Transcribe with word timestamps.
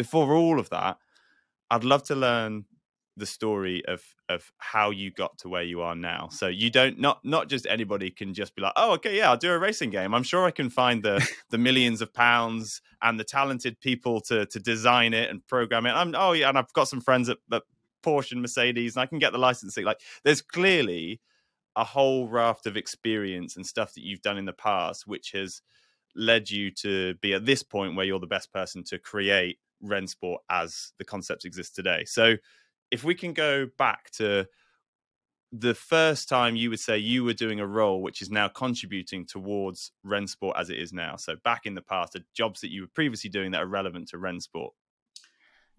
before 0.00 0.32
all 0.32 0.58
of 0.58 0.70
that, 0.70 0.96
I'd 1.70 1.84
love 1.84 2.02
to 2.04 2.14
learn 2.14 2.64
the 3.18 3.26
story 3.26 3.84
of 3.86 4.02
of 4.30 4.50
how 4.56 4.90
you 4.90 5.10
got 5.10 5.36
to 5.38 5.48
where 5.50 5.62
you 5.62 5.82
are 5.82 5.94
now. 5.94 6.28
So 6.30 6.48
you 6.48 6.70
don't 6.70 6.98
not 6.98 7.22
not 7.22 7.50
just 7.50 7.66
anybody 7.66 8.10
can 8.10 8.32
just 8.32 8.56
be 8.56 8.62
like, 8.62 8.72
oh, 8.76 8.92
okay, 8.92 9.14
yeah, 9.18 9.28
I'll 9.28 9.36
do 9.36 9.52
a 9.52 9.58
racing 9.58 9.90
game. 9.90 10.14
I'm 10.14 10.22
sure 10.22 10.46
I 10.46 10.52
can 10.52 10.70
find 10.70 11.02
the 11.02 11.16
the 11.50 11.58
millions 11.58 12.00
of 12.00 12.14
pounds 12.14 12.80
and 13.02 13.20
the 13.20 13.24
talented 13.24 13.78
people 13.80 14.22
to 14.22 14.46
to 14.46 14.58
design 14.58 15.12
it 15.12 15.28
and 15.28 15.46
program 15.46 15.84
it. 15.84 15.90
I'm 15.90 16.14
oh 16.16 16.32
yeah, 16.32 16.48
and 16.48 16.56
I've 16.56 16.72
got 16.72 16.88
some 16.88 17.02
friends 17.02 17.28
at, 17.28 17.36
at 17.52 17.62
Porsche 18.02 18.32
and 18.32 18.40
Mercedes, 18.40 18.96
and 18.96 19.02
I 19.02 19.06
can 19.06 19.18
get 19.18 19.32
the 19.32 19.38
licensing. 19.38 19.84
Like, 19.84 20.00
there's 20.24 20.40
clearly 20.40 21.20
a 21.76 21.84
whole 21.84 22.26
raft 22.26 22.66
of 22.66 22.76
experience 22.78 23.54
and 23.54 23.66
stuff 23.66 23.92
that 23.94 24.02
you've 24.02 24.22
done 24.22 24.38
in 24.38 24.46
the 24.46 24.54
past, 24.54 25.06
which 25.06 25.32
has 25.32 25.60
led 26.16 26.50
you 26.50 26.70
to 26.70 27.14
be 27.16 27.34
at 27.34 27.46
this 27.46 27.62
point 27.62 27.96
where 27.96 28.06
you're 28.06 28.18
the 28.18 28.26
best 28.26 28.52
person 28.52 28.82
to 28.84 28.98
create 28.98 29.58
Rennsport 29.84 30.38
as 30.50 30.92
the 30.98 31.04
concepts 31.04 31.44
exist 31.44 31.74
today. 31.74 32.04
So 32.06 32.36
if 32.90 33.04
we 33.04 33.14
can 33.14 33.32
go 33.32 33.66
back 33.78 34.10
to 34.12 34.46
the 35.52 35.74
first 35.74 36.28
time 36.28 36.54
you 36.54 36.70
would 36.70 36.78
say 36.78 36.96
you 36.96 37.24
were 37.24 37.32
doing 37.32 37.58
a 37.58 37.66
role 37.66 38.02
which 38.02 38.22
is 38.22 38.30
now 38.30 38.46
contributing 38.46 39.26
towards 39.26 39.90
Rennsport 40.06 40.52
as 40.56 40.70
it 40.70 40.78
is 40.78 40.92
now. 40.92 41.16
So 41.16 41.36
back 41.42 41.66
in 41.66 41.74
the 41.74 41.82
past, 41.82 42.12
the 42.12 42.24
jobs 42.34 42.60
that 42.60 42.70
you 42.70 42.82
were 42.82 42.90
previously 42.94 43.30
doing 43.30 43.50
that 43.52 43.62
are 43.62 43.66
relevant 43.66 44.08
to 44.08 44.16
Rennsport. 44.16 44.70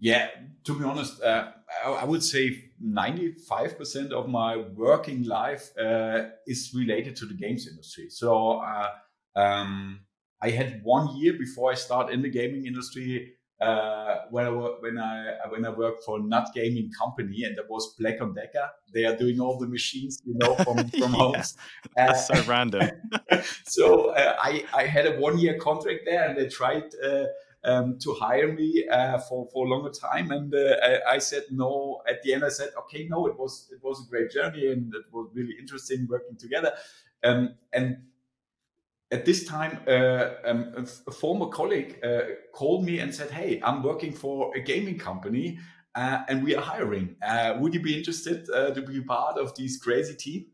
Yeah, 0.03 0.29
to 0.63 0.77
be 0.77 0.83
honest, 0.83 1.21
uh, 1.21 1.51
I 1.85 2.05
would 2.05 2.23
say 2.23 2.71
95% 2.83 4.11
of 4.11 4.27
my 4.27 4.57
working 4.57 5.23
life 5.23 5.69
uh, 5.77 6.23
is 6.47 6.73
related 6.75 7.15
to 7.17 7.27
the 7.27 7.35
games 7.35 7.67
industry. 7.67 8.09
So 8.09 8.61
uh, 8.61 8.89
um, 9.35 10.01
I 10.41 10.49
had 10.49 10.81
one 10.83 11.15
year 11.15 11.33
before 11.33 11.71
I 11.71 11.75
start 11.75 12.11
in 12.11 12.23
the 12.23 12.31
gaming 12.31 12.65
industry 12.65 13.33
uh, 13.61 14.21
when 14.31 14.45
I 14.45 14.49
when 14.49 14.97
I 14.97 15.35
when 15.49 15.65
I 15.65 15.69
worked 15.69 16.03
for 16.03 16.19
a 16.19 16.23
Nut 16.23 16.49
Gaming 16.53 16.91
company, 16.99 17.43
and 17.43 17.55
that 17.57 17.69
was 17.69 17.93
Black 17.99 18.19
and 18.19 18.35
Decker. 18.35 18.69
They 18.93 19.05
are 19.05 19.15
doing 19.15 19.39
all 19.39 19.59
the 19.59 19.67
machines, 19.67 20.21
you 20.25 20.35
know, 20.35 20.55
from 20.55 20.77
from 20.89 21.13
yeah, 21.13 21.19
homes. 21.19 21.57
That's 21.95 22.29
uh, 22.29 22.35
so 22.35 22.49
random. 22.49 22.89
so 23.63 24.09
uh, 24.09 24.35
I 24.41 24.65
I 24.73 24.85
had 24.85 25.05
a 25.05 25.19
one 25.19 25.37
year 25.37 25.57
contract 25.57 26.01
there, 26.05 26.27
and 26.27 26.37
they 26.37 26.47
tried. 26.47 26.83
Uh, 27.03 27.25
um, 27.63 27.99
to 27.99 28.15
hire 28.15 28.51
me 28.51 28.87
uh, 28.91 29.19
for 29.19 29.47
for 29.53 29.67
a 29.67 29.69
longer 29.69 29.91
time, 29.91 30.31
and 30.31 30.51
uh, 30.51 30.77
I, 30.81 31.13
I, 31.13 31.17
said 31.19 31.43
no. 31.51 32.01
At 32.09 32.23
the 32.23 32.33
end, 32.33 32.43
I 32.43 32.49
said, 32.49 32.69
"Okay, 32.75 33.07
no." 33.07 33.27
It 33.27 33.37
was 33.37 33.69
it 33.71 33.83
was 33.83 34.03
a 34.03 34.09
great 34.09 34.31
journey, 34.31 34.71
and 34.71 34.91
it 34.95 35.05
was 35.11 35.29
really 35.35 35.53
interesting 35.59 36.07
working 36.09 36.37
together. 36.37 36.73
Um, 37.23 37.53
and 37.71 37.97
at 39.11 39.25
this 39.25 39.45
time, 39.45 39.79
uh, 39.87 40.29
um, 40.45 40.73
a, 41.07 41.11
former 41.11 41.47
colleague 41.47 41.99
uh, 42.03 42.21
called 42.53 42.85
me 42.85 42.99
and 42.99 43.13
said, 43.13 43.29
"Hey, 43.29 43.59
I'm 43.61 43.83
working 43.83 44.13
for 44.13 44.55
a 44.55 44.61
gaming 44.61 44.97
company, 44.97 45.59
uh, 45.95 46.19
and 46.29 46.43
we 46.43 46.55
are 46.55 46.61
hiring. 46.61 47.15
Uh, 47.21 47.57
would 47.59 47.73
you 47.73 47.81
be 47.81 47.97
interested 47.97 48.49
uh, 48.49 48.71
to 48.71 48.81
be 48.81 49.01
part 49.01 49.37
of 49.37 49.53
this 49.55 49.77
crazy 49.77 50.15
team?" 50.15 50.45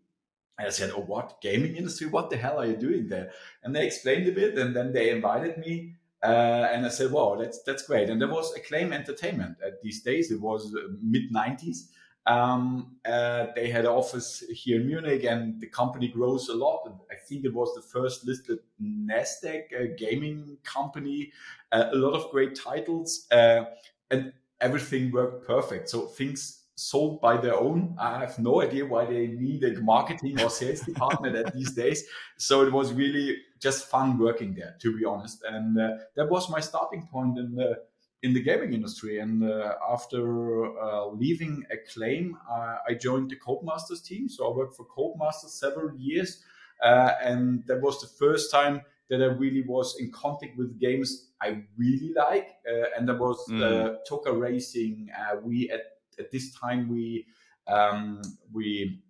And 0.58 0.68
I 0.68 0.72
said, 0.72 0.92
"Oh, 0.96 1.02
what 1.02 1.40
gaming 1.42 1.76
industry? 1.76 2.08
What 2.08 2.32
the 2.32 2.38
hell 2.38 2.60
are 2.60 2.66
you 2.66 2.76
doing 2.76 3.08
there?" 3.08 3.32
And 3.64 3.76
they 3.76 3.86
explained 3.86 4.28
a 4.28 4.32
bit, 4.32 4.58
and 4.58 4.76
then 4.76 4.92
they 4.92 5.12
invited 5.12 5.60
me. 5.60 5.94
Uh, 6.24 6.68
and 6.74 6.84
I 6.84 6.90
said, 6.90 7.12
"Wow, 7.12 7.38
that's 7.40 7.62
that's 7.62 7.84
great." 7.84 8.10
And 8.10 8.20
there 8.20 8.28
was 8.28 8.56
Acclaim 8.56 8.92
Entertainment 8.92 9.58
at 9.64 9.82
these 9.84 10.02
days. 10.02 10.32
It 10.32 10.42
was 10.42 10.76
mid 11.00 11.32
'90s, 11.32 11.90
um, 12.28 12.98
uh, 13.06 13.48
they 13.56 13.70
had 13.70 13.86
office 13.86 14.44
here 14.50 14.82
in 14.82 14.88
Munich, 14.88 15.24
and 15.24 15.60
the 15.62 15.68
company 15.68 16.10
grows 16.10 16.50
a 16.50 16.54
lot. 16.54 16.82
I 17.10 17.16
think 17.16 17.46
it 17.46 17.54
was 17.54 17.74
the 17.74 17.82
first 17.82 18.26
listed 18.26 18.60
Nasdaq 18.82 19.64
uh, 19.74 19.96
gaming 19.98 20.58
company. 20.64 21.32
Uh, 21.72 21.86
a 21.92 21.96
lot 21.96 22.14
of 22.14 22.30
great 22.30 22.54
titles, 22.54 23.28
uh, 23.32 23.64
and 24.12 24.34
everything 24.60 25.12
worked 25.12 25.48
perfect. 25.48 25.90
So 25.90 26.08
things 26.08 26.66
sold 26.76 27.22
by 27.22 27.38
their 27.38 27.56
own. 27.56 27.96
I 27.98 28.20
have 28.20 28.38
no 28.38 28.62
idea 28.62 28.86
why 28.86 29.06
they 29.06 29.28
need 29.28 29.64
a 29.64 29.80
marketing 29.82 30.40
or 30.42 30.50
sales 30.50 30.82
department 30.82 31.36
at 31.36 31.54
these 31.54 31.72
days. 31.72 32.04
So 32.38 32.62
it 32.62 32.72
was 32.72 32.94
really 32.94 33.38
just 33.60 33.88
fun 33.88 34.20
working 34.20 34.54
there, 34.54 34.76
to 34.82 34.96
be 34.96 35.04
honest. 35.06 35.44
And 35.44 35.80
uh, 35.80 35.98
that 36.16 36.30
was 36.30 36.50
my 36.50 36.60
starting 36.60 37.08
point 37.12 37.38
in 37.40 37.56
the 37.56 37.84
in 38.24 38.34
the 38.34 38.42
gaming 38.42 38.74
industry. 38.74 39.20
And 39.20 39.44
uh, 39.44 39.76
after 39.90 40.66
uh, 40.80 41.08
leaving 41.08 41.64
Acclaim, 41.72 42.38
uh, 42.50 42.78
I 42.88 42.94
joined 42.94 43.30
the 43.30 43.36
Codemasters 43.36 44.04
team. 44.04 44.28
So 44.28 44.52
I 44.52 44.56
worked 44.56 44.76
for 44.76 44.86
Codemasters 44.86 45.52
several 45.52 45.96
years. 45.96 46.44
Uh, 46.84 47.12
and 47.24 47.64
that 47.68 47.82
was 47.82 48.02
the 48.02 48.08
first 48.08 48.52
time 48.52 48.82
that 49.10 49.22
I 49.22 49.26
really 49.26 49.64
was 49.66 49.96
in 50.00 50.12
contact 50.12 50.58
with 50.58 50.80
games 50.80 51.30
I 51.42 51.64
really 51.78 52.14
like. 52.16 52.56
Uh, 52.68 52.86
and 52.98 53.08
that 53.08 53.18
was 53.18 53.44
mm. 53.50 53.98
TOCA 54.10 54.34
Racing. 54.34 55.10
Uh, 55.18 55.38
we 55.44 55.70
at, 55.70 55.82
at 56.20 56.32
this 56.32 56.54
time 56.54 56.90
we 56.90 57.26
um, 57.68 58.22
we 58.52 59.02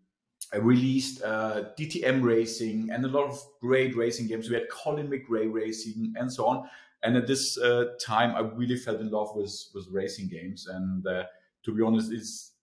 released 0.53 1.21
DTM 1.21 2.23
Racing 2.23 2.89
and 2.91 3.05
a 3.05 3.07
lot 3.07 3.25
of 3.29 3.41
great 3.61 3.95
racing 3.95 4.27
games. 4.27 4.49
We 4.49 4.55
had 4.55 4.69
Colin 4.69 5.07
McRae 5.07 5.51
Racing 5.51 6.13
and 6.17 6.31
so 6.31 6.47
on. 6.47 6.69
And 7.03 7.15
at 7.15 7.27
this 7.27 7.57
uh, 7.57 7.85
time, 8.01 8.35
I 8.35 8.39
really 8.39 8.77
fell 8.77 8.95
in 8.97 9.09
love 9.09 9.29
with 9.35 9.55
with 9.73 9.87
racing 9.91 10.29
games. 10.29 10.67
And 10.67 11.05
uh, 11.05 11.23
to 11.63 11.73
be 11.73 11.83
honest, 11.83 12.11
it's 12.11 12.53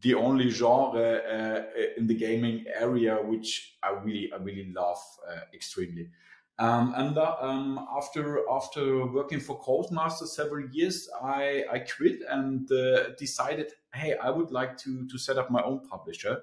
the 0.00 0.14
only 0.14 0.50
genre 0.50 1.16
uh, 1.18 1.62
in 1.96 2.06
the 2.06 2.14
gaming 2.14 2.64
area 2.74 3.16
which 3.16 3.76
I 3.82 3.90
really 3.90 4.32
I 4.32 4.36
really 4.36 4.72
love 4.72 4.98
uh, 5.28 5.40
extremely. 5.54 6.08
Um, 6.58 6.94
and 6.96 7.18
uh, 7.18 7.36
um, 7.40 7.86
after 7.96 8.40
after 8.50 9.06
working 9.06 9.40
for 9.40 9.60
Codemasters 9.60 10.28
several 10.28 10.66
years, 10.70 11.08
I, 11.22 11.64
I 11.70 11.80
quit 11.80 12.20
and 12.30 12.70
uh, 12.72 13.10
decided, 13.18 13.72
hey, 13.92 14.16
I 14.16 14.30
would 14.30 14.50
like 14.50 14.78
to 14.78 15.06
to 15.06 15.18
set 15.18 15.36
up 15.36 15.50
my 15.50 15.62
own 15.62 15.86
publisher. 15.86 16.42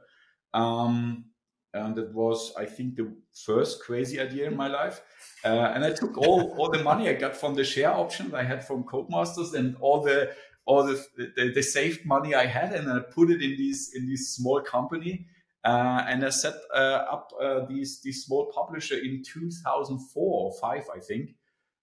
Um, 0.53 1.25
and 1.73 1.97
it 1.97 2.13
was, 2.13 2.53
I 2.55 2.65
think, 2.65 2.95
the 2.95 3.11
first 3.45 3.81
crazy 3.81 4.19
idea 4.19 4.47
in 4.47 4.55
my 4.55 4.67
life. 4.67 5.01
Uh, 5.43 5.71
and 5.73 5.83
I 5.83 5.91
took 5.91 6.17
all, 6.17 6.55
all 6.57 6.69
the 6.69 6.83
money 6.83 7.09
I 7.09 7.13
got 7.13 7.35
from 7.35 7.55
the 7.55 7.63
share 7.63 7.91
options 7.91 8.33
I 8.33 8.43
had 8.43 8.65
from 8.65 8.83
Codemasters 8.83 9.53
and 9.53 9.75
all 9.79 10.01
the 10.01 10.33
all 10.65 10.83
the, 10.83 11.05
the, 11.17 11.51
the 11.53 11.61
saved 11.61 12.05
money 12.05 12.33
I 12.33 12.45
had, 12.45 12.71
and 12.71 12.89
I 12.89 12.99
put 12.99 13.29
it 13.29 13.41
in 13.41 13.57
these 13.57 13.91
in 13.95 14.07
this 14.07 14.29
small 14.35 14.61
company. 14.61 15.27
Uh, 15.65 16.03
and 16.07 16.25
I 16.25 16.29
set 16.29 16.55
uh, 16.73 17.05
up 17.09 17.31
uh, 17.41 17.65
these 17.65 18.01
this 18.01 18.25
small 18.25 18.51
publisher 18.53 18.95
in 18.95 19.23
2004 19.25 20.23
or 20.23 20.53
five, 20.59 20.85
I 20.93 20.99
think. 20.99 21.35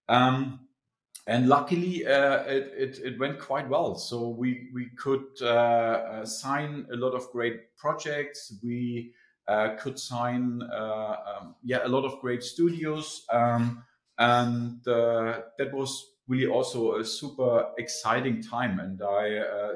Um, 0.09 0.61
and 1.27 1.49
luckily, 1.49 2.07
uh, 2.07 2.43
it, 2.45 2.73
it, 2.77 2.99
it 3.05 3.19
went 3.19 3.39
quite 3.39 3.69
well. 3.69 3.95
So 3.95 4.29
we 4.29 4.69
we 4.73 4.91
could 4.97 5.27
uh, 5.41 5.47
uh, 5.47 6.27
sign 6.27 6.87
a 6.93 6.97
lot 6.97 7.15
of 7.15 7.31
great 7.31 7.77
projects. 7.77 8.53
We 8.63 9.13
uh, 9.51 9.77
could 9.77 9.99
sign 9.99 10.63
uh, 10.63 11.17
um, 11.27 11.57
yeah 11.65 11.85
a 11.85 11.89
lot 11.89 12.05
of 12.05 12.21
great 12.21 12.45
studios, 12.45 13.27
um, 13.33 13.83
and 14.19 14.87
uh, 14.87 15.41
that 15.59 15.73
was 15.73 16.13
really 16.29 16.47
also 16.47 17.01
a 17.01 17.05
super 17.05 17.73
exciting 17.77 18.41
time. 18.41 18.79
And 18.79 19.03
I 19.03 19.75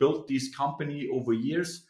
built 0.00 0.26
this 0.26 0.52
company 0.52 1.08
over 1.12 1.32
years 1.32 1.86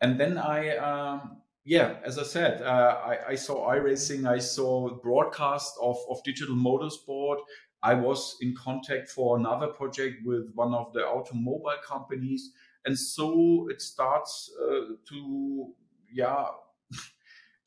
And 0.00 0.18
then 0.18 0.38
I, 0.38 0.76
um, 0.76 1.42
yeah, 1.64 1.96
as 2.04 2.18
I 2.18 2.22
said, 2.22 2.62
uh, 2.62 3.00
I, 3.04 3.30
I, 3.30 3.34
saw 3.34 3.68
iRacing, 3.70 4.26
I 4.26 4.38
saw 4.38 4.98
broadcast 5.00 5.74
of, 5.80 5.98
of 6.08 6.22
digital 6.24 6.54
motorsport. 6.54 7.38
I 7.82 7.94
was 7.94 8.36
in 8.40 8.54
contact 8.54 9.08
for 9.10 9.38
another 9.38 9.68
project 9.68 10.24
with 10.24 10.50
one 10.54 10.74
of 10.74 10.92
the 10.92 11.00
automobile 11.00 11.78
companies. 11.86 12.50
And 12.84 12.98
so 12.98 13.68
it 13.70 13.82
starts 13.82 14.50
uh, 14.62 14.94
to, 15.08 15.72
yeah, 16.12 16.46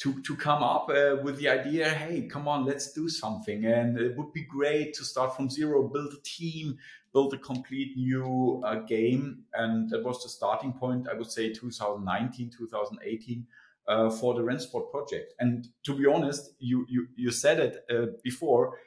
to, 0.03 0.21
to 0.23 0.35
come 0.35 0.61
up 0.61 0.89
uh, 0.89 1.15
with 1.23 1.37
the 1.37 1.47
idea, 1.47 1.89
hey, 1.89 2.23
come 2.23 2.45
on, 2.45 2.65
let's 2.65 2.91
do 2.91 3.07
something. 3.07 3.65
And 3.65 3.97
it 3.97 4.17
would 4.17 4.33
be 4.33 4.43
great 4.43 4.93
to 4.95 5.05
start 5.05 5.33
from 5.33 5.49
zero, 5.49 5.87
build 5.87 6.13
a 6.13 6.21
team, 6.23 6.77
build 7.13 7.33
a 7.33 7.37
complete 7.37 7.95
new 7.95 8.61
uh, 8.65 8.81
game. 8.81 9.43
And 9.53 9.89
that 9.91 10.03
was 10.03 10.21
the 10.21 10.27
starting 10.27 10.73
point, 10.73 11.07
I 11.09 11.13
would 11.13 11.31
say 11.31 11.53
2019, 11.53 12.51
2018. 12.57 13.47
Uh, 13.85 14.09
for 14.09 14.33
the 14.33 14.39
Rennsport 14.39 14.89
project, 14.91 15.33
and 15.39 15.67
to 15.83 15.93
be 15.93 16.05
honest, 16.05 16.51
you 16.57 16.85
you 16.87 17.05
you 17.17 17.31
said 17.31 17.59
it 17.59 17.83
uh, 17.91 18.13
before. 18.23 18.79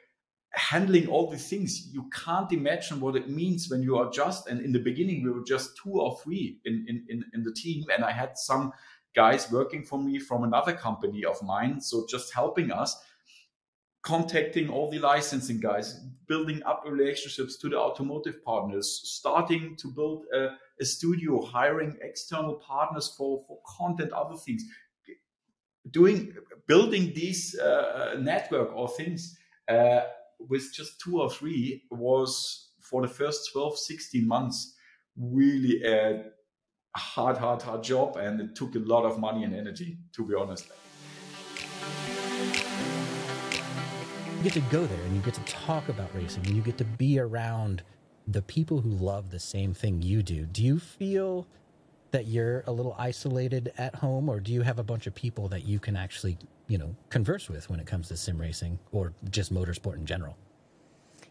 Handling 0.53 1.07
all 1.07 1.29
these 1.29 1.47
things, 1.47 1.89
you 1.93 2.09
can't 2.09 2.51
imagine 2.51 2.99
what 2.99 3.15
it 3.15 3.29
means 3.29 3.69
when 3.69 3.83
you 3.83 3.95
are 3.97 4.09
just. 4.09 4.47
And 4.47 4.59
in 4.59 4.71
the 4.71 4.79
beginning, 4.79 5.21
we 5.23 5.29
were 5.29 5.43
just 5.45 5.77
two 5.77 6.01
or 6.01 6.17
three 6.23 6.57
in 6.65 6.83
in 6.87 7.05
in, 7.09 7.23
in 7.31 7.43
the 7.43 7.53
team, 7.53 7.85
and 7.93 8.03
I 8.03 8.11
had 8.11 8.39
some 8.39 8.73
guys 9.17 9.51
working 9.51 9.83
for 9.83 9.99
me 9.99 10.19
from 10.19 10.43
another 10.43 10.73
company 10.73 11.25
of 11.25 11.41
mine, 11.41 11.81
so 11.81 12.05
just 12.07 12.31
helping 12.31 12.71
us, 12.71 12.95
contacting 14.03 14.69
all 14.69 14.91
the 14.91 14.99
licensing 14.99 15.59
guys, 15.59 15.99
building 16.27 16.61
up 16.63 16.83
relationships 16.85 17.57
to 17.57 17.67
the 17.67 17.75
automotive 17.75 18.43
partners, 18.43 19.01
starting 19.03 19.75
to 19.75 19.87
build 19.87 20.25
a, 20.35 20.49
a 20.79 20.85
studio, 20.85 21.41
hiring 21.41 21.97
external 22.01 22.55
partners 22.55 23.07
for, 23.17 23.43
for 23.47 23.57
content, 23.65 24.11
other 24.11 24.37
things, 24.37 24.63
doing 25.89 26.35
building 26.67 27.11
these 27.15 27.57
uh, 27.57 28.15
network 28.19 28.69
or 28.75 28.87
things 28.89 29.35
uh, 29.67 30.01
with 30.39 30.71
just 30.73 30.99
two 30.99 31.19
or 31.21 31.29
three 31.31 31.83
was 31.89 32.69
for 32.81 33.01
the 33.01 33.07
first 33.07 33.49
12 33.51 33.79
16 33.79 34.27
months 34.27 34.75
really 35.17 35.81
a 35.83 36.25
hard 36.97 37.37
hard 37.37 37.61
hard 37.61 37.83
job 37.83 38.17
and 38.17 38.41
it 38.41 38.55
took 38.55 38.75
a 38.75 38.79
lot 38.79 39.05
of 39.05 39.19
money 39.19 39.43
and 39.43 39.55
energy 39.55 39.97
to 40.13 40.25
be 40.25 40.33
honest. 40.35 40.67
You 44.37 44.43
get 44.43 44.53
to 44.53 44.61
go 44.71 44.85
there 44.85 45.03
and 45.03 45.15
you 45.15 45.21
get 45.21 45.33
to 45.35 45.43
talk 45.45 45.89
about 45.89 46.13
racing 46.13 46.45
and 46.45 46.55
you 46.55 46.61
get 46.61 46.77
to 46.77 46.85
be 46.85 47.19
around 47.19 47.83
the 48.27 48.41
people 48.41 48.81
who 48.81 48.89
love 48.89 49.31
the 49.31 49.39
same 49.39 49.73
thing 49.73 50.01
you 50.01 50.21
do. 50.21 50.45
Do 50.45 50.63
you 50.63 50.79
feel 50.79 51.47
that 52.11 52.27
you're 52.27 52.63
a 52.67 52.71
little 52.71 52.95
isolated 52.97 53.73
at 53.77 53.95
home 53.95 54.29
or 54.29 54.39
do 54.39 54.53
you 54.53 54.61
have 54.61 54.79
a 54.79 54.83
bunch 54.83 55.07
of 55.07 55.15
people 55.15 55.47
that 55.49 55.65
you 55.65 55.79
can 55.79 55.95
actually 55.95 56.37
you 56.67 56.77
know 56.77 56.95
converse 57.09 57.49
with 57.49 57.69
when 57.69 57.79
it 57.79 57.85
comes 57.85 58.07
to 58.07 58.17
sim 58.17 58.39
racing 58.39 58.79
or 58.91 59.13
just 59.29 59.53
motorsport 59.53 59.95
in 59.95 60.05
general 60.05 60.35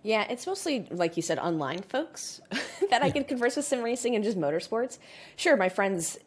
yeah 0.06 0.24
it's 0.30 0.46
mostly 0.46 0.86
like 0.90 1.16
you 1.16 1.22
said 1.22 1.38
online 1.38 1.82
folks 1.82 2.40
that 2.90 3.02
i 3.02 3.10
can 3.10 3.24
converse 3.24 3.56
with 3.56 3.64
sim 3.64 3.82
racing 3.82 4.14
and 4.14 4.24
just 4.24 4.38
motorsports 4.38 4.98
sure 5.36 5.56
my 5.56 5.68
friends 5.68 6.18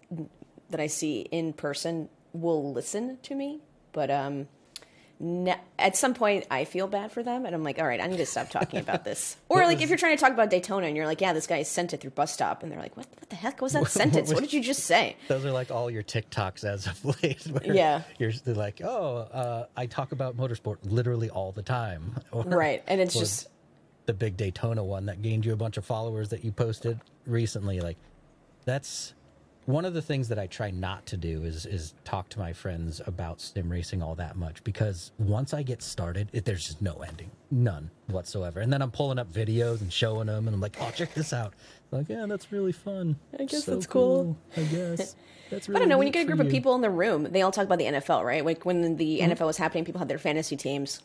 that 0.69 0.79
i 0.79 0.87
see 0.87 1.21
in 1.31 1.53
person 1.53 2.09
will 2.33 2.73
listen 2.73 3.17
to 3.23 3.35
me 3.35 3.59
but 3.93 4.11
um 4.11 4.47
at 5.77 5.97
some 5.97 6.13
point 6.13 6.45
I 6.49 6.63
feel 6.63 6.87
bad 6.87 7.11
for 7.11 7.23
them 7.23 7.45
and 7.45 7.53
I'm 7.53 7.63
like, 7.63 7.77
all 7.77 7.85
right, 7.85 7.99
I 7.99 8.07
need 8.07 8.17
to 8.17 8.25
stop 8.25 8.49
talking 8.49 8.79
about 8.79 9.03
this. 9.03 9.35
Or 9.49 9.65
like 9.65 9.81
if 9.81 9.89
you're 9.89 9.97
trying 9.97 10.15
to 10.15 10.21
talk 10.21 10.31
about 10.31 10.49
Daytona 10.49 10.87
and 10.87 10.95
you're 10.95 11.07
like, 11.07 11.19
yeah, 11.19 11.33
this 11.33 11.47
guy 11.47 11.63
sent 11.63 11.93
it 11.93 11.99
through 11.99 12.11
bus 12.11 12.31
stop 12.31 12.63
and 12.63 12.71
they're 12.71 12.79
like, 12.79 12.95
what, 12.95 13.07
what 13.17 13.29
the 13.29 13.35
heck 13.35 13.61
was 13.61 13.73
that 13.73 13.87
sentence? 13.89 14.31
What 14.31 14.41
did 14.41 14.53
you 14.53 14.61
just 14.61 14.83
say? 14.85 15.17
Those 15.27 15.43
are 15.43 15.51
like 15.51 15.71
all 15.71 15.89
your 15.89 16.03
TikToks 16.03 16.63
as 16.63 16.87
of 16.87 17.03
late. 17.21 17.45
yeah. 17.65 18.03
You're 18.17 18.31
like, 18.45 18.81
oh, 18.81 19.27
uh, 19.33 19.65
I 19.75 19.87
talk 19.87 20.11
about 20.13 20.37
motorsport 20.37 20.77
literally 20.83 21.29
all 21.29 21.51
the 21.51 21.63
time. 21.63 22.15
Or, 22.31 22.43
right. 22.43 22.83
And 22.87 23.01
it's 23.01 23.13
just 23.13 23.47
the 24.09 24.13
big 24.15 24.35
Daytona 24.35 24.83
one 24.83 25.05
that 25.05 25.21
gained 25.21 25.45
you 25.45 25.53
a 25.53 25.55
bunch 25.55 25.77
of 25.77 25.85
followers 25.85 26.29
that 26.29 26.43
you 26.43 26.51
posted 26.51 26.99
recently. 27.27 27.79
Like 27.79 27.97
that's 28.65 29.13
one 29.67 29.85
of 29.85 29.93
the 29.93 30.01
things 30.01 30.29
that 30.29 30.39
I 30.39 30.47
try 30.47 30.71
not 30.71 31.05
to 31.05 31.17
do 31.17 31.43
is 31.43 31.67
is 31.67 31.93
talk 32.05 32.27
to 32.29 32.39
my 32.39 32.51
friends 32.51 33.01
about 33.05 33.39
sim 33.39 33.71
racing 33.71 34.01
all 34.01 34.15
that 34.15 34.35
much 34.35 34.63
because 34.63 35.11
once 35.19 35.53
I 35.53 35.61
get 35.61 35.83
started, 35.83 36.27
it, 36.33 36.43
there's 36.43 36.65
just 36.65 36.81
no 36.81 36.95
ending, 37.07 37.29
none 37.51 37.91
whatsoever. 38.07 38.61
And 38.61 38.73
then 38.73 38.81
I'm 38.81 38.89
pulling 38.89 39.19
up 39.19 39.31
videos 39.31 39.81
and 39.81 39.93
showing 39.93 40.25
them, 40.25 40.47
and 40.47 40.55
I'm 40.55 40.61
like, 40.61 40.77
"Oh, 40.81 40.89
check 40.89 41.13
this 41.13 41.31
out!" 41.31 41.53
like, 41.91 42.09
yeah, 42.09 42.25
that's 42.27 42.51
really 42.51 42.71
fun. 42.71 43.15
I 43.39 43.43
guess 43.43 43.65
so 43.65 43.75
that's 43.75 43.85
cool. 43.85 44.35
cool. 44.55 44.63
I 44.63 44.65
guess. 44.67 45.15
That's 45.49 45.67
really 45.67 45.77
I 45.77 45.79
don't 45.79 45.89
know 45.89 45.97
when 45.97 46.05
you 46.05 46.13
get 46.13 46.21
a 46.21 46.27
group 46.27 46.39
of 46.39 46.47
people 46.47 46.75
in 46.75 46.81
the 46.81 46.91
room, 46.91 47.23
they 47.23 47.41
all 47.41 47.51
talk 47.51 47.65
about 47.65 47.79
the 47.79 47.85
NFL, 47.85 48.23
right? 48.23 48.45
Like 48.45 48.65
when 48.65 48.97
the 48.97 49.19
mm-hmm. 49.19 49.31
NFL 49.31 49.47
was 49.47 49.57
happening, 49.57 49.83
people 49.83 49.97
had 49.97 50.07
their 50.07 50.19
fantasy 50.19 50.55
teams 50.55 51.01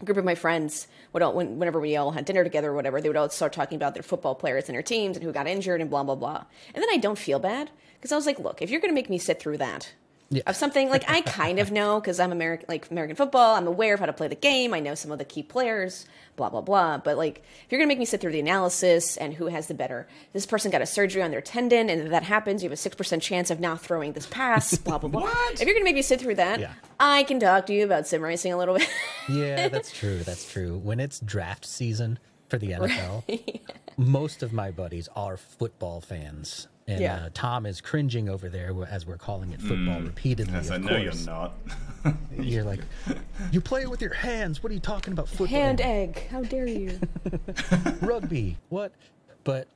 a 0.00 0.04
group 0.04 0.16
of 0.16 0.24
my 0.24 0.34
friends 0.34 0.86
would 1.12 1.22
all, 1.22 1.34
whenever 1.34 1.80
we 1.80 1.96
all 1.96 2.12
had 2.12 2.24
dinner 2.24 2.44
together 2.44 2.70
or 2.70 2.74
whatever, 2.74 3.00
they 3.00 3.08
would 3.08 3.16
all 3.16 3.28
start 3.28 3.52
talking 3.52 3.76
about 3.76 3.94
their 3.94 4.02
football 4.02 4.34
players 4.34 4.68
and 4.68 4.74
their 4.74 4.82
teams 4.82 5.16
and 5.16 5.24
who 5.24 5.32
got 5.32 5.46
injured 5.46 5.80
and 5.80 5.90
blah 5.90 6.02
blah 6.02 6.14
blah. 6.14 6.44
And 6.74 6.82
then 6.82 6.90
I 6.90 6.98
don't 6.98 7.18
feel 7.18 7.38
bad 7.38 7.70
because 7.94 8.12
I 8.12 8.16
was 8.16 8.26
like, 8.26 8.38
look, 8.38 8.62
if 8.62 8.70
you're 8.70 8.80
going 8.80 8.90
to 8.90 8.94
make 8.94 9.10
me 9.10 9.18
sit 9.18 9.40
through 9.40 9.58
that, 9.58 9.92
yeah. 10.30 10.42
of 10.46 10.56
something 10.56 10.90
like 10.90 11.04
I 11.08 11.22
kind 11.22 11.58
of 11.58 11.70
know 11.72 12.00
because 12.00 12.20
I'm 12.20 12.32
American, 12.32 12.66
like 12.68 12.90
American 12.90 13.16
football. 13.16 13.54
I'm 13.54 13.66
aware 13.66 13.94
of 13.94 14.00
how 14.00 14.06
to 14.06 14.12
play 14.12 14.28
the 14.28 14.34
game. 14.34 14.74
I 14.74 14.80
know 14.80 14.94
some 14.94 15.10
of 15.10 15.18
the 15.18 15.24
key 15.24 15.42
players, 15.42 16.06
blah 16.36 16.50
blah 16.50 16.60
blah. 16.60 16.98
But 16.98 17.16
like, 17.16 17.42
if 17.64 17.72
you're 17.72 17.80
gonna 17.80 17.88
make 17.88 17.98
me 17.98 18.04
sit 18.04 18.20
through 18.20 18.32
the 18.32 18.40
analysis 18.40 19.16
and 19.16 19.34
who 19.34 19.46
has 19.46 19.68
the 19.68 19.74
better, 19.74 20.06
this 20.32 20.46
person 20.46 20.70
got 20.70 20.82
a 20.82 20.86
surgery 20.86 21.22
on 21.22 21.30
their 21.30 21.40
tendon, 21.40 21.88
and 21.88 22.02
if 22.02 22.10
that 22.10 22.24
happens, 22.24 22.62
you 22.62 22.68
have 22.68 22.74
a 22.74 22.76
six 22.76 22.94
percent 22.94 23.22
chance 23.22 23.50
of 23.50 23.60
now 23.60 23.76
throwing 23.76 24.12
this 24.12 24.26
pass, 24.26 24.76
blah 24.76 24.98
blah 24.98 25.08
blah. 25.08 25.28
If 25.52 25.62
you're 25.62 25.74
gonna 25.74 25.84
make 25.84 25.96
me 25.96 26.02
sit 26.02 26.20
through 26.20 26.36
that, 26.36 26.60
yeah. 26.60 26.72
I 27.00 27.22
can 27.22 27.40
talk 27.40 27.66
to 27.66 27.74
you 27.74 27.84
about 27.84 28.06
sim 28.06 28.22
racing 28.22 28.52
a 28.52 28.58
little 28.58 28.76
bit. 28.76 28.88
yeah, 29.28 29.68
that's 29.68 29.90
true. 29.90 30.18
That's 30.18 30.50
true. 30.50 30.78
When 30.78 31.00
it's 31.00 31.20
draft 31.20 31.64
season 31.64 32.18
for 32.48 32.58
the 32.58 32.72
NFL, 32.72 33.24
right. 33.28 33.62
most 33.96 34.42
of 34.42 34.52
my 34.52 34.70
buddies 34.70 35.08
are 35.16 35.36
football 35.36 36.00
fans 36.00 36.68
and 36.88 37.00
yeah. 37.00 37.16
uh, 37.16 37.28
Tom 37.34 37.66
is 37.66 37.82
cringing 37.82 38.30
over 38.30 38.48
there 38.48 38.74
as 38.88 39.06
we're 39.06 39.18
calling 39.18 39.52
it 39.52 39.60
football 39.60 40.00
mm. 40.00 40.06
repeatedly. 40.06 40.54
Yes, 40.54 40.70
I 40.70 40.78
know 40.78 40.96
you're 40.96 41.12
not. 41.26 41.52
you're 42.38 42.64
like, 42.64 42.80
you 43.52 43.60
play 43.60 43.82
it 43.82 43.90
with 43.90 44.00
your 44.00 44.14
hands. 44.14 44.62
What 44.62 44.72
are 44.72 44.74
you 44.74 44.80
talking 44.80 45.12
about? 45.12 45.28
Football? 45.28 45.48
Hand 45.48 45.82
egg. 45.82 46.26
How 46.30 46.42
dare 46.42 46.66
you? 46.66 46.98
Rugby. 48.00 48.56
What? 48.70 48.92
But 49.44 49.68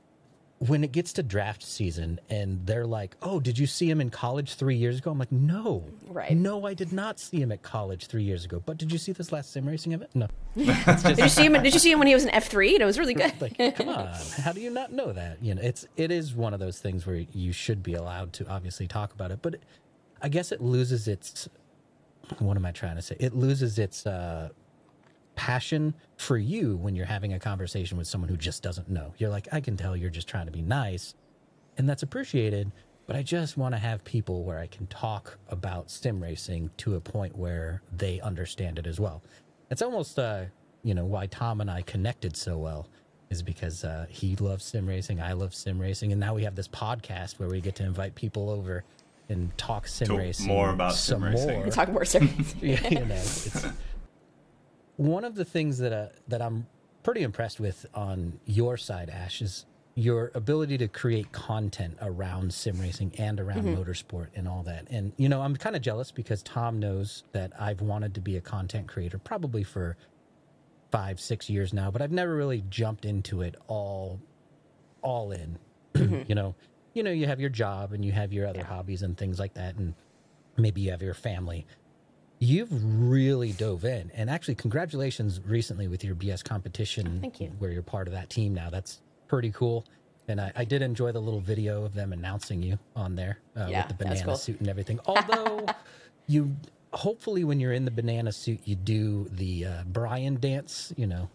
when 0.69 0.85
it 0.85 0.93
gets 0.93 1.13
to 1.15 1.25
draft 1.25 1.61
season 1.61 2.21
and 2.31 2.65
they're 2.67 2.87
like, 2.87 3.17
"Oh, 3.21 3.41
did 3.41 3.59
you 3.59 3.67
see 3.67 3.91
him 3.91 4.01
in 4.01 4.11
college 4.11 4.55
three 4.55 4.77
years 4.77 4.99
ago?" 4.99 5.11
I'm 5.11 5.19
like, 5.19 5.33
"No, 5.33 5.85
right? 6.07 6.37
No, 6.37 6.67
I 6.67 6.75
did 6.75 6.93
not 6.93 7.19
see 7.19 7.41
him 7.41 7.51
at 7.51 7.63
college 7.63 8.07
three 8.07 8.23
years 8.23 8.45
ago. 8.45 8.63
But 8.65 8.77
did 8.79 8.93
you 8.93 8.99
see 8.99 9.11
this 9.11 9.33
last 9.33 9.53
sim 9.53 9.67
racing 9.67 9.93
event? 9.93 10.11
No. 10.15 10.29
just... 10.57 11.05
did 11.05 11.19
you 11.19 11.29
see 11.29 11.47
him? 11.47 11.55
Did 11.55 11.75
you 11.75 11.81
see 11.81 11.91
him 11.91 11.99
when 11.99 12.07
he 12.07 12.15
was 12.15 12.23
in 12.25 12.31
F 12.31 12.47
three? 12.47 12.77
It 12.77 12.85
was 12.85 12.97
really 12.97 13.15
good. 13.15 13.33
like, 13.41 13.77
come 13.77 13.89
on, 13.89 14.15
how 14.43 14.53
do 14.53 14.61
you 14.61 14.71
not 14.71 14.93
know 14.93 15.13
that? 15.13 15.43
You 15.43 15.57
know, 15.57 15.63
it's 15.63 15.85
it 15.97 16.13
is 16.13 16.33
one 16.33 16.55
of 16.55 16.61
those 16.61 16.79
things 16.79 17.07
where 17.07 17.25
you 17.33 17.53
should 17.53 17.83
be 17.83 17.95
allowed 17.95 18.33
to 18.35 18.49
obviously 18.49 18.87
talk 18.87 19.13
about 19.13 19.33
it, 19.33 19.41
but 19.43 19.57
I 20.21 20.29
guess 20.29 20.53
it 20.53 20.61
loses 20.61 21.09
its. 21.09 21.49
What 22.39 22.57
am 22.57 22.65
I 22.65 22.71
trying 22.71 22.97
to 22.97 23.03
say? 23.03 23.17
It 23.19 23.35
loses 23.35 23.81
its 23.81 24.07
uh, 24.07 24.51
passion 25.35 25.95
for 26.17 26.37
you 26.39 26.77
when 26.77 26.95
you're 26.95 27.07
having 27.07 27.33
a 27.33 27.39
conversation 27.39 27.99
with 27.99 28.07
someone 28.07 28.29
who 28.29 28.37
just 28.37 28.63
doesn't 28.63 28.89
know. 28.89 29.15
You're 29.19 29.31
like, 29.31 29.49
I 29.53 29.61
can 29.61 29.77
tell 29.77 29.97
you're 29.97 30.11
just 30.11 30.29
trying 30.29 30.47
to 30.47 30.53
be 30.53 30.63
nice, 30.63 31.15
and 31.79 31.89
that's 31.89 32.03
appreciated. 32.03 32.71
But 33.07 33.17
I 33.17 33.23
just 33.23 33.57
want 33.57 33.75
to 33.75 33.79
have 33.79 34.05
people 34.05 34.45
where 34.45 34.59
I 34.59 34.69
can 34.69 34.87
talk 34.87 35.37
about 35.49 35.91
sim 35.91 36.23
racing 36.23 36.71
to 36.79 36.95
a 36.95 37.01
point 37.01 37.37
where 37.37 37.83
they 37.97 38.21
understand 38.21 38.79
it 38.79 38.87
as 38.87 39.01
well. 39.01 39.23
It's 39.71 39.83
almost, 39.83 40.19
uh, 40.19 40.45
you 40.83 40.95
know, 40.95 41.05
why 41.05 41.27
Tom 41.27 41.61
and 41.61 41.71
I 41.71 41.83
connected 41.83 42.37
so 42.37 42.59
well 42.59 42.89
is 43.31 43.43
because 43.43 43.83
uh, 43.83 44.07
he 44.09 44.37
loves 44.37 44.65
sim 44.65 44.87
racing, 44.87 45.21
I 45.21 45.33
love 45.33 45.55
sim 45.55 45.81
racing, 45.81 46.13
and 46.13 46.21
now 46.21 46.35
we 46.35 46.45
have 46.45 46.55
this 46.55 46.69
podcast 46.69 47.39
where 47.39 47.49
we 47.49 47.61
get 47.61 47.75
to 47.77 47.85
invite 47.85 48.15
people 48.15 48.51
over 48.51 48.85
and 49.29 49.57
talk 49.57 49.89
sim 49.89 50.09
talk 50.09 50.19
racing 50.19 50.47
more 50.47 50.71
about 50.71 50.95
sim 50.95 51.25
racing. 51.25 51.61
More. 51.61 51.71
Talk 51.71 51.89
more 51.89 52.05
sim 52.05 52.29
racing. 52.39 52.61
yeah, 52.61 52.89
you 52.89 53.05
know, 53.07 53.15
it's, 53.15 53.67
one 54.97 55.25
of 55.25 55.35
the 55.35 55.45
things 55.45 55.79
that 55.79 55.93
uh, 55.93 56.09
that 56.29 56.43
I'm 56.43 56.67
pretty 57.03 57.23
impressed 57.23 57.61
with 57.61 57.87
on 57.95 58.39
your 58.47 58.77
side, 58.77 59.11
Ash, 59.11 59.43
is 59.43 59.67
your 59.95 60.31
ability 60.35 60.79
to 60.79 60.89
create 60.89 61.33
content 61.33 61.99
around 62.01 62.53
sim 62.53 62.81
racing 62.81 63.13
and 63.19 63.39
around 63.39 63.65
mm-hmm. 63.65 63.81
motorsport 63.81 64.29
and 64.35 64.49
all 64.49 64.63
that. 64.63 64.87
And 64.91 65.13
you 65.17 65.29
know, 65.29 65.43
I'm 65.43 65.57
kind 65.57 65.77
of 65.77 65.83
jealous 65.83 66.11
because 66.11 66.43
Tom 66.43 66.79
knows 66.79 67.25
that 67.33 67.53
I've 67.61 67.81
wanted 67.81 68.15
to 68.15 68.21
be 68.21 68.37
a 68.37 68.41
content 68.41 68.89
creator 68.89 69.19
probably 69.19 69.65
for 69.65 69.97
five, 70.91 71.21
six 71.21 71.51
years 71.51 71.73
now, 71.73 71.91
but 71.91 72.01
I've 72.01 72.13
never 72.13 72.35
really 72.35 72.63
jumped 72.69 73.05
into 73.05 73.43
it 73.43 73.57
all, 73.67 74.21
all 75.03 75.33
in. 75.33 75.59
Mm-hmm. 75.93 76.23
you 76.27 76.35
know, 76.35 76.55
you 76.95 77.03
know, 77.03 77.11
you 77.11 77.27
have 77.27 77.39
your 77.39 77.51
job 77.51 77.93
and 77.93 78.03
you 78.03 78.13
have 78.13 78.33
your 78.33 78.47
other 78.47 78.61
yeah. 78.61 78.65
hobbies 78.65 79.03
and 79.03 79.15
things 79.15 79.39
like 79.39 79.53
that, 79.55 79.77
and 79.77 79.95
maybe 80.57 80.81
you 80.81 80.91
have 80.91 81.03
your 81.03 81.13
family 81.13 81.67
you've 82.43 82.71
really 83.09 83.53
dove 83.53 83.85
in. 83.85 84.11
And 84.15 84.29
actually, 84.29 84.57
congratulations 84.57 85.41
recently 85.47 85.87
with 85.87 86.03
your 86.03 86.17
BS 86.17 86.43
competition. 86.43 87.21
Thank 87.21 87.41
you. 87.41 87.53
Where 87.59 87.71
you're 87.71 87.83
part 87.83 88.09
of 88.09 88.15
that 88.15 88.31
team 88.31 88.53
now. 88.53 88.69
That's 88.69 89.01
pretty 89.29 89.53
cool. 89.53 89.87
And 90.27 90.41
I, 90.41 90.53
I 90.57 90.65
did 90.65 90.83
enjoy 90.83 91.13
the 91.13 91.21
little 91.21 91.41
video 91.41 91.85
of 91.85 91.95
them 91.95 92.13
announcing 92.13 92.63
you 92.63 92.79
on 92.97 93.15
there 93.15 93.39
uh, 93.57 93.67
yeah, 93.69 93.87
with 93.87 93.97
the 93.97 94.05
banana 94.05 94.25
cool. 94.25 94.37
suit 94.37 94.59
and 94.59 94.69
everything. 94.69 94.99
Although 95.07 95.67
you 96.27 96.57
hopefully 96.93 97.45
when 97.45 97.61
you're 97.61 97.73
in 97.73 97.85
the 97.85 97.91
banana 97.91 98.33
suit, 98.33 98.61
you 98.65 98.75
do 98.75 99.29
the 99.31 99.67
uh, 99.67 99.83
Brian 99.87 100.41
dance, 100.41 100.93
you 100.97 101.07
know. 101.07 101.29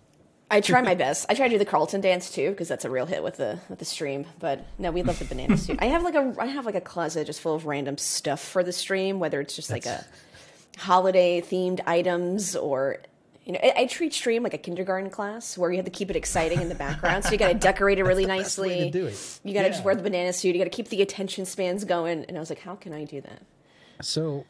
I 0.50 0.62
try 0.62 0.82
my 0.82 0.96
best. 0.96 1.26
I 1.30 1.34
try 1.34 1.48
to 1.48 1.56
do 1.56 1.58
the 1.58 1.66
Carlton 1.66 2.00
dance 2.00 2.32
too 2.32 2.52
because 2.52 2.70
that's 2.70 2.86
a 2.86 2.90
real 2.90 3.06
hit 3.06 3.22
with 3.22 3.36
the 3.36 3.60
with 3.70 3.80
the 3.80 3.86
stream. 3.86 4.26
But 4.40 4.66
no, 4.78 4.92
we 4.92 5.04
love 5.04 5.20
the 5.20 5.26
banana 5.26 5.58
suit. 5.58 5.80
I 5.82 5.86
have 5.86 6.04
like 6.04 6.16
a 6.16 6.36
I 6.40 6.46
have 6.46 6.66
like 6.66 6.76
a 6.76 6.82
closet 6.82 7.28
just 7.28 7.42
full 7.42 7.56
of 7.56 7.66
random 7.66 7.98
stuff 7.98 8.42
for 8.42 8.64
the 8.64 8.72
stream, 8.72 9.20
whether 9.20 9.42
it's 9.42 9.56
just 9.56 9.68
that's, 9.70 9.86
like 9.86 9.94
a 9.94 10.06
holiday 10.78 11.42
themed 11.42 11.82
items 11.86 12.56
or 12.56 13.00
you 13.46 13.54
know, 13.54 13.60
I, 13.64 13.74
I, 13.78 13.86
treat 13.86 14.14
stream 14.14 14.44
like 14.44 14.54
a 14.54 14.58
kindergarten 14.58 15.10
class 15.10 15.58
where 15.58 15.72
you 15.72 15.78
have 15.78 15.86
to 15.86 15.92
keep 15.92 16.10
it 16.10 16.18
exciting 16.18 16.62
in 16.62 16.68
the 16.68 16.76
background. 16.76 17.24
So 17.24 17.32
you 17.32 17.38
got 17.38 17.48
to 17.48 17.54
decorate 17.60 17.98
it 17.98 18.04
really 18.04 18.26
nicely. 18.26 18.88
You 18.88 18.92
got 18.92 19.12
to 19.42 19.52
yeah. 19.52 19.70
just 19.70 19.86
wear 19.86 19.96
the 19.96 20.04
banana 20.04 20.34
suit. 20.34 20.54
You 20.54 20.60
got 20.60 20.70
to 20.70 20.76
keep 20.76 20.90
the 20.90 21.02
attention 21.02 21.46
spans 21.46 21.86
going. 21.86 22.26
And 22.26 22.36
I 22.36 22.42
was 22.42 22.50
like, 22.50 22.60
how 22.60 22.76
can 22.76 22.92
I 22.92 23.06
do 23.06 23.22
that? 23.22 23.42
So, 24.02 24.46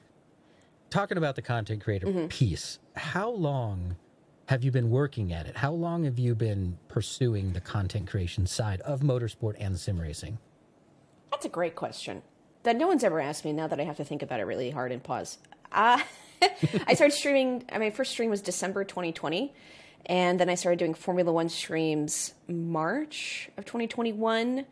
talking 0.89 1.19
about 1.19 1.35
the 1.35 1.43
content 1.43 1.83
creator 1.83 2.07
mm-hmm. 2.07 2.25
piece, 2.25 2.79
how 2.95 3.29
long 3.29 3.97
have 4.47 4.63
you 4.63 4.71
been 4.71 4.89
working 4.89 5.31
at 5.31 5.45
it? 5.45 5.57
How 5.57 5.73
long 5.73 6.03
have 6.05 6.17
you 6.17 6.33
been 6.33 6.79
pursuing 6.87 7.53
the 7.53 7.61
content 7.61 8.09
creation 8.09 8.47
side 8.47 8.81
of 8.81 9.01
motorsport 9.01 9.57
and 9.59 9.79
sim 9.79 10.01
racing? 10.01 10.39
That's 11.29 11.45
a 11.45 11.49
great 11.49 11.75
question 11.75 12.23
that 12.67 12.75
no 12.75 12.85
one's 12.85 13.03
ever 13.05 13.21
asked 13.21 13.45
me. 13.45 13.53
Now 13.53 13.67
that 13.67 13.79
I 13.79 13.83
have 13.83 13.95
to 13.95 14.03
think 14.03 14.21
about 14.21 14.41
it 14.41 14.43
really 14.43 14.71
hard 14.71 14.91
and 14.91 15.01
pause. 15.01 15.37
Uh, 15.71 15.99
I 16.87 16.93
started 16.93 17.13
streaming. 17.13 17.65
I 17.71 17.77
mean, 17.77 17.91
first 17.91 18.11
stream 18.11 18.29
was 18.29 18.41
December 18.41 18.83
2020, 18.83 19.53
and 20.05 20.39
then 20.39 20.49
I 20.49 20.55
started 20.55 20.79
doing 20.79 20.93
Formula 20.93 21.31
One 21.31 21.49
streams 21.49 22.33
March 22.47 23.49
of 23.57 23.65
2021. 23.65 24.65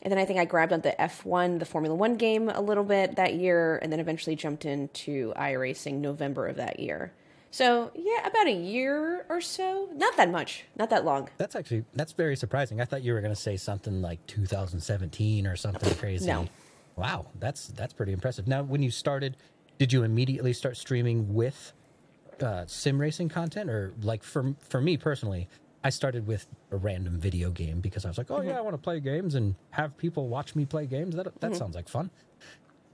And 0.00 0.12
then 0.12 0.18
I 0.18 0.24
think 0.24 0.38
I 0.38 0.44
grabbed 0.44 0.72
on 0.72 0.80
the 0.82 0.94
F1, 0.98 1.58
the 1.58 1.64
Formula 1.64 1.94
One 1.94 2.16
game 2.16 2.48
a 2.48 2.60
little 2.60 2.84
bit 2.84 3.16
that 3.16 3.34
year, 3.34 3.78
and 3.82 3.92
then 3.92 3.98
eventually 3.98 4.36
jumped 4.36 4.64
into 4.64 5.32
iRacing 5.34 5.94
November 5.94 6.46
of 6.46 6.56
that 6.56 6.78
year. 6.78 7.12
So 7.50 7.90
yeah, 7.94 8.26
about 8.26 8.46
a 8.46 8.52
year 8.52 9.24
or 9.28 9.40
so. 9.40 9.88
Not 9.94 10.16
that 10.16 10.30
much. 10.30 10.64
Not 10.76 10.90
that 10.90 11.04
long. 11.04 11.28
That's 11.38 11.56
actually 11.56 11.84
that's 11.94 12.12
very 12.12 12.36
surprising. 12.36 12.80
I 12.80 12.84
thought 12.84 13.02
you 13.02 13.14
were 13.14 13.20
going 13.20 13.34
to 13.34 13.40
say 13.40 13.56
something 13.56 14.02
like 14.02 14.24
2017 14.26 15.46
or 15.46 15.56
something 15.56 15.94
crazy. 15.96 16.26
No. 16.26 16.46
Wow, 16.96 17.26
that's 17.38 17.68
that's 17.68 17.94
pretty 17.94 18.12
impressive. 18.12 18.48
Now, 18.48 18.62
when 18.62 18.82
you 18.82 18.90
started, 18.90 19.36
did 19.78 19.92
you 19.92 20.02
immediately 20.02 20.52
start 20.52 20.76
streaming 20.76 21.34
with 21.34 21.72
uh, 22.42 22.64
sim 22.66 23.00
racing 23.00 23.28
content, 23.28 23.70
or 23.70 23.92
like 24.02 24.22
for 24.22 24.54
for 24.60 24.80
me 24.80 24.96
personally, 24.96 25.48
I 25.84 25.90
started 25.90 26.26
with 26.26 26.46
a 26.70 26.76
random 26.76 27.18
video 27.18 27.50
game 27.50 27.80
because 27.80 28.04
I 28.04 28.08
was 28.08 28.18
like, 28.18 28.30
oh 28.30 28.40
yeah, 28.40 28.58
I 28.58 28.60
want 28.60 28.74
to 28.74 28.82
play 28.82 29.00
games 29.00 29.34
and 29.34 29.54
have 29.70 29.96
people 29.96 30.28
watch 30.28 30.54
me 30.54 30.64
play 30.64 30.86
games. 30.86 31.14
That 31.14 31.40
that 31.40 31.56
sounds 31.56 31.74
like 31.74 31.88
fun. 31.88 32.10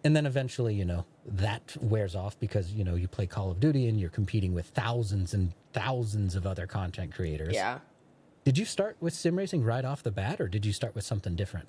And 0.04 0.14
then 0.14 0.26
eventually, 0.26 0.74
you 0.74 0.84
know, 0.84 1.06
that 1.24 1.74
wears 1.80 2.14
off 2.14 2.38
because 2.38 2.72
you 2.72 2.84
know 2.84 2.94
you 2.94 3.08
play 3.08 3.26
Call 3.26 3.50
of 3.50 3.60
Duty 3.60 3.88
and 3.88 3.98
you're 3.98 4.10
competing 4.10 4.52
with 4.52 4.66
thousands 4.66 5.32
and 5.32 5.52
thousands 5.72 6.34
of 6.34 6.46
other 6.46 6.66
content 6.66 7.14
creators. 7.14 7.54
Yeah. 7.54 7.78
Did 8.44 8.58
you 8.58 8.66
start 8.66 8.98
with 9.00 9.14
sim 9.14 9.36
racing 9.36 9.64
right 9.64 9.84
off 9.84 10.02
the 10.02 10.10
bat, 10.10 10.40
or 10.40 10.48
did 10.48 10.66
you 10.66 10.72
start 10.74 10.94
with 10.94 11.04
something 11.04 11.34
different? 11.34 11.66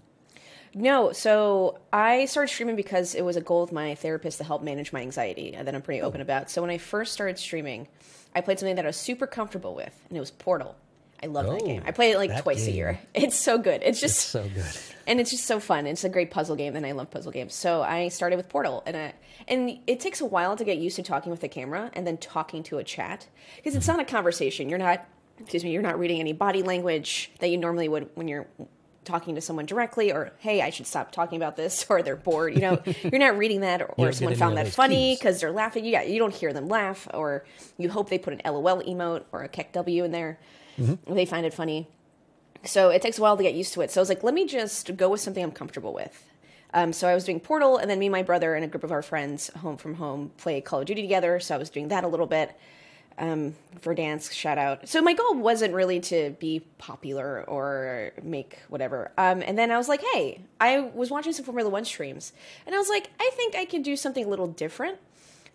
No, 0.78 1.14
so 1.14 1.80
I 1.94 2.26
started 2.26 2.50
streaming 2.50 2.76
because 2.76 3.16
it 3.16 3.24
was 3.24 3.38
a 3.38 3.42
goal 3.42 3.64
of 3.64 3.72
my 3.72 3.96
therapist 3.96 4.40
to 4.40 4.44
help 4.44 4.62
manage 4.62 4.92
my 4.92 5.00
anxiety 5.00 5.58
that 5.60 5.74
I'm 5.74 5.82
pretty 5.82 6.02
open 6.02 6.20
hmm. 6.20 6.24
about. 6.24 6.52
So 6.52 6.62
when 6.62 6.70
I 6.70 6.78
first 6.78 7.14
started 7.14 7.40
streaming, 7.40 7.88
I 8.36 8.42
played 8.42 8.60
something 8.60 8.76
that 8.76 8.86
I 8.86 8.90
was 8.90 8.98
super 8.98 9.26
comfortable 9.26 9.74
with, 9.74 9.98
and 10.10 10.18
it 10.18 10.20
was 10.20 10.32
Portal. 10.32 10.76
I 11.24 11.28
love 11.28 11.46
that 11.46 11.62
Oh, 11.62 11.66
game. 11.66 11.82
I 11.86 11.92
play 11.92 12.12
it 12.12 12.18
like 12.18 12.30
that 12.30 12.44
twice 12.44 12.68
a 12.68 12.72
year. 12.72 13.00
It's 13.14 13.38
so 13.38 13.58
good. 13.58 13.82
It's 13.84 14.02
just 14.02 14.18
It's 14.18 14.26
so 14.26 14.44
good. 14.44 14.66
and 15.08 15.22
it's 15.22 15.32
just 15.32 15.46
so 15.46 15.62
fun. 15.62 15.88
It's 15.88 16.04
a 16.04 16.10
great 16.10 16.30
puzzle 16.30 16.58
game, 16.58 16.76
and 16.76 16.86
I 16.86 16.92
love 16.92 17.10
puzzle 17.10 17.32
games. 17.32 17.56
So 17.56 17.82
I 17.82 18.10
started 18.10 18.36
with 18.36 18.50
Portal, 18.50 18.84
and 18.86 18.98
I, 18.98 19.14
and 19.48 19.80
it 19.88 20.02
takes 20.02 20.20
a 20.20 20.26
while 20.26 20.58
to 20.58 20.66
get 20.66 20.78
used 20.78 20.98
to 20.98 21.04
talking 21.04 21.32
with 21.32 21.40
the 21.40 21.48
camera 21.48 21.90
and 21.94 22.06
then 22.06 22.18
talking 22.18 22.64
to 22.64 22.80
a 22.80 22.84
chat 22.84 23.28
because 23.56 23.76
it's 23.76 23.88
mm-hmm. 23.88 23.98
not 23.98 24.06
a 24.06 24.12
conversation. 24.12 24.68
You're 24.68 24.78
not, 24.78 25.06
excuse 25.40 25.64
me, 25.64 25.72
you're 25.72 25.82
not 25.82 25.98
reading 25.98 26.20
any 26.20 26.34
body 26.34 26.64
language 26.64 27.32
that 27.40 27.48
you 27.48 27.58
normally 27.58 27.88
would 27.88 28.10
when 28.16 28.28
you're 28.28 28.48
talking 29.06 29.36
to 29.36 29.42
someone 29.42 29.66
directly 29.66 30.12
or 30.12 30.32
hey 30.40 30.62
i 30.62 30.70
should 30.70 30.88
stop 30.88 31.12
talking 31.12 31.38
about 31.38 31.56
this 31.56 31.86
or 31.90 32.02
they're 32.02 32.16
bored 32.16 32.54
you 32.54 32.62
know 32.62 32.82
you're 33.04 33.20
not 33.20 33.38
reading 33.38 33.62
that 33.62 33.82
or, 33.82 33.94
don't 33.98 34.14
someone 34.14 34.36
found 34.36 34.58
that 34.58 34.68
funny 34.68 35.16
because 35.16 35.40
they're 35.40 35.52
laughing 35.52 35.86
yeah 35.86 36.02
you 36.02 36.20
don't 36.20 36.34
hear 36.34 36.52
them 36.52 36.68
laugh 36.68 37.08
or 37.14 37.46
you 37.78 37.90
hope 37.90 38.10
they 38.10 38.18
put 38.18 38.34
an 38.34 38.42
lol 38.46 38.82
emote 38.84 39.24
or 39.32 39.44
a 39.44 39.50
KEKW 39.50 40.04
in 40.06 40.12
there 40.12 40.40
they 41.08 41.26
find 41.26 41.46
it 41.46 41.54
funny 41.54 41.88
so 42.66 42.90
it 42.90 43.02
takes 43.02 43.18
a 43.18 43.22
while 43.22 43.38
to 43.38 43.44
get 43.44 43.54
used 43.54 43.74
to 43.74 43.82
it. 43.82 43.92
So 43.92 44.02
I 44.02 44.02
was 44.02 44.10
like, 44.10 44.24
let 44.24 44.34
me 44.34 44.46
just 44.46 44.96
go 44.98 45.10
with 45.10 45.22
something 45.22 45.44
I'm 45.44 45.52
comfortable 45.52 45.94
with. 45.94 46.26
Um, 46.74 46.92
so 46.92 47.08
I 47.08 47.14
was 47.14 47.24
doing 47.24 47.40
Portal, 47.40 47.78
and 47.78 47.90
then 47.90 48.00
me, 48.00 48.08
and 48.08 48.12
my 48.12 48.24
brother, 48.24 48.54
and 48.56 48.66
a 48.66 48.68
group 48.68 48.84
of 48.84 48.92
our 48.92 49.02
friends, 49.02 49.50
home 49.62 49.78
from 49.78 49.96
home, 49.96 50.32
play 50.38 50.60
Call 50.60 50.82
of 50.82 50.86
Duty 50.86 51.02
together. 51.02 51.40
So 51.40 51.56
I 51.56 51.58
was 51.58 51.70
doing 51.70 51.88
that 51.88 52.04
a 52.04 52.08
little 52.08 52.26
bit. 52.26 52.58
Um, 53.18 53.56
Verdansk, 53.82 54.34
shout 54.34 54.58
out. 54.58 54.90
So 54.90 55.02
my 55.02 55.14
goal 55.14 55.36
wasn't 55.36 55.74
really 55.74 56.02
to 56.02 56.36
be 56.40 56.60
popular 56.78 57.44
or 57.48 58.12
make 58.22 58.60
whatever. 58.68 59.12
Um, 59.18 59.42
and 59.42 59.58
then 59.58 59.72
I 59.72 59.78
was 59.78 59.88
like, 59.88 60.02
hey, 60.14 60.42
I 60.60 60.80
was 60.80 61.10
watching 61.10 61.32
some 61.32 61.46
Formula 61.46 61.70
One 61.70 61.86
streams, 61.86 62.34
and 62.66 62.76
I 62.76 62.78
was 62.78 62.90
like, 62.90 63.10
I 63.20 63.32
think 63.36 63.56
I 63.56 63.66
can 63.66 63.82
do 63.82 63.96
something 63.96 64.26
a 64.26 64.28
little 64.28 64.48
different. 64.48 64.98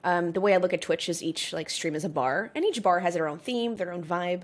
Um, 0.05 0.33
the 0.33 0.41
way 0.41 0.55
I 0.55 0.57
look 0.57 0.73
at 0.73 0.81
Twitch 0.81 1.11
is 1.11 1.23
each 1.23 1.53
like 1.53 1.69
stream 1.69 1.95
is 1.95 2.05
a 2.05 2.09
bar, 2.09 2.51
and 2.55 2.65
each 2.65 2.83
bar 2.83 3.01
has 3.01 3.15
their 3.15 3.29
own 3.29 3.39
theme, 3.39 3.77
their 3.77 3.93
own 3.93 4.03
vibe, 4.03 4.43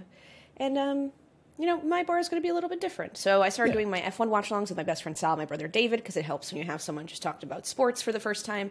and 0.58 0.76
um, 0.76 1.12
you 1.58 1.66
know, 1.66 1.80
my 1.80 2.02
bar 2.02 2.18
is 2.18 2.28
going 2.28 2.40
to 2.40 2.44
be 2.44 2.50
a 2.50 2.54
little 2.54 2.68
bit 2.68 2.80
different. 2.80 3.16
So 3.16 3.42
I 3.42 3.49
started 3.49 3.73
doing 3.73 3.88
my 3.88 4.00
F1 4.00 4.28
watch 4.28 4.50
alongs 4.50 4.68
with 4.68 4.76
my 4.76 4.82
best 4.82 5.02
friend 5.02 5.16
Sal, 5.16 5.37
my 5.37 5.46
brother 5.46 5.68
David, 5.68 6.00
because 6.00 6.16
it 6.16 6.25
helps 6.25 6.52
when 6.52 6.61
you 6.61 6.66
have 6.66 6.82
someone 6.82 7.06
just 7.06 7.23
talked 7.23 7.42
about 7.42 7.66
sports 7.66 8.02
for 8.02 8.12
the 8.12 8.20
first 8.20 8.44
time. 8.44 8.70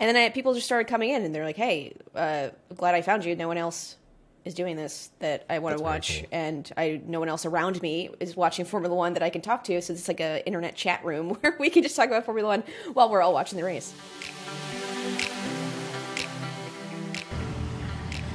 And 0.00 0.08
then 0.08 0.16
I, 0.16 0.28
people 0.30 0.54
just 0.54 0.66
started 0.66 0.88
coming 0.88 1.10
in, 1.10 1.24
and 1.24 1.34
they're 1.34 1.44
like, 1.44 1.56
"Hey, 1.56 1.94
uh, 2.14 2.48
glad 2.76 2.94
I 2.94 3.02
found 3.02 3.24
you. 3.24 3.34
No 3.34 3.48
one 3.48 3.58
else 3.58 3.96
is 4.44 4.54
doing 4.54 4.76
this 4.76 5.10
that 5.18 5.44
I 5.50 5.58
want 5.58 5.76
to 5.76 5.82
watch, 5.82 6.20
cool. 6.20 6.28
and 6.32 6.70
I 6.76 7.00
no 7.04 7.18
one 7.18 7.28
else 7.28 7.44
around 7.44 7.82
me 7.82 8.10
is 8.20 8.36
watching 8.36 8.64
Formula 8.64 8.94
One 8.94 9.14
that 9.14 9.22
I 9.22 9.30
can 9.30 9.42
talk 9.42 9.64
to. 9.64 9.80
So 9.82 9.92
it's 9.92 10.08
like 10.08 10.20
a 10.20 10.44
internet 10.46 10.74
chat 10.74 11.04
room 11.04 11.30
where 11.40 11.56
we 11.58 11.70
can 11.70 11.82
just 11.82 11.96
talk 11.96 12.06
about 12.06 12.24
Formula 12.24 12.48
One 12.48 12.64
while 12.94 13.10
we're 13.10 13.22
all 13.22 13.34
watching 13.34 13.58
the 13.58 13.64
race. 13.64 13.92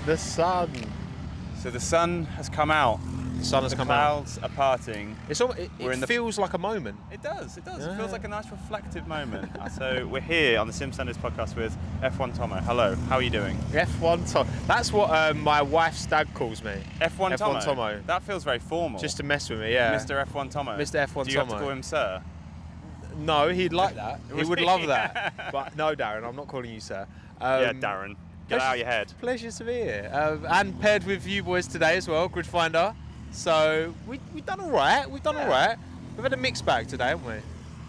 The 0.05 0.17
sun. 0.17 0.71
So 1.61 1.69
the 1.69 1.79
sun 1.79 2.25
has 2.25 2.49
come 2.49 2.69
out. 2.69 2.99
The 3.43 3.49
sun 3.49 3.63
has 3.63 3.73
The 3.73 3.77
come 3.77 3.91
out. 3.91 4.23
clouds 4.23 4.39
are 4.41 4.47
parting. 4.47 5.17
It's 5.27 5.41
all, 5.41 5.51
it, 5.51 5.69
it 5.77 5.99
the- 5.99 6.07
feels 6.07 6.39
like 6.39 6.53
a 6.53 6.57
moment. 6.57 6.97
It 7.11 7.21
does. 7.21 7.57
It 7.57 7.65
does. 7.65 7.85
It 7.85 7.97
feels 7.97 8.13
like 8.13 8.23
a 8.23 8.29
nice 8.29 8.49
reflective 8.49 9.05
moment. 9.05 9.51
Uh, 9.59 9.67
so 9.67 10.07
we're 10.07 10.21
here 10.21 10.57
on 10.59 10.65
the 10.65 10.71
Sim 10.71 10.93
Sundays 10.93 11.17
podcast 11.17 11.57
with 11.57 11.77
F1 12.01 12.37
Tomo. 12.37 12.55
Hello. 12.55 12.95
How 13.09 13.17
are 13.17 13.21
you 13.21 13.29
doing? 13.29 13.57
F1 13.73 14.31
Tomo. 14.31 14.49
That's 14.65 14.93
what 14.93 15.09
um, 15.09 15.41
my 15.41 15.61
wife's 15.61 16.05
dad 16.05 16.33
calls 16.33 16.63
me. 16.63 16.71
F1 17.01 17.35
Tomo. 17.35 17.59
F1 17.59 17.65
Tomo. 17.65 18.01
That 18.07 18.23
feels 18.23 18.45
very 18.45 18.59
formal. 18.59 18.97
Just 19.01 19.17
to 19.17 19.23
mess 19.23 19.49
with 19.49 19.59
me, 19.59 19.73
yeah. 19.73 19.93
Mr. 19.93 20.25
F1 20.25 20.49
Tomo. 20.49 20.77
Mr. 20.77 21.05
F1 21.05 21.25
Do 21.25 21.31
you 21.33 21.39
have 21.39 21.49
to 21.49 21.59
call 21.59 21.69
him 21.69 21.83
sir? 21.83 22.23
No, 23.17 23.49
he'd 23.49 23.73
like 23.73 23.95
that. 23.95 24.21
he 24.37 24.45
would 24.45 24.61
love 24.61 24.87
that. 24.87 25.33
But 25.51 25.75
no, 25.75 25.93
Darren, 25.95 26.25
I'm 26.25 26.37
not 26.37 26.47
calling 26.47 26.73
you 26.73 26.79
sir. 26.79 27.05
Um, 27.41 27.61
yeah, 27.61 27.73
Darren. 27.73 28.15
Get 28.47 28.61
out 28.61 28.73
of 28.75 28.79
your 28.79 28.87
head. 28.87 29.11
Pleasure 29.19 29.51
to 29.51 29.63
be 29.65 29.73
here. 29.73 30.09
Um, 30.13 30.45
and 30.49 30.79
paired 30.79 31.03
with 31.03 31.27
you 31.27 31.43
boys 31.43 31.67
today 31.67 31.97
as 31.97 32.07
well, 32.07 32.29
Grid 32.29 32.47
Finder. 32.47 32.93
So 33.33 33.93
we, 34.07 34.19
we've 34.33 34.45
done 34.45 34.59
all 34.59 34.71
right. 34.71 35.09
We've 35.09 35.23
done 35.23 35.35
Yeah. 35.35 35.43
all 35.43 35.49
right. 35.49 35.77
We've 36.15 36.23
had 36.23 36.33
a 36.33 36.37
mixed 36.37 36.65
bag 36.65 36.87
today, 36.87 37.07
haven't 37.09 37.25
we? 37.25 37.41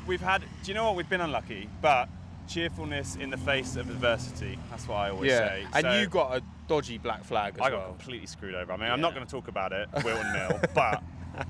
We've 0.06 0.20
had. 0.20 0.40
Do 0.40 0.70
you 0.70 0.74
know 0.74 0.84
what? 0.84 0.96
We've 0.96 1.08
been 1.08 1.20
unlucky, 1.20 1.68
but 1.80 2.08
cheerfulness 2.48 3.16
in 3.16 3.30
the 3.30 3.36
face 3.36 3.76
of 3.76 3.88
adversity. 3.88 4.58
That's 4.70 4.88
what 4.88 4.96
I 4.96 5.10
always 5.10 5.30
say. 5.32 5.66
And 5.72 5.82
So- 5.84 6.00
you 6.00 6.06
got 6.06 6.36
a 6.36 6.42
dodgy 6.66 6.98
black 6.98 7.24
flag 7.24 7.54
as 7.54 7.60
I 7.60 7.70
got 7.70 7.78
well. 7.78 7.88
completely 7.90 8.26
screwed 8.26 8.54
over. 8.54 8.72
I 8.72 8.76
mean, 8.76 8.90
I'm 8.90 9.00
not 9.00 9.14
going 9.14 9.24
to 9.24 9.30
talk 9.30 9.48
about 9.48 9.72
it, 9.72 9.88
Wilton 10.02 10.32
Mill, 10.32 10.60
but 10.74 11.02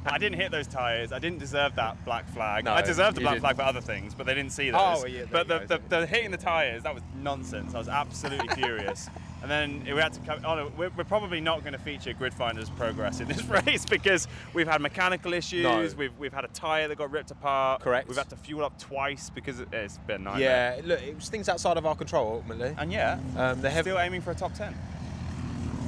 I 0.07 0.19
didn't 0.19 0.41
hit 0.41 0.51
those 0.51 0.67
tyres. 0.67 1.13
I 1.13 1.19
didn't 1.19 1.39
deserve 1.39 1.77
that 1.77 2.05
black 2.05 2.29
flag. 2.29 2.65
No, 2.65 2.73
I 2.73 2.83
deserved 2.83 3.17
the 3.17 3.21
black 3.21 3.35
didn't. 3.35 3.43
flag 3.43 3.57
for 3.57 3.63
other 3.63 3.81
things, 3.81 4.15
but 4.15 4.27
they 4.27 4.35
didn't 4.35 4.53
see 4.53 4.73
oh, 4.73 4.95
those. 4.95 5.05
Oh, 5.05 5.07
yeah, 5.07 5.25
but 5.31 5.47
the, 5.47 5.61
the, 5.67 5.81
the 5.89 6.07
hitting 6.07 6.31
the 6.31 6.37
tyres, 6.37 6.83
that 6.83 6.95
was 6.95 7.03
nonsense. 7.21 7.75
I 7.75 7.79
was 7.79 7.89
absolutely 7.89 8.49
furious. 8.55 9.09
And 9.45 9.51
then 9.51 9.95
we 9.95 10.01
had 10.01 10.15
to 10.15 10.21
come. 10.21 10.41
Oh 10.43 10.55
no, 10.55 10.73
we're, 10.75 10.89
we're 10.97 11.05
probably 11.05 11.39
not 11.39 11.61
going 11.61 11.75
to 11.75 11.79
feature 11.79 12.15
Grid 12.15 12.33
Finder's 12.33 12.71
progress 12.71 13.21
in 13.21 13.29
this 13.29 13.45
race 13.67 13.85
because 13.85 14.27
we've 14.55 14.67
had 14.67 14.81
mechanical 14.81 15.35
issues. 15.35 15.65
No. 15.65 15.87
We've 15.99 16.19
we've 16.19 16.33
had 16.33 16.47
a 16.47 16.49
tyre 16.49 16.89
that 16.89 16.97
got 16.97 17.11
ripped 17.11 17.31
apart. 17.31 17.83
Correct. 17.83 18.09
We've 18.09 18.17
had 18.17 18.31
to 18.31 18.37
fuel 18.37 18.65
up 18.65 18.79
twice 18.79 19.29
because 19.29 19.61
it, 19.61 19.69
it's 19.71 19.99
been 19.99 20.25
nightmare. 20.25 20.77
Yeah, 20.79 20.83
look, 20.87 21.03
it 21.03 21.15
was 21.15 21.29
things 21.29 21.51
outside 21.51 21.77
of 21.77 21.85
our 21.85 21.95
control 21.95 22.37
ultimately. 22.37 22.75
And 22.79 22.91
yeah, 22.91 23.19
Um, 23.37 23.61
they 23.61 23.69
have 23.71 23.85
still 23.85 23.99
aiming 23.99 24.23
for 24.23 24.31
a 24.31 24.35
top 24.35 24.55
ten. 24.55 24.75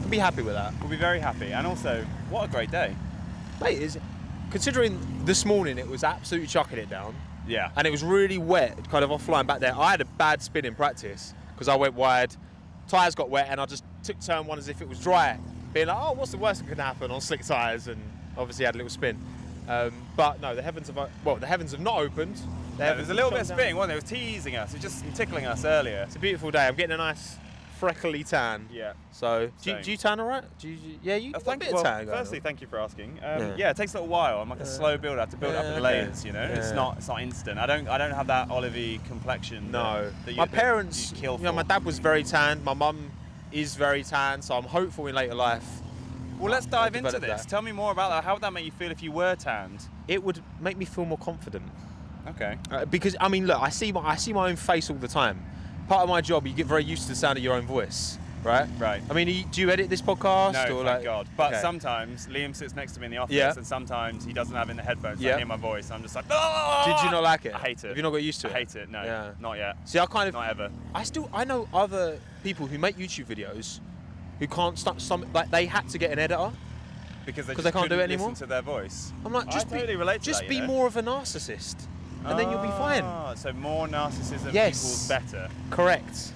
We'll 0.01 0.11
be 0.11 0.19
happy 0.19 0.43
with 0.43 0.53
that. 0.53 0.75
We'll 0.83 0.91
be 0.91 0.97
very 0.97 1.19
happy. 1.19 1.53
And 1.55 1.67
also, 1.67 2.05
what 2.29 2.45
a 2.45 2.49
great 2.53 2.71
day. 2.71 2.95
Mate, 3.63 3.79
is 3.81 3.99
considering 4.51 5.01
this 5.25 5.47
morning 5.47 5.79
it 5.79 5.89
was 5.89 6.05
absolutely 6.05 6.49
chucking 6.49 6.77
it 6.79 6.91
down, 6.91 7.15
Yeah. 7.49 7.71
and 7.75 7.87
it 7.87 7.91
was 7.91 8.05
really 8.05 8.37
wet, 8.37 8.91
kind 8.91 9.03
of 9.03 9.09
offline 9.09 9.47
back 9.47 9.61
there. 9.61 9.75
I 9.75 9.93
had 9.93 10.03
a 10.03 10.05
bad 10.05 10.43
spin 10.43 10.67
in 10.67 10.75
practice 10.75 11.33
because 11.55 11.69
I 11.69 11.75
went 11.77 11.95
wide, 11.95 12.37
tyres 12.89 13.15
got 13.15 13.31
wet, 13.31 13.47
and 13.51 13.61
I 13.61 13.67
just 13.67 13.85
took 14.03 14.21
turn 14.21 14.47
one 14.47 14.59
as 14.59 14.69
if 14.69 14.81
it 14.81 14.89
was 14.89 15.01
dry, 15.01 15.39
being 15.73 15.87
like, 15.89 15.97
oh, 16.01 16.13
what's 16.13 16.31
the 16.31 16.39
worst 16.39 16.61
that 16.63 16.69
could 16.69 16.79
happen 16.79 17.11
on 17.11 17.21
slick 17.21 17.45
tyres, 17.45 17.89
and 17.89 18.01
obviously 18.37 18.65
had 18.65 18.75
a 18.75 18.79
little 18.79 18.91
spin. 18.91 19.19
Um, 19.69 19.93
but 20.17 20.41
no, 20.41 20.55
the 20.55 20.63
heavens 20.63 20.87
have 20.89 21.11
well, 21.25 21.37
the 21.37 21.47
heavens 21.47 21.73
have 21.73 21.81
not 21.81 21.99
opened. 21.99 22.37
The 22.37 22.43
Yeah, 22.85 22.85
heavens 22.91 23.09
there's 23.09 23.11
a 23.11 23.15
little 23.15 23.31
bit 23.31 23.41
of 23.41 23.49
down. 23.49 23.77
wasn't 23.77 23.89
there? 23.89 23.97
It 23.97 24.03
was 24.03 24.11
teasing 24.11 24.57
us. 24.57 24.71
It 24.75 24.83
was 24.83 24.95
just 24.95 25.17
tickling 25.17 25.47
us 25.47 25.65
earlier. 25.65 26.03
It's 26.07 26.17
a 26.17 26.21
beautiful 26.21 26.51
day. 26.51 26.67
I'm 26.67 26.75
getting 26.77 26.95
a 26.95 26.99
nice 26.99 27.37
freckly 27.81 28.25
tan. 28.25 28.69
Yeah. 28.73 28.93
So, 29.13 29.51
do 29.63 29.71
you, 29.71 29.83
do 29.83 29.91
you 29.91 29.97
tan 29.97 30.21
all 30.21 30.27
right? 30.27 30.45
Do 30.59 30.69
you, 30.69 30.77
do 30.77 30.89
you- 30.89 30.99
yeah, 31.03 31.17
you 31.17 31.33
Uh, 31.35 31.39
got 31.41 31.55
a 31.57 31.59
bit 31.59 31.73
Well, 31.73 31.83
tan 31.83 32.07
firstly, 32.07 32.39
on. 32.39 32.43
thank 32.43 32.61
you 32.61 32.67
for 32.67 32.79
asking. 32.81 33.19
Um, 33.23 33.41
Yeah. 33.41 33.55
yeah. 33.57 33.71
it 33.71 33.77
takes 33.77 33.93
a 33.95 33.99
little 33.99 34.09
while. 34.09 34.41
I'm 34.41 34.49
like 34.49 34.61
a 34.61 34.67
slow 34.67 34.97
build. 34.99 35.19
I 35.19 35.21
have 35.21 35.31
to 35.31 35.37
build 35.37 35.53
Yeah, 35.55 35.61
up 35.61 35.67
okay. 35.67 35.81
layers. 35.81 36.25
You 36.25 36.33
know, 36.33 36.43
it's 36.43 36.73
not 36.73 36.97
it's 36.99 37.09
not 37.09 37.23
instant. 37.23 37.59
I 37.59 37.67
don't 37.67 37.89
I 37.89 37.99
don't 37.99 38.13
have 38.13 38.27
that 38.29 38.49
olivey 38.49 39.05
complexion. 39.07 39.71
No, 39.71 40.11
that 40.25 40.31
you, 40.33 40.37
my 40.37 40.47
that 40.47 40.53
parents, 40.55 41.13
you 41.13 41.19
kill 41.19 41.37
you 41.39 41.45
know, 41.45 41.53
my 41.53 41.63
dad 41.63 41.85
was 41.85 41.99
very 41.99 42.23
tan. 42.25 42.63
My 42.65 42.75
mum 42.75 43.11
is 43.53 43.75
very 43.77 44.03
tan, 44.03 44.43
so 44.43 44.57
I'm 44.57 44.65
hopeful 44.65 45.07
in 45.07 45.15
later 45.15 45.35
life 45.35 45.67
Well, 46.39 46.51
let's 46.51 46.67
dive 46.67 46.97
into 46.97 47.19
this. 47.19 47.43
that. 47.43 47.49
Tell 47.49 47.63
me 47.63 47.73
more 47.73 47.93
about 47.93 48.11
that. 48.11 48.25
How 48.25 48.35
would 48.35 48.43
that 48.43 48.53
make 48.53 48.65
you 48.65 48.73
feel 48.73 48.91
if 48.91 49.03
you 49.03 49.13
were 49.13 49.35
tanned? 49.37 49.81
it 50.09 50.23
would 50.23 50.41
make 50.61 50.77
me 50.77 50.85
feel 50.85 51.05
more 51.05 51.19
confident. 51.19 51.65
Okay. 52.29 52.57
Uh, 52.71 52.85
because 52.85 53.17
I 53.21 53.29
mean, 53.29 53.47
look, 53.47 53.61
I 53.61 53.71
see 53.71 53.91
my 53.93 54.01
I 54.01 54.17
see 54.17 54.33
my 54.33 54.49
own 54.51 54.57
face 54.57 54.91
all 54.91 54.97
the 54.97 55.09
time. 55.09 55.45
Part 55.89 56.03
of 56.03 56.09
my 56.09 56.21
job, 56.21 56.47
you 56.47 56.53
get 56.53 56.67
very 56.67 56.83
used 56.85 57.03
to 57.05 57.09
the 57.11 57.15
sound 57.15 57.39
of 57.39 57.45
your 57.45 57.55
own 57.55 57.65
voice, 57.65 58.19
right? 58.43 58.67
Right. 58.77 59.01
I 59.09 59.13
mean, 59.15 59.49
do 59.53 59.61
you 59.61 59.71
edit 59.71 59.89
this 59.89 60.03
podcast 60.03 60.55
No, 60.69 60.79
or 60.79 60.85
thank 60.85 60.87
like? 60.87 61.05
God. 61.05 61.29
But 61.37 61.53
Okay. 61.53 61.61
sometimes 61.63 62.27
Liam 62.27 62.57
sits 62.57 62.75
next 62.75 62.93
to 62.95 63.01
me 63.01 63.07
in 63.07 63.13
the 63.13 63.19
office, 63.19 63.35
Yeah. 63.37 63.53
and 63.57 63.65
sometimes 63.65 64.25
he 64.25 64.33
doesn't 64.33 64.55
have 64.57 64.69
in 64.69 64.77
the 64.77 64.83
headphones. 64.83 65.21
Yeah. 65.21 65.35
I 65.35 65.39
hear 65.39 65.47
my 65.47 65.57
voice. 65.57 65.93
I'm 65.93 66.03
just 66.03 66.17
like, 66.17 66.25
oh! 66.29 66.83
Did 66.87 67.05
you 67.05 67.11
not 67.13 67.23
like 67.23 67.45
it? 67.47 67.55
I 67.55 67.59
hate 67.59 67.85
it. 67.85 67.89
Have 67.89 67.97
you 67.97 68.03
not 68.03 68.11
got 68.11 68.23
used 68.23 68.41
to 68.41 68.49
it? 68.49 68.55
I 68.55 68.59
hate 68.59 68.75
it. 68.75 68.91
No, 68.91 69.03
Yeah. 69.05 69.31
not 69.39 69.59
yet. 69.59 69.77
See, 69.85 70.01
I 70.01 70.07
kind 70.07 70.29
of, 70.29 70.35
Not 70.35 70.51
ever. 70.51 70.71
I 70.93 71.05
still, 71.05 71.31
I 71.33 71.45
know 71.45 71.69
other 71.73 72.19
people 72.43 72.67
who 72.67 72.79
make 72.79 72.97
YouTube 72.99 73.27
videos 73.27 73.79
who 74.41 74.49
can't 74.49 74.77
stop 74.77 75.01
some, 75.01 75.25
like 75.33 75.53
they 75.53 75.67
had 75.67 75.89
to 75.91 75.99
get 75.99 76.11
an 76.11 76.19
editor. 76.19 76.51
Because 77.25 77.47
they, 77.47 77.55
they 77.55 77.71
can't 77.73 77.89
do 77.89 77.99
it 77.99 78.03
anymore? 78.03 78.31
Listen 78.31 78.47
to 78.47 78.51
their 78.53 78.63
voice. 78.63 79.13
I'm 79.25 79.33
like, 79.33 79.49
I 79.49 79.51
just 79.53 79.69
totally 79.69 79.87
be, 79.93 79.97
relate 79.97 80.21
just 80.23 80.41
that, 80.41 80.49
be 80.49 80.61
know? 80.61 80.67
more 80.67 80.87
of 80.87 80.97
a 80.97 81.03
narcissist, 81.03 81.75
and 82.27 82.39
then 82.39 82.51
you'll 82.51 82.63
be 82.63 82.69
fine. 82.69 83.05
Ah, 83.05 83.35
So 83.35 83.53
more 83.53 83.87
narcissism 83.87 84.53
Yes. 84.53 84.79
equals 84.83 85.09
better. 85.09 85.49
Correct. 85.71 86.33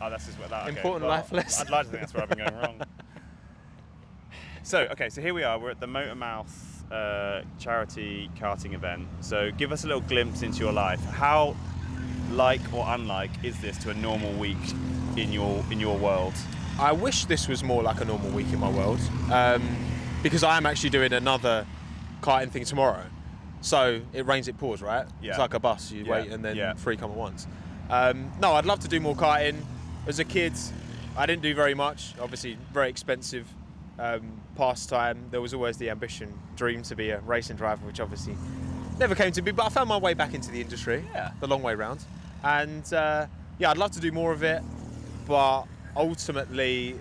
Oh, 0.00 0.08
that's 0.08 0.26
just 0.26 0.38
what 0.38 0.50
that. 0.50 0.68
Okay. 0.68 0.76
Important 0.76 1.02
well, 1.02 1.18
life 1.18 1.32
lesson. 1.32 1.66
I'd 1.66 1.70
like 1.70 1.86
to 1.86 1.90
think 1.90 2.00
that's 2.00 2.14
where 2.14 2.22
I've 2.22 2.28
been 2.28 2.38
going 2.38 2.56
wrong. 2.56 2.80
So 4.62 4.80
okay, 4.92 5.08
so 5.08 5.22
here 5.22 5.32
we 5.32 5.42
are. 5.42 5.58
We're 5.58 5.70
at 5.70 5.80
the 5.80 5.86
Motor 5.86 6.14
Mouth 6.14 6.84
uh, 6.92 7.40
charity 7.58 8.30
karting 8.38 8.74
event. 8.74 9.08
So 9.20 9.50
give 9.50 9.72
us 9.72 9.84
a 9.84 9.86
little 9.86 10.02
glimpse 10.02 10.42
into 10.42 10.60
your 10.60 10.72
life. 10.72 11.02
How 11.06 11.56
like 12.30 12.60
or 12.72 12.84
unlike 12.86 13.30
is 13.42 13.58
this 13.60 13.78
to 13.78 13.90
a 13.90 13.94
normal 13.94 14.32
week 14.34 14.58
in 15.16 15.32
your 15.32 15.64
in 15.70 15.80
your 15.80 15.96
world? 15.96 16.34
I 16.78 16.92
wish 16.92 17.24
this 17.24 17.48
was 17.48 17.64
more 17.64 17.82
like 17.82 18.00
a 18.00 18.04
normal 18.04 18.30
week 18.30 18.52
in 18.52 18.60
my 18.60 18.70
world, 18.70 19.00
um, 19.32 19.62
because 20.22 20.44
I 20.44 20.56
am 20.56 20.66
actually 20.66 20.90
doing 20.90 21.12
another 21.12 21.66
karting 22.22 22.50
thing 22.50 22.64
tomorrow. 22.64 23.04
So 23.60 24.00
it 24.12 24.26
rains, 24.26 24.48
it 24.48 24.58
pours, 24.58 24.82
right? 24.82 25.06
Yeah. 25.20 25.30
It's 25.30 25.38
like 25.38 25.54
a 25.54 25.60
bus. 25.60 25.90
You 25.90 26.04
Yeah, 26.04 26.12
wait 26.12 26.30
and 26.32 26.44
then 26.44 26.56
yeah. 26.56 26.74
three 26.74 26.96
come 26.96 27.10
at 27.10 27.16
once. 27.16 27.46
Um, 27.90 28.30
no, 28.40 28.52
I'd 28.52 28.66
love 28.66 28.80
to 28.80 28.88
do 28.88 29.00
more 29.00 29.14
karting. 29.14 29.62
As 30.06 30.18
a 30.18 30.24
kid, 30.24 30.54
I 31.16 31.26
didn't 31.26 31.42
do 31.42 31.54
very 31.54 31.74
much. 31.74 32.14
Obviously, 32.20 32.56
very 32.72 32.88
expensive 32.88 33.46
um, 33.98 34.40
pastime. 34.56 35.24
There 35.30 35.40
was 35.40 35.52
always 35.52 35.76
the 35.76 35.90
ambition, 35.90 36.32
dream 36.56 36.82
to 36.84 36.96
be 36.96 37.10
a 37.10 37.20
racing 37.20 37.56
driver, 37.56 37.84
which 37.86 38.00
obviously 38.00 38.36
never 38.98 39.14
came 39.14 39.32
to 39.32 39.42
be. 39.42 39.50
But 39.50 39.66
I 39.66 39.68
found 39.68 39.88
my 39.88 39.98
way 39.98 40.14
back 40.14 40.34
into 40.34 40.50
the 40.50 40.60
industry. 40.60 41.04
Yeah. 41.12 41.32
The 41.40 41.46
long 41.46 41.62
way 41.62 41.74
round. 41.74 42.00
And 42.42 42.90
uh, 42.94 43.26
yeah, 43.58 43.70
I'd 43.70 43.78
love 43.78 43.90
to 43.92 44.00
do 44.00 44.10
more 44.12 44.32
of 44.32 44.42
it, 44.42 44.62
but 45.26 45.64
ultimately, 45.96 46.96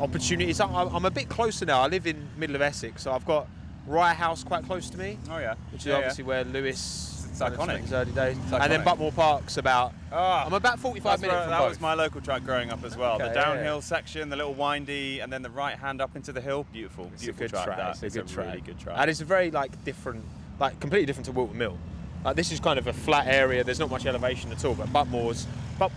opportunities. 0.00 0.60
I'm, 0.60 0.74
I'm 0.74 1.04
a 1.04 1.10
bit 1.10 1.28
closer 1.28 1.66
now. 1.66 1.82
I 1.82 1.86
live 1.86 2.06
in 2.06 2.28
middle 2.36 2.56
of 2.56 2.62
Essex, 2.62 3.02
so 3.02 3.12
I've 3.12 3.26
got 3.26 3.46
Rye 3.88 4.14
House 4.14 4.44
quite 4.44 4.64
close 4.64 4.90
to 4.90 4.98
me, 4.98 5.18
Oh 5.30 5.38
yeah, 5.38 5.54
which 5.72 5.82
is 5.82 5.86
Yeah, 5.86 5.92
yeah. 5.94 5.98
obviously 5.98 6.24
where 6.24 6.44
Lewis 6.44 7.26
It's 7.30 7.40
iconic. 7.40 7.80
his 7.80 7.92
early 7.92 8.12
days. 8.12 8.36
It's 8.44 8.52
And 8.52 8.72
then. 8.72 8.82
Buckmore 8.84 9.14
Park's 9.14 9.56
about. 9.56 9.92
Ah, 10.12 10.44
I'm 10.46 10.52
about 10.52 10.78
45 10.78 11.20
that's 11.20 11.22
minutes 11.22 11.48
that 11.50 11.58
both. 11.58 11.68
was 11.70 11.80
my 11.80 11.94
local 11.94 12.20
track 12.20 12.44
growing 12.44 12.70
up 12.70 12.84
as 12.84 12.96
well. 12.96 13.14
Okay, 13.16 13.28
the 13.28 13.34
downhill 13.34 13.76
yeah. 13.76 13.80
section, 13.80 14.28
the 14.28 14.36
little 14.36 14.54
windy, 14.54 15.20
and 15.20 15.32
then 15.32 15.42
the 15.42 15.50
right 15.50 15.76
hand 15.78 16.00
up 16.00 16.16
into 16.16 16.32
the 16.32 16.40
hill. 16.40 16.66
Beautiful, 16.72 17.10
It's 17.14 17.22
a 17.22 17.26
beautiful 17.32 17.44
good 17.46 17.50
track. 17.50 17.64
track. 17.66 17.76
that. 17.78 17.90
It's 17.90 18.02
a 18.02 18.06
It's 18.06 18.16
good 18.16 18.28
track. 18.28 18.46
really 18.46 18.60
good 18.60 18.78
track. 18.78 18.96
And 18.98 19.10
it's 19.10 19.20
a 19.20 19.24
very 19.24 19.50
like 19.50 19.84
different, 19.84 20.24
like 20.58 20.78
completely 20.80 21.06
different 21.06 21.26
to 21.26 21.32
Wilton 21.32 21.56
Mill. 21.58 21.78
Like 22.24 22.34
this 22.36 22.50
is 22.50 22.58
kind 22.60 22.78
of 22.78 22.86
a 22.88 22.92
flat 22.92 23.26
area. 23.28 23.62
There's 23.62 23.78
not 23.78 23.90
much 23.90 24.04
elevation 24.06 24.50
at 24.52 24.64
all. 24.64 24.74
But 24.74 24.92
Buckmore's, 24.92 25.46
but 25.78 25.92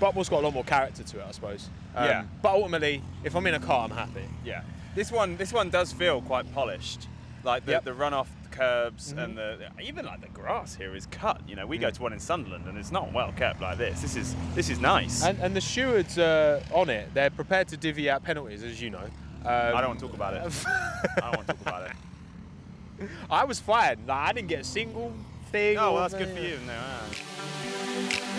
Buckmore's 0.00 0.28
got 0.30 0.40
a 0.40 0.44
lot 0.44 0.54
more 0.54 0.64
character 0.64 1.02
to 1.02 1.20
it, 1.20 1.24
I 1.28 1.32
suppose. 1.32 1.68
Um, 1.94 2.04
Yeah. 2.06 2.24
But 2.42 2.54
ultimately, 2.54 3.02
if 3.24 3.34
I'm 3.36 3.46
in 3.46 3.54
a 3.54 3.60
car, 3.60 3.84
I'm 3.84 3.90
happy. 3.90 4.24
Yeah, 4.44 4.62
this 4.94 5.12
one 5.12 5.36
this 5.36 5.52
one 5.52 5.68
does 5.70 5.92
feel 5.92 6.22
quite 6.22 6.52
polished. 6.54 7.08
Like 7.46 7.64
the, 7.64 7.72
Yep. 7.72 7.84
the 7.84 7.92
runoff 7.92 8.26
curbs 8.50 9.12
Mhm. 9.14 9.22
and 9.24 9.38
the 9.38 9.70
even 9.80 10.04
like 10.04 10.20
the 10.20 10.28
grass 10.28 10.74
here 10.74 10.94
is 10.96 11.06
cut. 11.06 11.40
You 11.48 11.54
know, 11.56 11.64
we 11.66 11.78
Mm. 11.78 11.82
go 11.82 11.90
to 11.90 12.02
one 12.02 12.12
in 12.12 12.18
Sunderland 12.20 12.66
and 12.66 12.76
it's 12.76 12.90
not 12.90 13.12
well 13.12 13.32
kept 13.32 13.60
like 13.60 13.78
this. 13.78 14.02
This 14.02 14.16
is 14.16 14.34
this 14.54 14.68
is 14.68 14.80
nice. 14.80 15.22
And, 15.24 15.38
and 15.40 15.54
the 15.54 15.60
stewards 15.60 16.18
uh, 16.18 16.60
on 16.72 16.90
it, 16.90 17.14
they're 17.14 17.30
prepared 17.30 17.68
to 17.68 17.76
divvy 17.76 18.10
out 18.10 18.24
penalties, 18.24 18.62
as 18.64 18.82
you 18.82 18.90
know. 18.90 19.04
Um, 19.44 19.76
I 19.76 19.80
don't 19.80 19.90
want 19.90 20.00
to 20.00 20.06
talk 20.06 20.14
about 20.16 20.34
it. 20.34 20.42
I 20.66 21.20
don't 21.20 21.36
want 21.36 21.46
to 21.46 21.52
talk 21.54 21.60
about 21.62 21.90
it. 21.90 23.08
I 23.30 23.44
was 23.44 23.60
fired. 23.60 24.00
Like, 24.08 24.28
I 24.30 24.32
didn't 24.32 24.48
get 24.48 24.60
a 24.60 24.64
single 24.64 25.12
thing. 25.52 25.76
Oh, 25.78 25.92
well, 25.92 26.02
that's 26.08 26.14
good 26.14 26.34
for 26.36 26.42
you. 26.42 26.58
No. 26.66 26.74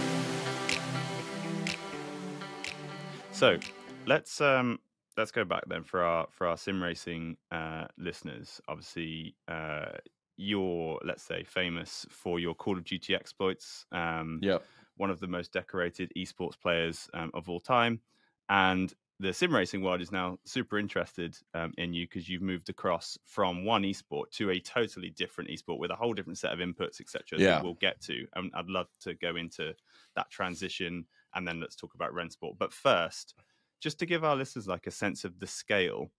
So 3.31 3.59
let's 4.07 4.41
um 4.41 4.79
let's 5.17 5.31
go 5.31 5.43
back 5.43 5.63
then 5.67 5.83
for 5.83 6.01
our 6.03 6.27
for 6.31 6.47
our 6.47 6.57
sim 6.57 6.81
racing 6.81 7.37
uh, 7.51 7.87
listeners. 7.97 8.61
Obviously, 8.67 9.35
uh, 9.47 9.93
you're 10.37 10.99
let's 11.03 11.23
say 11.23 11.43
famous 11.43 12.05
for 12.09 12.39
your 12.39 12.55
Call 12.55 12.77
of 12.77 12.83
Duty 12.83 13.15
exploits. 13.15 13.85
Um, 13.91 14.41
Yep. 14.41 14.67
one 14.95 15.09
of 15.11 15.19
the 15.19 15.27
most 15.27 15.51
decorated 15.53 16.11
esports 16.17 16.59
players 16.59 17.09
um, 17.13 17.31
of 17.33 17.49
all 17.49 17.59
time. 17.59 18.01
And 18.49 18.93
the 19.19 19.33
sim 19.33 19.53
racing 19.53 19.81
world 19.81 20.01
is 20.01 20.11
now 20.11 20.37
super 20.45 20.77
interested 20.77 21.35
um, 21.55 21.73
in 21.77 21.93
you 21.93 22.05
because 22.05 22.29
you've 22.29 22.41
moved 22.43 22.69
across 22.69 23.17
from 23.25 23.65
one 23.65 23.81
esport 23.83 24.29
to 24.31 24.51
a 24.51 24.59
totally 24.59 25.09
different 25.09 25.49
esport 25.49 25.79
with 25.79 25.89
a 25.91 25.95
whole 25.95 26.13
different 26.13 26.37
set 26.37 26.53
of 26.53 26.59
inputs, 26.59 27.01
etc. 27.01 27.39
Yeah. 27.39 27.45
That 27.57 27.61
we'll 27.63 27.73
get 27.75 27.99
to. 28.01 28.27
And 28.35 28.51
I'd 28.53 28.67
love 28.67 28.87
to 29.01 29.15
go 29.15 29.35
into 29.35 29.73
that 30.15 30.29
transition 30.29 31.07
and 31.33 31.47
then 31.47 31.59
let's 31.59 31.75
talk 31.75 31.95
about 31.95 32.13
Rennsport. 32.13 32.57
But 32.59 32.71
first, 32.73 33.33
just 33.79 33.99
to 33.99 34.05
give 34.05 34.23
our 34.23 34.35
listeners 34.35 34.67
like 34.67 34.87
a 34.87 34.91
sense 34.91 35.23
of 35.23 35.39
the 35.39 35.47
scale 35.47 36.11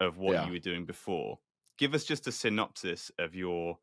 of 0.00 0.18
what 0.18 0.32
Yeah. 0.34 0.46
you 0.46 0.52
were 0.52 0.58
doing 0.58 0.84
before, 0.86 1.38
give 1.78 1.94
us 1.94 2.04
just 2.04 2.26
a 2.26 2.32
synopsis 2.32 3.10
of 3.18 3.34
your 3.34 3.78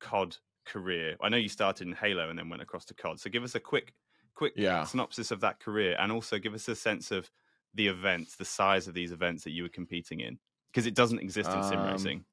COD 0.00 0.36
career. 0.64 1.16
I 1.20 1.28
know 1.28 1.36
you 1.36 1.48
started 1.48 1.86
in 1.86 1.94
Halo 1.94 2.30
and 2.30 2.38
then 2.38 2.48
went 2.48 2.62
across 2.62 2.84
to 2.86 2.94
COD. 2.94 3.18
So 3.20 3.30
give 3.30 3.42
us 3.44 3.54
a 3.54 3.60
quick, 3.60 3.94
quick 4.34 4.54
Yeah. 4.56 4.84
synopsis 4.84 5.30
of 5.30 5.40
that 5.40 5.60
career, 5.60 5.96
and 5.98 6.10
also 6.12 6.38
give 6.38 6.54
us 6.54 6.68
a 6.68 6.74
sense 6.76 7.10
of 7.10 7.30
the 7.74 7.88
events, 7.88 8.36
the 8.36 8.44
size 8.44 8.86
of 8.88 8.94
these 8.94 9.12
events 9.12 9.44
that 9.44 9.50
you 9.50 9.62
were 9.64 9.68
competing 9.68 10.20
in, 10.20 10.38
because 10.70 10.86
it 10.86 10.94
doesn't 10.94 11.18
exist 11.18 11.50
in 11.50 11.62
sim 11.62 11.80
Um, 11.80 11.86
racing. 11.90 12.24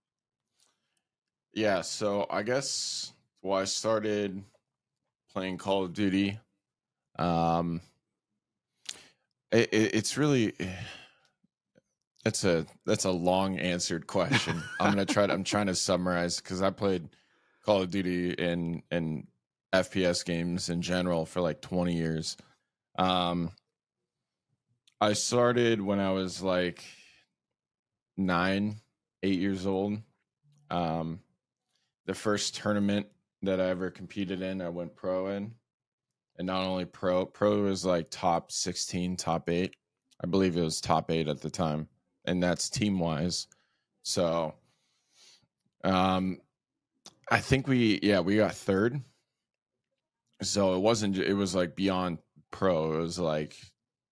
Yeah, 1.53 1.81
so 1.81 2.27
I 2.29 2.43
guess 2.43 3.11
well, 3.41 3.59
I 3.59 3.65
started 3.65 4.43
playing 5.31 5.57
Call 5.57 5.83
of 5.83 5.93
Duty. 5.93 6.39
Um, 7.17 7.81
it, 9.51 9.69
it, 9.73 9.95
it's 9.95 10.17
really 10.17 10.53
it's 12.25 12.43
a 12.43 12.65
that's 12.85 13.05
a 13.05 13.11
long 13.11 13.57
answered 13.59 14.07
question. 14.07 14.61
I'm 14.79 14.91
gonna 14.91 15.05
try 15.05 15.27
to 15.27 15.33
I'm 15.33 15.43
trying 15.43 15.67
to 15.67 15.75
summarize 15.75 16.37
because 16.37 16.61
I 16.61 16.69
played 16.69 17.09
Call 17.65 17.81
of 17.81 17.91
Duty 17.91 18.31
in 18.31 18.83
in 18.91 19.27
FPS 19.73 20.25
games 20.25 20.69
in 20.69 20.81
general 20.81 21.25
for 21.25 21.41
like 21.41 21.61
20 21.61 21.95
years. 21.95 22.37
Um, 22.97 23.51
I 24.99 25.13
started 25.13 25.81
when 25.81 25.99
I 25.99 26.11
was 26.11 26.41
like 26.41 26.83
nine, 28.17 28.75
eight 29.23 29.39
years 29.39 29.65
old. 29.65 29.99
Um, 30.69 31.21
the 32.05 32.13
first 32.13 32.55
tournament 32.55 33.07
that 33.41 33.59
I 33.59 33.69
ever 33.69 33.89
competed 33.89 34.41
in, 34.41 34.61
I 34.61 34.69
went 34.69 34.95
pro 34.95 35.27
in. 35.27 35.55
And 36.38 36.48
not 36.48 36.63
only 36.63 36.86
pro, 36.86 37.26
pro 37.26 37.63
was 37.63 37.86
like 37.86 38.08
top 38.10 38.52
16, 38.52 39.15
top 39.17 39.50
eight. 39.50 39.76
I 40.24 40.28
believe 40.28 40.58
it 40.58 40.62
was 40.62 40.82
top 40.82 41.12
eight 41.12 41.28
at 41.28 41.41
the 41.41 41.50
time. 41.50 41.88
And 42.26 42.41
that's 42.41 42.70
team 42.70 43.00
wise. 43.00 43.48
So 44.04 44.54
um 45.84 46.39
I 47.30 47.39
think 47.39 47.67
we 47.67 48.00
yeah, 48.04 48.20
we 48.20 48.38
got 48.38 48.54
third. 48.54 49.02
So 50.41 50.76
it 50.76 50.80
wasn't 50.80 51.17
it 51.17 51.34
was 51.34 51.56
like 51.56 51.76
beyond 51.76 52.20
pro. 52.52 52.94
It 52.94 53.02
was 53.02 53.20
like, 53.20 53.58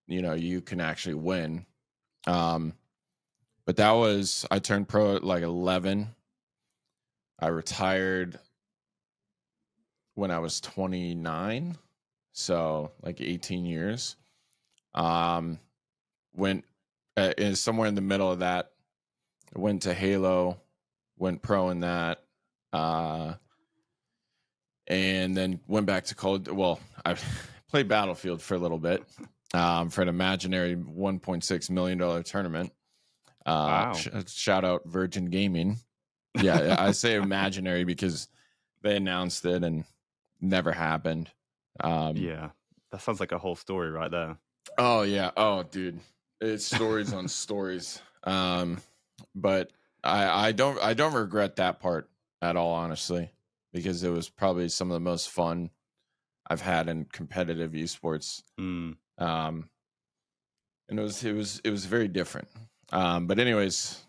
you 0.08 0.22
know, 0.22 0.34
you 0.34 0.62
can 0.62 0.82
actually 0.82 1.16
win. 1.16 1.66
Um 2.28 2.74
but 3.66 3.78
that 3.78 3.92
was 3.92 4.46
I 4.50 4.60
turned 4.60 4.88
pro 4.88 5.16
at 5.16 5.24
like 5.24 5.44
11. 5.44 6.10
I 7.40 7.48
retired 7.48 8.40
when 10.16 10.32
I 10.32 10.40
was 10.40 10.60
29, 10.60 11.78
so 12.40 12.92
like 13.04 13.22
18 13.22 13.66
years. 13.66 14.16
Um, 14.94 15.60
went 16.34 16.66
uh, 17.18 17.34
in 17.38 17.56
somewhere 17.56 17.88
in 17.88 17.96
the 17.96 18.02
middle 18.02 18.32
of 18.32 18.40
that. 18.40 18.72
Went 19.56 19.84
to 19.84 19.94
Halo, 19.94 20.60
went 21.18 21.42
pro 21.42 21.70
in 21.70 21.80
that, 21.82 22.24
uh, 22.72 23.34
and 24.88 25.36
then 25.36 25.60
went 25.68 25.86
back 25.86 26.06
to 26.06 26.16
Call. 26.16 26.40
Well, 26.52 26.80
I 27.06 27.16
played 27.70 27.88
Battlefield 27.88 28.42
for 28.42 28.56
a 28.56 28.60
little 28.60 28.78
bit 28.78 29.04
um, 29.54 29.90
for 29.90 30.02
an 30.02 30.08
imaginary 30.08 30.76
1.6 30.76 31.70
million 31.72 31.98
dollar 31.98 32.24
tournament. 32.24 32.72
Uh, 33.46 33.50
Wow. 33.50 33.94
sh- 33.94 34.08
shout 34.28 34.64
out 34.64 34.84
Virgin 34.86 35.26
Gaming. 35.26 35.78
Yeah, 36.40 36.76
I 36.78 36.92
say 36.92 37.16
imaginary 37.22 37.84
because 37.86 38.28
they 38.84 38.96
announced 38.96 39.46
it 39.46 39.64
and 39.64 39.84
never 40.40 40.72
happened. 40.72 41.32
Um, 41.82 42.18
yeah, 42.18 42.50
that 42.92 43.02
sounds 43.02 43.20
like 43.20 43.32
a 43.32 43.38
whole 43.38 43.56
story 43.56 43.92
right 43.92 44.12
there. 44.12 44.38
Oh 44.78 45.02
yeah. 45.04 45.32
Oh 45.36 45.64
dude. 45.64 46.00
It's 46.42 46.66
stories 46.66 47.14
on 47.14 47.28
stories. 47.28 48.02
Um 48.24 48.82
but 49.36 49.72
I 50.04 50.48
I 50.48 50.52
don't 50.52 50.80
I 50.82 50.94
don't 50.94 51.14
regret 51.14 51.58
that 51.58 51.80
part 51.80 52.10
at 52.42 52.56
all 52.56 52.74
honestly 52.74 53.32
because 53.74 54.04
it 54.04 54.10
was 54.10 54.30
probably 54.30 54.70
some 54.70 54.90
of 54.90 54.94
the 54.94 55.00
most 55.00 55.30
fun 55.30 55.70
I've 56.50 56.62
had 56.62 56.88
in 56.88 57.06
competitive 57.06 57.72
esports. 57.72 58.44
Mm. 58.60 58.96
Um 59.18 59.70
and 60.90 61.00
it 61.00 61.04
was 61.04 61.24
it 61.24 61.34
was 61.34 61.62
it 61.64 61.72
was 61.72 61.86
very 61.86 62.08
different. 62.08 62.48
Um, 62.92 63.28
but 63.28 63.40
anyways, 63.40 64.04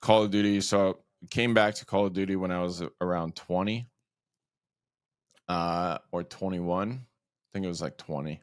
Call 0.00 0.24
of 0.24 0.30
Duty. 0.30 0.60
So 0.60 0.98
came 1.30 1.54
back 1.54 1.74
to 1.76 1.86
Call 1.86 2.06
of 2.06 2.12
Duty 2.12 2.36
when 2.36 2.50
I 2.50 2.62
was 2.62 2.82
around 3.00 3.36
twenty, 3.36 3.86
uh, 5.50 5.98
or 6.12 6.22
twenty 6.22 6.60
one. 6.60 6.90
I 6.92 7.46
think 7.52 7.64
it 7.64 7.68
was 7.68 7.82
like 7.82 7.96
twenty. 7.96 8.40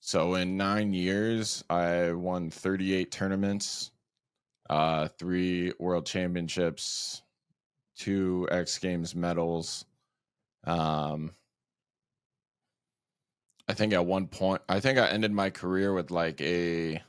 So 0.00 0.34
in 0.34 0.58
nine 0.58 0.92
years, 0.92 1.64
I 1.70 2.12
won 2.12 2.50
thirty 2.50 2.92
eight 2.92 3.10
tournaments, 3.10 3.92
uh, 4.68 5.08
three 5.18 5.72
world 5.78 6.04
championships, 6.04 7.22
two 7.96 8.46
X 8.50 8.78
Games 8.78 9.14
medals. 9.14 9.86
Um, 10.64 11.32
I 13.66 13.72
think 13.72 13.94
at 13.94 14.04
one 14.04 14.26
point, 14.26 14.60
I 14.68 14.80
think 14.80 14.98
I 14.98 15.08
ended 15.08 15.32
my 15.32 15.48
career 15.48 15.94
with 15.94 16.10
like 16.10 16.42
a, 16.42 16.92
it 16.94 17.02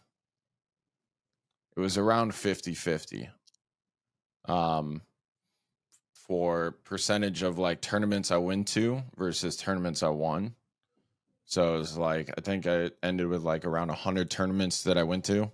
was 1.76 1.98
around 1.98 2.36
50 2.36 2.74
50 2.74 3.30
um, 4.46 5.02
for 6.30 6.76
percentage 6.84 7.42
of 7.42 7.58
like 7.58 7.82
tournaments 7.82 8.30
I 8.30 8.38
went 8.38 8.68
to 8.70 9.02
versus 9.18 9.58
tournaments 9.58 10.04
I 10.04 10.10
won. 10.10 10.54
So 11.46 11.74
it 11.74 11.80
was 11.80 11.98
like, 11.98 12.30
I 12.38 12.42
think 12.42 12.68
I 12.68 12.92
ended 13.02 13.26
with 13.26 13.42
like 13.42 13.65
around 13.65 13.88
100 13.88 14.30
tournaments 14.30 14.84
that 14.84 14.96
I 14.96 15.02
went 15.02 15.26
to. 15.26 15.52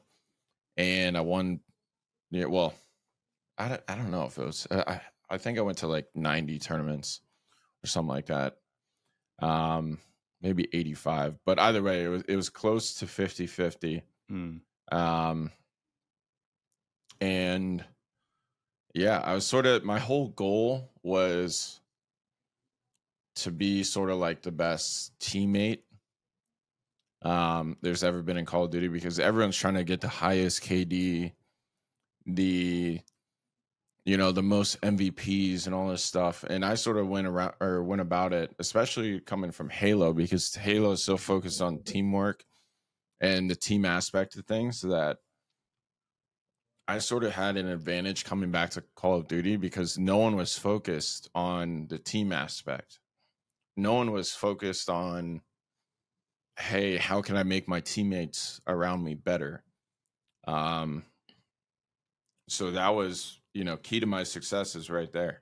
And 0.75 1.17
I 1.17 1.21
won, 1.21 1.61
yeah, 2.29 2.45
well, 2.45 2.73
I 3.57 3.69
don't, 3.69 3.81
I 3.87 3.95
don't 3.95 4.11
know 4.11 4.25
if 4.25 4.37
it 4.37 4.45
was, 4.45 4.67
I, 4.69 4.99
I 5.29 5.37
think 5.37 5.57
I 5.57 5.61
went 5.61 5.77
to 5.77 5.87
like 5.87 6.09
90 6.13 6.59
tournaments 6.59 7.21
or 7.81 7.87
something 7.87 8.09
like 8.09 8.25
that. 8.25 8.57
Um, 9.39 9.99
maybe 10.41 10.67
85 10.73 11.39
but 11.45 11.57
either 11.59 11.81
way 11.81 12.03
it 12.03 12.07
was 12.07 12.21
it 12.27 12.35
was 12.35 12.49
close 12.49 12.93
to 12.95 13.07
50 13.07 13.47
50 13.47 14.03
Mm. 14.31 14.59
um 14.91 15.51
and 17.21 17.83
yeah 18.95 19.19
i 19.25 19.33
was 19.33 19.45
sort 19.45 19.65
of 19.65 19.83
my 19.83 19.99
whole 19.99 20.29
goal 20.29 20.89
was 21.03 21.81
to 23.35 23.51
be 23.51 23.83
sort 23.83 24.09
of 24.09 24.17
like 24.17 24.41
the 24.41 24.51
best 24.51 25.11
teammate 25.19 25.81
um 27.21 27.75
there's 27.81 28.03
ever 28.03 28.21
been 28.21 28.37
in 28.37 28.45
call 28.45 28.63
of 28.63 28.71
duty 28.71 28.87
because 28.87 29.19
everyone's 29.19 29.57
trying 29.57 29.73
to 29.73 29.83
get 29.83 29.99
the 29.99 30.07
highest 30.07 30.63
kd 30.63 31.33
the 32.25 32.99
you 34.05 34.17
know 34.17 34.31
the 34.31 34.41
most 34.41 34.79
mvps 34.81 35.65
and 35.65 35.75
all 35.75 35.89
this 35.89 36.03
stuff 36.03 36.45
and 36.45 36.63
i 36.63 36.73
sort 36.73 36.97
of 36.97 37.07
went 37.07 37.27
around 37.27 37.53
or 37.59 37.83
went 37.83 38.01
about 38.01 38.31
it 38.31 38.55
especially 38.59 39.19
coming 39.19 39.51
from 39.51 39.69
halo 39.69 40.13
because 40.13 40.55
halo 40.55 40.91
is 40.91 41.03
so 41.03 41.17
focused 41.17 41.61
on 41.61 41.79
teamwork 41.79 42.45
and 43.19 43.49
the 43.49 43.55
team 43.55 43.83
aspect 43.83 44.37
of 44.37 44.45
things 44.45 44.81
that 44.81 45.17
I 46.87 46.99
sort 46.99 47.23
of 47.23 47.33
had 47.33 47.57
an 47.57 47.67
advantage 47.67 48.25
coming 48.25 48.51
back 48.51 48.71
to 48.71 48.83
Call 48.95 49.15
of 49.15 49.27
Duty 49.27 49.55
because 49.55 49.97
no 49.97 50.17
one 50.17 50.35
was 50.35 50.57
focused 50.57 51.29
on 51.33 51.87
the 51.87 51.97
team 51.97 52.31
aspect. 52.31 52.99
No 53.75 53.93
one 53.93 54.11
was 54.11 54.31
focused 54.31 54.89
on, 54.89 55.41
hey, 56.59 56.97
how 56.97 57.21
can 57.21 57.37
I 57.37 57.43
make 57.43 57.67
my 57.67 57.79
teammates 57.79 58.61
around 58.67 59.03
me 59.03 59.15
better? 59.15 59.63
Um, 60.47 61.03
so 62.47 62.71
that 62.71 62.89
was, 62.89 63.39
you 63.53 63.63
know, 63.63 63.77
key 63.77 63.99
to 63.99 64.05
my 64.05 64.23
success 64.23 64.75
is 64.75 64.89
right 64.89 65.11
there. 65.11 65.41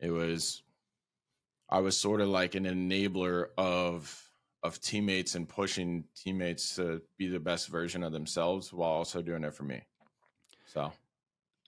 It 0.00 0.10
was, 0.10 0.64
I 1.70 1.78
was 1.78 1.96
sort 1.96 2.20
of 2.20 2.28
like 2.28 2.56
an 2.56 2.64
enabler 2.64 3.46
of 3.56 4.20
of 4.64 4.80
teammates 4.80 5.34
and 5.34 5.46
pushing 5.46 6.04
teammates 6.16 6.76
to 6.76 7.02
be 7.18 7.28
the 7.28 7.38
best 7.38 7.68
version 7.68 8.02
of 8.02 8.12
themselves 8.12 8.72
while 8.72 8.90
also 8.90 9.20
doing 9.20 9.44
it 9.44 9.52
for 9.52 9.62
me. 9.62 9.82
So, 10.74 10.92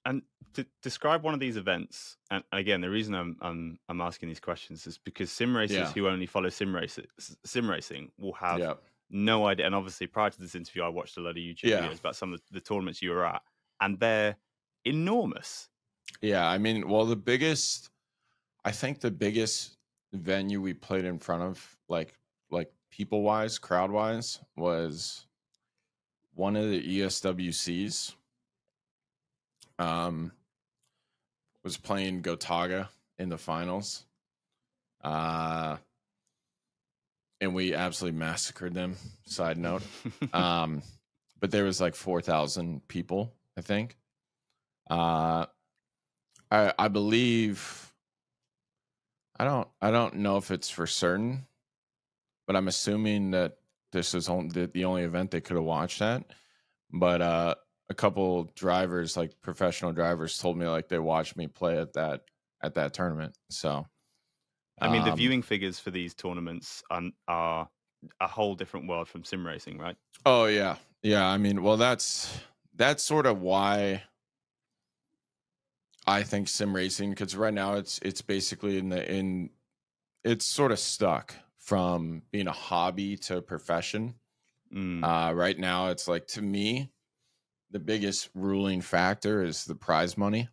And 0.04 0.22
to 0.54 0.66
describe 0.82 1.22
one 1.22 1.34
of 1.34 1.40
these 1.40 1.56
events, 1.56 2.16
and 2.30 2.42
again, 2.52 2.80
the 2.80 2.90
reason 2.90 3.14
I'm 3.14 3.36
I'm, 3.40 3.78
I'm 3.88 4.00
asking 4.00 4.28
these 4.28 4.40
questions 4.40 4.86
is 4.86 4.98
because 4.98 5.30
sim 5.32 5.56
racers 5.56 5.76
Yeah. 5.76 5.92
who 5.92 6.08
only 6.08 6.26
follow 6.26 6.48
sim 6.48 6.74
races, 6.74 7.06
sim 7.44 7.70
racing 7.70 8.10
will 8.18 8.32
have 8.34 8.58
yeah, 8.60 8.74
no 9.10 9.46
idea. 9.46 9.66
And 9.66 9.74
obviously, 9.74 10.06
prior 10.06 10.30
to 10.30 10.40
this 10.40 10.54
interview, 10.54 10.82
I 10.82 10.88
watched 10.88 11.16
a 11.16 11.20
lot 11.20 11.30
of 11.30 11.36
YouTube 11.36 11.64
Yeah. 11.70 11.82
videos 11.88 12.00
about 12.00 12.16
some 12.16 12.32
of 12.32 12.40
the, 12.50 12.60
tournaments 12.60 13.00
you 13.02 13.10
were 13.10 13.24
at, 13.26 13.42
and 13.80 13.98
they're 14.00 14.36
enormous. 14.84 15.68
yeah. 16.20 16.46
I 16.48 16.58
mean, 16.58 16.88
well, 16.88 17.06
the 17.06 17.16
biggest, 17.16 17.90
I 18.64 18.72
think 18.72 19.00
the 19.00 19.10
biggest 19.10 19.76
venue 20.12 20.60
we 20.60 20.74
played 20.74 21.04
in 21.04 21.18
front 21.18 21.42
of, 21.42 21.76
like 21.88 22.18
like 22.50 22.72
people 22.90 23.22
wise, 23.22 23.58
crowd 23.58 23.90
wise, 23.90 24.40
was 24.56 25.26
one 26.34 26.54
of 26.56 26.70
the 26.70 26.80
ESWCs. 27.00 28.14
Um, 29.78 30.32
was 31.62 31.76
playing 31.76 32.22
Gotaga 32.22 32.88
in 33.18 33.28
the 33.28 33.38
finals. 33.38 34.04
Uh, 35.02 35.76
and 37.40 37.54
we 37.54 37.74
absolutely 37.74 38.18
massacred 38.18 38.74
them. 38.74 38.96
Side 39.26 39.58
note. 39.58 39.82
um 40.32 40.82
but 41.40 41.50
there 41.50 41.64
was 41.64 41.80
like 41.80 41.94
4000 41.94 42.86
people 42.88 43.32
i 43.56 43.60
think 43.60 43.96
uh 44.90 45.46
i 46.50 46.72
i 46.78 46.88
believe 46.88 47.92
i 49.38 49.44
don't 49.44 49.68
i 49.80 49.90
don't 49.90 50.16
know 50.16 50.36
if 50.36 50.50
it's 50.50 50.70
for 50.70 50.86
certain 50.86 51.46
but 52.46 52.56
i'm 52.56 52.68
assuming 52.68 53.32
that 53.32 53.58
this 53.92 54.14
is 54.14 54.28
on, 54.28 54.48
the, 54.48 54.66
the 54.66 54.84
only 54.84 55.02
event 55.02 55.30
they 55.30 55.40
could 55.40 55.56
have 55.56 55.64
watched 55.64 56.02
at 56.02 56.24
but 56.90 57.20
uh 57.20 57.54
a 57.88 57.94
couple 57.94 58.44
drivers 58.54 59.16
like 59.16 59.40
professional 59.42 59.92
drivers 59.92 60.38
told 60.38 60.56
me 60.56 60.66
like 60.66 60.88
they 60.88 60.98
watched 60.98 61.36
me 61.36 61.46
play 61.46 61.78
at 61.78 61.92
that 61.94 62.24
at 62.62 62.74
that 62.74 62.94
tournament 62.94 63.36
so 63.50 63.86
I 64.80 64.88
mean, 64.88 65.04
the 65.04 65.12
um, 65.12 65.16
viewing 65.16 65.42
figures 65.42 65.78
for 65.78 65.90
these 65.90 66.14
tournaments 66.14 66.82
are, 66.90 67.02
are 67.28 67.68
a 68.20 68.26
whole 68.26 68.54
different 68.54 68.88
world 68.88 69.08
from 69.08 69.24
sim 69.24 69.46
racing, 69.46 69.78
right? 69.78 69.96
Oh 70.24 70.46
yeah. 70.46 70.76
Yeah, 71.02 71.26
I 71.26 71.38
mean, 71.38 71.62
well 71.62 71.76
that's 71.76 72.40
that's 72.74 73.02
sort 73.02 73.26
of 73.26 73.40
why 73.40 74.04
I 76.06 76.22
think 76.22 76.48
sim 76.48 76.74
racing 76.74 77.14
cuz 77.14 77.36
right 77.36 77.54
now 77.54 77.74
it's 77.74 77.98
it's 78.00 78.22
basically 78.22 78.78
in 78.78 78.88
the 78.90 79.12
in 79.12 79.50
it's 80.24 80.46
sort 80.46 80.72
of 80.72 80.78
stuck 80.80 81.36
from 81.58 82.22
being 82.32 82.48
a 82.48 82.52
hobby 82.52 83.16
to 83.18 83.38
a 83.38 83.42
profession. 83.42 84.20
Mm. 84.72 85.04
Uh 85.04 85.34
right 85.34 85.58
now 85.58 85.88
it's 85.88 86.08
like 86.08 86.26
to 86.28 86.42
me 86.42 86.92
the 87.70 87.78
biggest 87.78 88.30
ruling 88.34 88.80
factor 88.80 89.42
is 89.42 89.64
the 89.64 89.74
prize 89.74 90.16
money. 90.16 90.48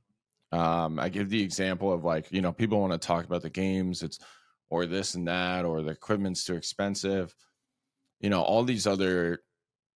Um 0.52 1.00
I 1.00 1.10
give 1.10 1.30
the 1.30 1.44
example 1.44 1.92
of 1.92 2.04
like, 2.04 2.32
you 2.32 2.42
know, 2.42 2.52
people 2.54 2.80
want 2.80 2.94
to 2.94 3.08
talk 3.08 3.26
about 3.26 3.42
the 3.42 3.50
games, 3.50 4.04
it's 4.04 4.20
or 4.70 4.86
this 4.86 5.16
and 5.16 5.28
that 5.28 5.66
or 5.66 5.82
the 5.82 5.92
equipment's 5.92 6.44
too 6.44 6.56
expensive. 6.56 7.36
You 8.20 8.30
know, 8.30 8.42
all 8.42 8.64
these 8.64 8.88
other 8.88 9.40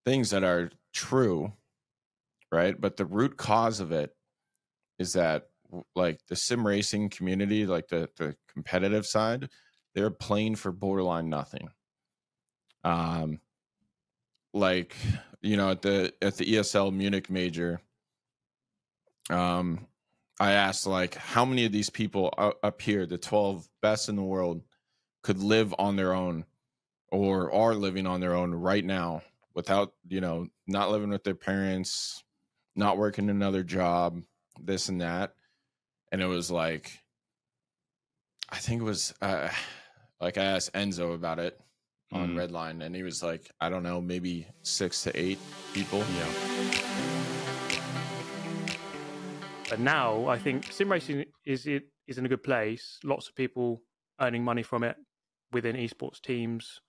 things 0.05 0.29
that 0.31 0.43
are 0.43 0.71
true, 0.93 1.53
right? 2.51 2.79
But 2.79 2.97
the 2.97 3.05
root 3.05 3.37
cause 3.37 3.79
of 3.79 3.91
it 3.91 4.15
is 4.99 5.13
that 5.13 5.47
like 5.95 6.19
the 6.27 6.35
sim 6.35 6.65
racing 6.65 7.09
community, 7.09 7.65
like 7.65 7.87
the 7.87 8.09
the 8.17 8.35
competitive 8.51 9.05
side, 9.05 9.49
they're 9.95 10.11
playing 10.11 10.55
for 10.55 10.71
borderline 10.71 11.29
nothing. 11.29 11.69
Um 12.83 13.39
like, 14.57 14.95
you 15.41 15.57
know, 15.57 15.71
at 15.71 15.81
the 15.81 16.13
at 16.21 16.37
the 16.37 16.45
ESL 16.45 16.93
Munich 16.93 17.29
major, 17.29 17.81
um 19.29 19.87
I 20.39 20.51
asked 20.51 20.85
like 20.85 21.15
how 21.15 21.45
many 21.45 21.65
of 21.65 21.71
these 21.71 21.89
people 21.89 22.33
up 22.37 22.81
here, 22.81 23.05
the 23.05 23.17
12 23.17 23.67
best 23.81 24.09
in 24.09 24.15
the 24.15 24.23
world, 24.23 24.61
could 25.23 25.39
live 25.39 25.73
on 25.79 25.95
their 25.95 26.13
own 26.13 26.45
or 27.11 27.51
are 27.51 27.73
living 27.73 28.05
on 28.05 28.19
their 28.19 28.35
own 28.35 28.53
right 28.53 28.85
now 28.85 29.21
without 29.55 29.93
you 30.07 30.21
know 30.21 30.47
not 30.67 30.91
living 30.91 31.09
with 31.09 31.23
their 31.23 31.35
parents 31.35 32.23
not 32.75 32.97
working 32.97 33.29
another 33.29 33.63
job 33.63 34.21
this 34.61 34.87
and 34.87 35.01
that. 35.01 35.33
And 36.11 36.21
it 36.21 36.27
was 36.27 36.49
like 36.49 36.99
i 38.49 38.55
think 38.57 38.81
it 38.81 38.85
was 38.85 39.13
uh, 39.21 39.49
like 40.21 40.37
i 40.37 40.43
asked 40.43 40.73
enzo 40.73 41.13
about 41.13 41.39
it 41.39 41.59
on 42.11 42.29
Mm. 42.29 42.35
redline 42.49 42.83
and 42.85 42.95
he 42.95 43.03
was 43.03 43.21
like 43.21 43.51
i 43.59 43.67
don't 43.69 43.83
know 43.83 43.99
maybe 43.99 44.47
six 44.63 45.03
to 45.03 45.11
eight 45.19 45.39
people 45.73 45.99
Yeah. 46.17 47.37
But 49.69 49.79
now 49.81 50.27
I 50.27 50.37
think 50.39 50.71
sim 50.71 50.89
racing 50.91 51.25
is 51.45 51.67
it 51.67 51.83
is 52.07 52.17
in 52.17 52.25
a 52.25 52.29
good 52.29 52.41
place. 52.43 52.99
Lots 53.03 53.27
of 53.27 53.35
people 53.35 53.81
earning 54.21 54.41
money 54.43 54.63
from 54.63 54.81
it 54.83 54.95
within 55.51 55.75
esports 55.75 56.21
teams, 56.21 56.79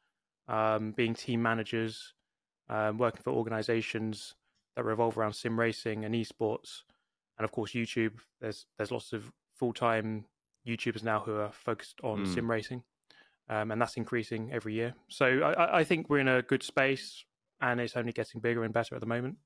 um, 0.47 0.93
being 0.93 1.15
team 1.15 1.43
managers, 1.43 2.15
um, 2.69 2.97
working 2.99 3.23
for 3.23 3.33
organisations 3.33 4.37
that 4.77 4.85
revolve 4.85 5.19
around 5.19 5.33
sim 5.33 5.59
racing 5.59 6.05
and 6.05 6.15
esports, 6.15 6.83
and 7.37 7.45
of 7.45 7.51
course 7.51 7.73
YouTube. 7.73 8.13
There's 8.41 8.67
there's 8.77 8.93
lots 8.93 9.13
of 9.13 9.33
full 9.57 9.73
time 9.73 10.27
YouTubers 10.65 11.03
now 11.03 11.19
who 11.19 11.35
are 11.35 11.51
focused 11.51 11.99
on 12.05 12.27
sim 12.27 12.49
racing, 12.49 12.85
um, 13.49 13.71
and 13.71 13.81
that's 13.81 13.97
increasing 13.97 14.51
every 14.53 14.75
year. 14.75 14.95
So 15.09 15.27
I, 15.27 15.79
I- 15.81 15.85
think 15.85 16.09
we're 16.11 16.19
in 16.21 16.29
a 16.29 16.43
good 16.43 16.63
space. 16.63 17.25
and 17.61 17.81
it's 17.81 17.97
only 17.97 18.13
getting 18.13 18.41
bigger 18.41 18.63
and 18.65 18.73
better 18.73 18.95
at 18.95 19.01
the 19.01 19.07
moment. 19.07 19.37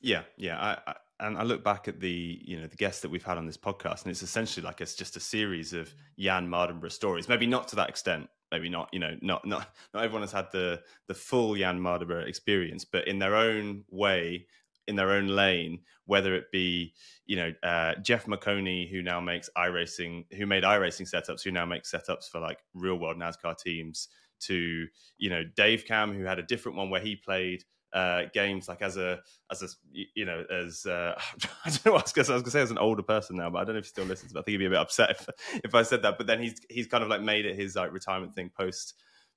Yeah, 0.00 0.22
yeah. 0.36 0.58
I, 0.60 0.90
I, 0.90 0.94
and 1.20 1.38
I 1.38 1.42
look 1.44 1.64
back 1.64 1.88
at 1.88 1.98
the 2.00 2.40
you 2.44 2.60
know 2.60 2.66
the 2.66 2.76
guests 2.76 3.00
that 3.02 3.10
we've 3.10 3.24
had 3.24 3.38
on 3.38 3.46
this 3.46 3.56
podcast, 3.56 4.02
and 4.04 4.10
it's 4.10 4.22
essentially 4.22 4.64
like 4.64 4.80
it's 4.80 4.94
just 4.94 5.16
a 5.16 5.20
series 5.20 5.72
of 5.72 5.94
Jan 6.18 6.46
Mardenborough 6.48 6.92
stories. 6.92 7.28
Maybe 7.28 7.46
not 7.46 7.68
to 7.68 7.76
that 7.76 7.88
extent. 7.88 8.28
Maybe 8.52 8.68
not. 8.68 8.90
You 8.92 8.98
know, 9.00 9.16
not 9.22 9.46
not 9.46 9.74
not 9.94 10.04
everyone 10.04 10.22
has 10.22 10.32
had 10.32 10.48
the 10.52 10.82
the 11.08 11.14
full 11.14 11.54
Jan 11.56 11.80
Mardenborough 11.80 12.26
experience, 12.28 12.84
but 12.84 13.08
in 13.08 13.18
their 13.18 13.34
own 13.34 13.84
way, 13.90 14.46
in 14.86 14.96
their 14.96 15.10
own 15.10 15.28
lane, 15.28 15.80
whether 16.04 16.34
it 16.34 16.50
be 16.52 16.94
you 17.26 17.36
know 17.36 17.52
uh, 17.62 17.94
Jeff 18.02 18.26
McConey, 18.26 18.90
who 18.90 19.02
now 19.02 19.20
makes 19.20 19.50
iRacing, 19.56 20.24
who 20.34 20.46
made 20.46 20.64
iRacing 20.64 21.10
setups, 21.10 21.42
who 21.42 21.50
now 21.50 21.66
makes 21.66 21.90
setups 21.90 22.30
for 22.30 22.40
like 22.40 22.58
real 22.74 22.96
world 22.96 23.16
NASCAR 23.16 23.56
teams, 23.58 24.08
to 24.40 24.86
you 25.18 25.30
know 25.30 25.42
Dave 25.56 25.84
Cam, 25.84 26.12
who 26.12 26.24
had 26.24 26.38
a 26.38 26.42
different 26.42 26.76
one 26.78 26.90
where 26.90 27.00
he 27.00 27.16
played 27.16 27.64
uh, 27.92 28.24
games 28.34 28.68
like 28.68 28.82
as 28.82 28.96
a 28.96 29.20
as 29.50 29.62
a 29.62 29.68
you 30.14 30.24
know 30.24 30.44
as 30.50 30.84
uh, 30.86 31.14
I 31.64 31.70
don't 31.70 31.86
know 31.86 31.92
what 31.92 32.02
I 32.02 32.20
was 32.20 32.28
going 32.28 32.42
to 32.42 32.50
say 32.50 32.60
as 32.60 32.70
an 32.70 32.78
older 32.78 33.02
person 33.02 33.36
now, 33.36 33.50
but 33.50 33.58
I 33.58 33.64
don't 33.64 33.74
know 33.74 33.78
if 33.78 33.86
he 33.86 33.90
still 33.90 34.04
listens. 34.04 34.32
But 34.32 34.40
I 34.40 34.42
think 34.42 34.52
he'd 34.52 34.58
be 34.58 34.66
a 34.66 34.70
bit 34.70 34.78
upset 34.78 35.10
if, 35.10 35.28
if 35.64 35.74
I 35.74 35.82
said 35.82 36.02
that. 36.02 36.18
But 36.18 36.26
then 36.26 36.42
he's 36.42 36.60
he's 36.68 36.86
kind 36.86 37.02
of 37.02 37.08
like 37.10 37.22
made 37.22 37.46
it 37.46 37.56
his 37.56 37.76
like 37.76 37.92
retirement 37.92 38.34
thing 38.34 38.50
post 38.54 38.94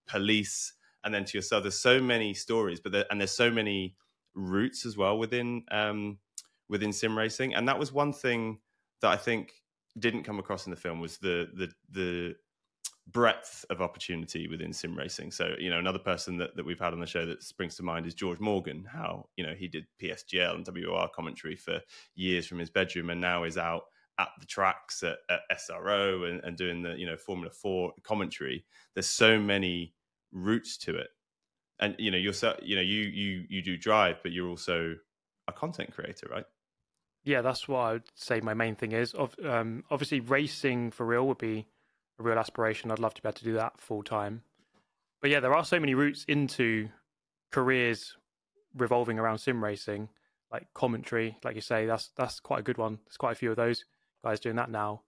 police, 0.08 0.74
and 1.04 1.14
then 1.14 1.26
to 1.26 1.38
yourself. 1.38 1.64
There's 1.64 1.80
so 1.80 2.02
many 2.02 2.34
stories, 2.34 2.80
but 2.80 2.92
there, 2.92 3.06
and 3.10 3.22
there's 3.22 3.32
so 3.32 3.50
many 3.50 3.96
routes 4.48 4.86
as 4.86 4.98
well 4.98 5.18
within 5.18 5.64
um, 5.72 6.18
within 6.70 6.94
sim 6.94 7.18
racing, 7.18 7.56
and 7.56 7.68
that 7.68 7.80
was 7.80 7.92
one 7.92 8.14
thing 8.14 8.60
that 9.02 9.12
I 9.12 9.18
think 9.18 9.54
didn't 9.98 10.24
come 10.24 10.40
across 10.40 10.66
in 10.66 10.72
the 10.72 10.78
film 10.78 11.00
was 11.00 11.18
the 11.18 11.50
the 11.54 11.72
the 11.92 12.36
breadth 13.12 13.66
of 13.70 13.82
opportunity 13.82 14.48
within 14.48 14.72
sim 14.72 14.96
racing. 14.96 15.32
So, 15.32 15.56
you 15.58 15.70
know, 15.70 15.80
another 15.80 16.00
person 16.00 16.38
that, 16.38 16.56
that 16.56 16.66
we've 16.66 16.80
had 16.80 16.94
on 16.94 17.00
the 17.00 17.08
show 17.08 17.26
that 17.26 17.44
springs 17.44 17.76
to 17.78 17.84
mind 17.84 18.06
is 18.06 18.14
George 18.14 18.40
Morgan, 18.40 18.86
how, 18.86 19.28
you 19.36 19.46
know, 19.46 19.54
he 19.54 19.68
did 19.68 19.86
PSGL 20.02 20.56
and 20.56 20.68
WR 20.68 21.08
commentary 21.16 21.56
for 21.56 21.82
years 22.16 22.46
from 22.46 22.60
his 22.60 22.70
bedroom 22.70 23.10
and 23.10 23.20
now 23.20 23.44
is 23.44 23.58
out 23.58 23.84
at 24.20 24.30
the 24.40 24.46
tracks 24.46 25.02
at, 25.02 25.18
at 25.30 25.42
SRO 25.58 26.30
and, 26.30 26.44
and, 26.44 26.58
doing 26.58 26.82
the, 26.84 26.94
you 26.98 27.06
know, 27.06 27.18
Formula 27.18 27.50
Four 27.50 27.94
commentary. 28.04 28.66
There's 28.94 29.08
so 29.08 29.40
many 29.40 29.94
routes 30.32 30.78
to 30.80 30.96
it. 30.98 31.10
And, 31.80 31.96
you 31.98 32.12
know, 32.12 32.18
you 32.18 32.32
know, 32.32 32.82
you, 32.82 33.02
you, 33.02 33.46
you 33.48 33.62
do 33.62 33.78
drive, 33.78 34.18
but 34.22 34.32
you're 34.32 34.50
also 34.50 34.96
a 35.48 35.54
content 35.54 35.94
creator, 35.94 36.28
right? 36.30 36.46
Yeah, 37.24 37.42
that's 37.42 37.68
what 37.68 37.80
I 37.80 37.94
would 37.94 38.10
say 38.16 38.40
my 38.42 38.54
main 38.54 38.76
thing 38.76 38.92
is. 38.92 39.14
Of 39.14 39.36
um, 39.46 39.84
obviously, 39.92 40.20
racing 40.20 40.92
for 40.92 41.06
real 41.06 41.28
would 41.28 41.38
be 41.38 41.68
a 42.20 42.24
real 42.24 42.40
aspiration. 42.40 42.92
I'd 42.92 43.00
love 43.00 43.14
to 43.16 43.22
be 43.22 43.28
able 43.28 43.38
to 43.38 43.44
do 43.44 43.54
that 43.54 43.80
full 43.80 44.04
time. 44.04 44.44
But 45.22 45.30
yeah, 45.30 45.40
there 45.40 45.54
are 45.54 45.66
so 45.66 45.80
many 45.80 45.96
routes 45.96 46.24
into 46.28 46.90
careers 47.52 48.16
revolving 48.76 49.20
around 49.20 49.40
sim 49.40 49.64
racing, 49.64 50.10
like 50.52 50.68
commentary, 50.74 51.38
like 51.44 51.56
you 51.56 51.62
say, 51.62 51.86
that's 51.86 52.10
that's 52.16 52.40
quite 52.40 52.60
a 52.60 52.64
good 52.64 52.78
one. 52.78 53.00
There's 53.06 53.18
quite 53.18 53.34
a 53.34 53.36
few 53.36 53.52
of 53.52 53.58
those 53.58 53.84
guys 54.24 54.40
doing 54.40 54.56
that 54.56 54.72
now, 54.72 55.02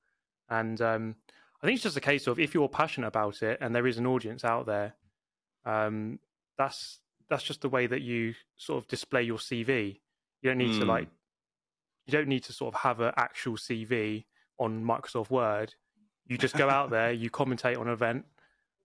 and 0.49 0.81
um, 0.81 1.15
I 1.61 1.65
think 1.65 1.75
it's 1.75 1.83
just 1.83 1.97
a 1.97 2.01
case 2.01 2.27
of 2.27 2.39
if 2.39 2.53
you're 2.53 2.69
passionate 2.69 3.07
about 3.07 3.41
it 3.41 3.59
and 3.61 3.73
there 3.73 3.87
is 3.87 3.97
an 3.97 4.07
audience 4.07 4.43
out 4.43 4.65
there, 4.65 4.95
um, 5.65 6.19
that's 6.61 6.99
that's 7.29 7.43
just 7.43 7.61
the 7.61 7.69
way 7.69 7.87
that 7.87 8.01
you 8.01 8.33
sort 8.57 8.77
of 8.77 8.87
display 8.87 9.23
your 9.23 9.37
CV. 9.37 9.99
You 10.41 10.49
don't 10.49 10.57
need 10.57 10.71
mm. 10.71 10.79
to 10.79 10.85
like, 10.85 11.07
you 12.05 12.11
don't 12.11 12.27
need 12.27 12.43
to 12.43 12.53
sort 12.53 12.73
of 12.73 12.81
have 12.81 12.99
an 12.99 13.13
actual 13.15 13.53
CV 13.53 14.25
on 14.59 14.83
Microsoft 14.83 15.29
Word. 15.29 15.73
You 16.27 16.37
just 16.37 16.57
go 16.57 16.69
out 16.69 16.89
there, 16.89 17.11
you 17.11 17.29
commentate 17.39 17.79
on 17.79 17.87
an 17.87 17.93
event, 17.93 18.25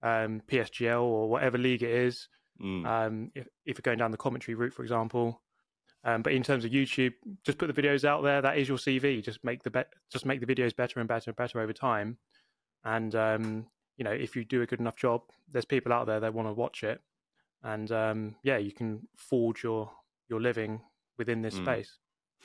um, 0.02 0.42
PSGL 0.48 1.02
or 1.02 1.28
whatever 1.28 1.58
league 1.58 1.82
it 1.82 1.90
is. 1.90 2.28
Mm. 2.62 2.86
Um, 2.86 3.30
if, 3.34 3.48
if, 3.66 3.76
you're 3.76 3.82
going 3.82 3.98
down 3.98 4.12
the 4.12 4.16
commentary 4.16 4.54
route, 4.54 4.72
for 4.72 4.82
example. 4.82 5.42
Um, 6.04 6.22
but 6.22 6.32
in 6.32 6.42
terms 6.42 6.64
of 6.64 6.70
YouTube, 6.70 7.14
just 7.44 7.58
put 7.58 7.74
the 7.74 7.82
videos 7.82 8.04
out 8.04 8.22
there. 8.22 8.40
That 8.40 8.58
is 8.58 8.68
your 8.68 8.78
CV. 8.78 9.22
Just 9.22 9.44
make 9.44 9.64
the 9.64 9.70
be- 9.70 9.82
just 10.10 10.24
make 10.24 10.40
the 10.40 10.46
videos 10.46 10.74
better 10.74 11.00
and 11.00 11.08
better 11.08 11.30
and 11.30 11.36
better 11.36 11.60
over 11.60 11.72
time. 11.72 12.16
And 12.84 13.14
um, 13.14 13.66
you 13.96 14.04
know, 14.04 14.12
if 14.12 14.36
you 14.36 14.44
do 14.44 14.62
a 14.62 14.66
good 14.66 14.80
enough 14.80 14.96
job, 14.96 15.22
there's 15.50 15.64
people 15.64 15.92
out 15.92 16.06
there 16.06 16.20
that 16.20 16.32
want 16.32 16.48
to 16.48 16.52
watch 16.52 16.84
it. 16.84 17.00
And 17.66 17.90
um, 17.90 18.36
yeah, 18.44 18.58
you 18.58 18.70
can 18.70 19.08
forge 19.16 19.64
your 19.64 19.90
your 20.28 20.40
living 20.40 20.80
within 21.18 21.42
this 21.42 21.56
mm. 21.56 21.64
space. 21.64 21.98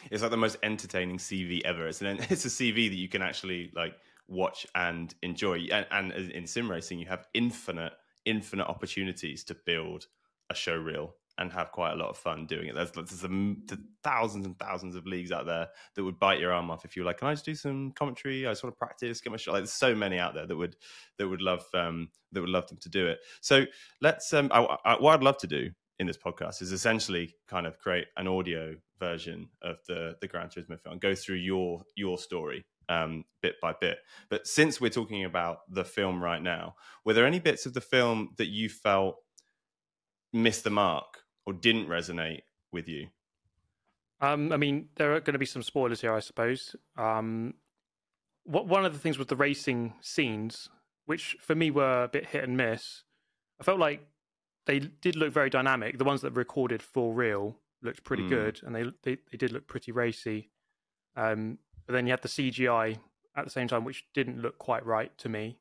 It's 0.09 0.23
like 0.23 0.31
the 0.31 0.37
most 0.37 0.57
entertaining 0.63 1.19
CV 1.19 1.61
ever. 1.63 1.87
It's 1.87 2.01
an 2.01 2.17
it's 2.29 2.45
a 2.45 2.49
CV 2.49 2.89
that 2.89 2.95
you 2.95 3.07
can 3.07 3.21
actually 3.21 3.71
like 3.75 3.93
watch 4.27 4.65
and 4.73 5.13
enjoy. 5.21 5.67
And, 5.71 5.85
and 5.91 6.11
in 6.31 6.47
sim 6.47 6.69
racing, 6.69 6.97
you 6.97 7.05
have 7.05 7.27
infinite, 7.35 7.93
infinite 8.25 8.65
opportunities 8.65 9.43
to 9.45 9.55
build 9.65 10.07
a 10.49 10.55
show 10.55 10.75
reel 10.75 11.13
and 11.41 11.51
have 11.51 11.71
quite 11.71 11.93
a 11.93 11.95
lot 11.95 12.09
of 12.09 12.17
fun 12.17 12.45
doing 12.45 12.67
it. 12.67 12.75
There's, 12.75 12.91
there's, 12.91 13.23
a, 13.23 13.77
thousands 14.03 14.45
and 14.45 14.57
thousands 14.59 14.95
of 14.95 15.07
leagues 15.07 15.31
out 15.31 15.47
there 15.47 15.67
that 15.95 16.03
would 16.03 16.19
bite 16.19 16.39
your 16.39 16.53
arm 16.53 16.69
off 16.69 16.85
if 16.85 16.95
you 16.95 17.01
were 17.01 17.07
like, 17.07 17.17
"Can 17.17 17.27
I 17.27 17.33
just 17.33 17.45
do 17.45 17.55
some 17.55 17.91
commentary? 17.93 18.45
I 18.45 18.51
just 18.51 18.63
want 18.63 18.75
to 18.75 18.77
practice, 18.77 19.19
get 19.21 19.31
my 19.31 19.37
shot." 19.37 19.53
Like, 19.53 19.61
there's 19.61 19.73
so 19.73 19.95
many 19.95 20.19
out 20.19 20.35
there 20.35 20.45
that 20.45 20.55
would 20.55 20.75
that 21.17 21.27
would 21.27 21.41
love 21.41 21.65
um, 21.73 22.09
that 22.31 22.41
would 22.41 22.49
love 22.49 22.67
them 22.67 22.77
to 22.77 22.89
do 22.89 23.07
it. 23.07 23.19
So 23.41 23.65
let's. 24.01 24.31
Um, 24.33 24.49
I, 24.53 24.77
I, 24.85 24.95
what 24.99 25.15
I'd 25.15 25.23
love 25.23 25.37
to 25.39 25.47
do 25.47 25.71
in 25.99 26.07
this 26.07 26.17
podcast 26.17 26.61
is 26.61 26.71
essentially 26.71 27.35
kind 27.47 27.65
of 27.65 27.77
create 27.79 28.07
an 28.17 28.27
audio 28.27 28.75
version 28.99 29.49
of 29.63 29.77
the 29.87 30.15
the 30.21 30.27
Gran 30.27 30.47
Turismo 30.47 30.79
film, 30.79 30.93
and 30.93 31.01
go 31.01 31.15
through 31.15 31.37
your 31.37 31.81
your 31.95 32.17
story 32.17 32.63
um, 32.87 33.25
bit 33.41 33.55
by 33.61 33.73
bit. 33.73 33.97
But 34.29 34.45
since 34.45 34.79
we're 34.79 34.89
talking 34.89 35.25
about 35.25 35.59
the 35.69 35.85
film 35.85 36.23
right 36.23 36.41
now, 36.41 36.75
were 37.03 37.13
there 37.13 37.25
any 37.25 37.39
bits 37.39 37.65
of 37.65 37.73
the 37.73 37.81
film 37.81 38.35
that 38.37 38.49
you 38.49 38.69
felt 38.69 39.17
missed 40.33 40.63
the 40.63 40.69
mark 40.69 41.20
or 41.45 41.53
didn't 41.53 41.87
resonate 41.87 42.41
with 42.71 42.87
you? 42.87 43.07
Um, 44.19 44.51
I 44.51 44.57
mean, 44.57 44.89
there 44.95 45.15
are 45.15 45.19
going 45.19 45.33
to 45.33 45.39
be 45.39 45.45
some 45.45 45.63
spoilers 45.63 46.01
here, 46.01 46.13
I 46.13 46.19
suppose. 46.19 46.75
Um, 46.97 47.55
what, 48.43 48.67
one 48.67 48.85
of 48.85 48.93
the 48.93 48.99
things 48.99 49.17
was 49.17 49.27
the 49.27 49.35
racing 49.35 49.93
scenes, 50.01 50.69
which 51.05 51.37
for 51.41 51.55
me 51.55 51.71
were 51.71 52.03
a 52.03 52.07
bit 52.07 52.27
hit 52.27 52.43
and 52.43 52.55
miss. 52.55 53.03
I 53.59 53.63
felt 53.63 53.79
like 53.79 54.05
they 54.67 54.79
did 54.79 55.15
look 55.15 55.33
very 55.33 55.49
dynamic. 55.49 55.97
The 55.97 56.03
ones 56.03 56.21
that 56.21 56.31
recorded 56.31 56.83
for 56.83 57.13
real 57.13 57.57
looked 57.81 58.03
pretty 58.03 58.23
mm. 58.23 58.29
good, 58.29 58.61
and 58.63 58.75
they, 58.75 58.83
they, 59.03 59.17
they 59.31 59.37
did 59.37 59.51
look 59.51 59.67
pretty 59.67 59.91
racy. 59.91 60.49
Um, 61.15 61.57
but 61.87 61.93
then 61.93 62.05
you 62.05 62.11
had 62.11 62.21
the 62.21 62.27
CGI 62.27 62.97
at 63.35 63.45
the 63.45 63.51
same 63.51 63.67
time, 63.67 63.83
which 63.83 64.05
didn't 64.13 64.39
look 64.39 64.57
quite 64.59 64.85
right 64.85 65.15
to 65.17 65.29
me. 65.29 65.57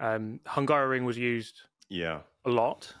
Um, 0.00 0.40
Hungaroring 0.46 1.04
was 1.04 1.16
used, 1.16 1.62
yeah, 1.88 2.20
a 2.44 2.50
lot. 2.50 2.92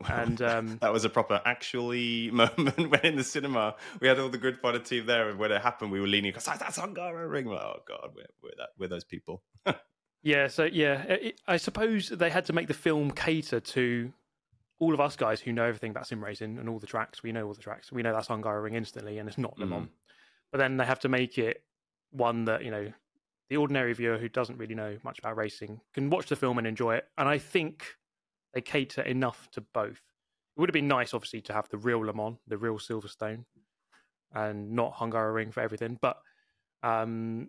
And 0.08 0.40
um, 0.42 0.78
that 0.80 0.92
was 0.92 1.04
a 1.04 1.10
proper 1.10 1.40
actually 1.44 2.30
moment 2.32 2.90
when 2.90 3.00
in 3.04 3.16
the 3.16 3.24
cinema 3.24 3.76
we 4.00 4.08
had 4.08 4.18
all 4.18 4.28
the 4.28 4.38
Grid 4.38 4.58
Finder 4.58 4.78
team 4.78 5.06
there, 5.06 5.28
and 5.28 5.38
when 5.38 5.52
it 5.52 5.62
happened, 5.62 5.92
we 5.92 6.00
were 6.00 6.06
leaning 6.06 6.30
because 6.32 6.44
that's 6.44 6.78
Hungaroring. 6.78 7.46
Like, 7.46 7.60
oh 7.60 7.82
god, 7.86 8.10
we're 8.14 8.26
we're, 8.42 8.50
that, 8.58 8.70
we're 8.78 8.88
those 8.88 9.04
people. 9.04 9.42
yeah, 10.22 10.48
so 10.48 10.64
yeah, 10.64 11.02
it, 11.02 11.40
I 11.46 11.56
suppose 11.56 12.08
they 12.08 12.30
had 12.30 12.46
to 12.46 12.52
make 12.52 12.68
the 12.68 12.74
film 12.74 13.10
cater 13.10 13.60
to 13.60 14.12
all 14.78 14.94
of 14.94 15.00
us 15.00 15.16
guys 15.16 15.40
who 15.40 15.52
know 15.52 15.64
everything 15.64 15.90
about 15.90 16.06
sim 16.06 16.22
racing 16.22 16.58
and 16.58 16.68
all 16.68 16.78
the 16.78 16.86
tracks. 16.86 17.22
We 17.22 17.32
know 17.32 17.46
all 17.46 17.54
the 17.54 17.62
tracks. 17.62 17.92
We 17.92 18.02
know 18.02 18.12
that's 18.12 18.28
Hungaroring 18.28 18.74
instantly, 18.74 19.18
and 19.18 19.28
it's 19.28 19.38
not 19.38 19.58
Le 19.58 19.66
Mans. 19.66 19.86
Mm. 19.86 19.90
But 20.50 20.58
then 20.58 20.76
they 20.76 20.84
have 20.84 21.00
to 21.00 21.08
make 21.08 21.38
it 21.38 21.62
one 22.10 22.44
that 22.44 22.64
you 22.64 22.70
know 22.70 22.92
the 23.48 23.56
ordinary 23.58 23.92
viewer 23.92 24.18
who 24.18 24.28
doesn't 24.28 24.56
really 24.58 24.74
know 24.74 24.96
much 25.02 25.18
about 25.18 25.36
racing 25.36 25.80
can 25.92 26.08
watch 26.08 26.28
the 26.28 26.36
film 26.36 26.58
and 26.58 26.66
enjoy 26.66 26.94
it. 26.94 27.06
And 27.18 27.28
I 27.28 27.36
think 27.36 27.84
they 28.54 28.60
cater 28.60 29.02
enough 29.02 29.48
to 29.52 29.60
both. 29.60 30.02
It 30.56 30.60
would 30.60 30.68
have 30.68 30.74
been 30.74 30.88
nice, 30.88 31.14
obviously, 31.14 31.40
to 31.42 31.52
have 31.52 31.68
the 31.68 31.78
real 31.78 32.00
Le 32.00 32.12
Mans, 32.12 32.38
the 32.46 32.58
real 32.58 32.78
Silverstone, 32.78 33.44
and 34.34 34.72
not 34.72 34.94
Hungaroring 34.94 35.52
for 35.52 35.60
everything. 35.60 35.98
But 36.00 36.18
um, 36.82 37.48